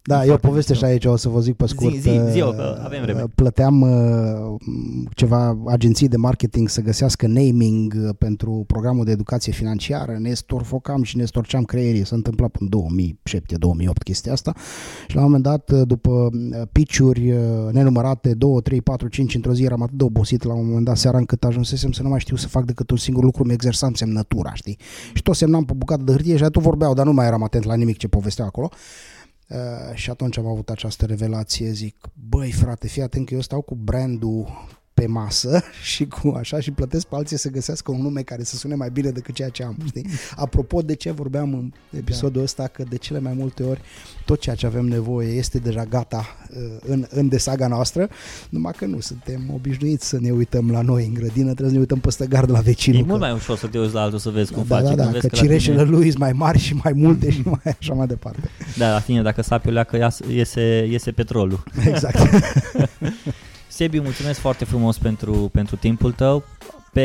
da, 0.09 0.25
eu 0.25 0.37
poveste 0.37 0.75
și 0.75 0.85
aici, 0.85 1.05
o 1.05 1.17
să 1.17 1.29
vă 1.29 1.41
zic 1.41 1.55
pe 1.55 1.67
scurt. 1.67 1.95
Zi, 1.95 2.01
zi, 2.01 2.21
zi 2.31 2.39
că 2.39 2.81
avem 2.85 3.03
vreme. 3.03 3.23
Uh, 3.23 3.31
plăteam 3.35 3.81
uh, 3.81 4.61
ceva 5.15 5.59
agenții 5.67 6.09
de 6.09 6.17
marketing 6.17 6.69
să 6.69 6.81
găsească 6.81 7.27
naming 7.27 7.95
uh, 7.97 8.09
pentru 8.19 8.65
programul 8.67 9.05
de 9.05 9.11
educație 9.11 9.53
financiară, 9.53 10.17
ne 10.19 10.33
storfocam 10.33 11.03
și 11.03 11.17
ne 11.17 11.25
storceam 11.25 11.65
creierii, 11.65 12.07
s-a 12.07 12.17
întâmplat 12.17 12.57
în 12.59 12.69
2007-2008 12.69 14.03
chestia 14.05 14.33
asta 14.33 14.55
și 15.07 15.15
la 15.15 15.21
un 15.21 15.27
moment 15.27 15.43
dat, 15.43 15.73
după 15.73 16.31
pitch-uri 16.73 17.33
nenumărate, 17.73 18.35
2, 18.35 18.63
3, 18.63 18.83
4, 18.83 19.09
5 19.09 19.35
într-o 19.35 19.53
zi, 19.53 19.63
eram 19.63 19.83
atât 19.83 19.97
de 19.97 20.05
obosit 20.05 20.43
la 20.43 20.55
un 20.55 20.67
moment 20.67 20.85
dat 20.85 20.97
seara 20.97 21.19
încât 21.19 21.45
ajunsesem 21.45 21.93
să 21.93 22.03
nu 22.03 22.09
mai 22.09 22.21
știu 22.21 22.37
să 22.37 22.49
fac 22.49 22.65
decât 22.65 22.91
un 22.91 22.97
singur 22.97 23.25
lucru, 23.25 23.45
mi 23.45 23.53
exersam 23.53 23.95
semnătura, 23.95 24.55
știi? 24.55 24.79
Și 25.15 25.23
tot 25.23 25.35
semnam 25.35 25.65
pe 25.65 25.73
bucată 25.77 26.03
de 26.03 26.13
hârtie 26.13 26.37
și 26.37 26.43
tot 26.43 26.63
vorbeau, 26.63 26.95
dar 26.95 27.07
nu 27.07 27.13
mai 27.13 27.27
eram 27.27 27.43
atent 27.43 27.65
la 27.65 27.75
nimic 27.75 27.97
ce 27.97 28.09
povesteau 28.09 28.47
acolo. 28.47 28.71
Uh, 29.49 29.95
și 29.95 30.11
atunci 30.11 30.39
am 30.39 30.47
avut 30.47 30.71
această 30.71 31.07
revelație, 31.07 31.71
zic, 31.71 31.97
băi 32.29 32.53
frate, 32.53 32.89
fii 32.89 33.03
atent 33.03 33.27
că 33.27 33.35
eu 33.35 33.41
stau 33.41 33.61
cu 33.61 33.75
brandul 33.75 34.69
pe 35.01 35.07
masă 35.07 35.63
și 35.95 36.07
cu 36.07 36.35
așa 36.39 36.61
și 36.61 36.71
plătesc 36.71 37.07
pe 37.07 37.15
alții 37.15 37.39
să 37.39 37.49
găsească 37.49 37.91
un 37.91 38.03
nume 38.03 38.21
care 38.23 38.43
să 38.43 38.57
sune 38.57 38.75
mai 38.75 38.91
bine 38.91 39.11
decât 39.11 39.35
ceea 39.35 39.49
ce 39.49 39.63
am. 39.63 39.77
Știi? 39.87 40.07
Apropo 40.37 40.81
de 40.83 40.95
ce 40.95 41.11
vorbeam 41.11 41.55
în 41.55 41.73
episodul 41.91 42.43
ăsta, 42.43 42.67
că 42.67 42.83
de 42.89 42.97
cele 42.97 43.21
mai 43.21 43.33
multe 43.37 43.63
ori 43.63 43.81
tot 44.25 44.41
ceea 44.41 44.55
ce 44.55 44.67
avem 44.67 44.85
nevoie 44.85 45.29
este 45.29 45.59
deja 45.59 45.85
gata 45.85 46.27
uh, 46.51 46.77
în, 46.87 47.07
în 47.11 47.29
desaga 47.29 47.67
noastră, 47.67 48.09
numai 48.49 48.73
că 48.77 48.87
nu 48.87 49.01
suntem 49.01 49.51
obișnuiți 49.55 50.09
să 50.09 50.19
ne 50.21 50.31
uităm 50.31 50.71
la 50.71 50.81
noi 50.81 51.05
în 51.07 51.15
grădină, 51.15 51.45
trebuie 51.45 51.67
să 51.69 51.73
ne 51.75 51.79
uităm 51.79 51.99
peste 51.99 52.27
gard 52.27 52.51
la 52.51 52.61
vecinul. 52.61 52.99
E 52.99 53.03
că... 53.03 53.09
mult 53.09 53.21
mai 53.21 53.33
ușor 53.33 53.57
să 53.57 53.67
te 53.67 53.79
uiți 53.79 53.95
la 53.95 54.01
altul 54.01 54.19
să 54.19 54.31
vezi 54.31 54.53
cum 54.53 54.65
da, 54.67 54.77
face. 54.77 54.95
da, 54.95 54.95
da, 54.95 55.03
când 55.03 55.15
că, 55.15 55.19
vezi 55.21 55.29
că 55.29 55.37
la 55.37 55.43
cireșele 55.43 55.77
tine- 55.83 55.97
lui 55.97 56.07
sunt 56.07 56.19
mai 56.19 56.33
mari 56.33 56.59
și 56.59 56.75
mai 56.75 56.93
multe 56.93 57.31
și 57.31 57.43
mai 57.45 57.75
așa 57.81 57.95
mai 57.95 58.07
departe. 58.07 58.51
Da, 58.77 58.93
la 58.93 59.01
tine 59.01 59.23
dacă 59.23 59.43
sapi 59.43 59.69
o 59.69 59.71
leacă 59.71 59.97
ias- 59.97 60.21
iese, 60.31 60.87
iese 60.91 61.11
petrolul. 61.11 61.65
Exact. 61.87 62.19
Sebiu, 63.79 64.03
mulțumesc 64.03 64.41
foarte 64.41 64.65
frumos 64.65 64.99
pentru, 64.99 65.33
pentru 65.53 65.77
timpul 65.77 66.13
tău. 66.13 66.43
Pe 66.93 67.03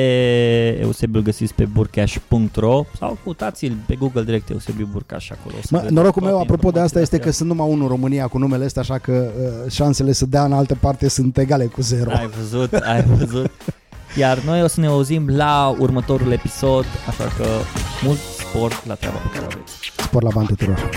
Eusebiu 0.82 1.18
îl 1.20 1.26
găsiți 1.26 1.54
pe 1.54 1.66
burcaș.ro 1.66 2.86
sau 2.98 3.18
căutați-l 3.24 3.78
pe 3.86 3.96
Google 3.96 4.24
direct 4.24 4.50
Eusebiu 4.50 4.88
Burcaș 4.92 5.30
acolo. 5.30 5.56
o 5.58 5.62
să 5.62 5.68
Mă, 5.72 5.78
vedeți 5.78 5.94
norocul 5.94 6.22
meu, 6.22 6.32
toate 6.32 6.46
apropo 6.46 6.72
de 6.72 6.80
asta, 6.80 7.00
este 7.00 7.18
că 7.18 7.26
informațiile 7.26 7.32
sunt 7.32 7.50
numai 7.50 7.68
unul 7.68 7.82
în 7.84 7.90
România 7.90 8.28
cu 8.28 8.38
numele 8.38 8.66
ăsta, 8.66 8.80
așa 8.80 8.98
că 8.98 9.12
uh, 9.12 9.72
șansele 9.72 10.12
să 10.12 10.26
dea 10.26 10.44
în 10.44 10.54
altă 10.54 10.78
parte 10.80 11.08
sunt 11.08 11.38
egale 11.38 11.66
cu 11.66 11.82
zero. 11.82 12.12
astea. 12.12 12.22
Ai 12.24 12.30
văzut, 12.38 12.74
ai 12.74 13.04
văzut. 13.04 13.52
Iar 14.18 14.40
noi 14.40 14.64
o 14.64 14.68
să 14.68 14.80
ne 14.80 14.88
auzim 14.88 15.28
la 15.28 15.76
următorul 15.80 16.32
episod, 16.32 16.86
așa 17.08 17.24
că 17.38 17.46
mult 18.04 18.20
sport 18.20 18.86
la 18.86 18.94
treaba 18.94 19.18
pe 19.18 19.28
care 19.28 19.44
o 19.44 19.48
aveți. 19.52 19.74
Spor 19.98 20.24
la 20.24 20.30
bani 20.34 20.48
tuturor. 20.48 20.90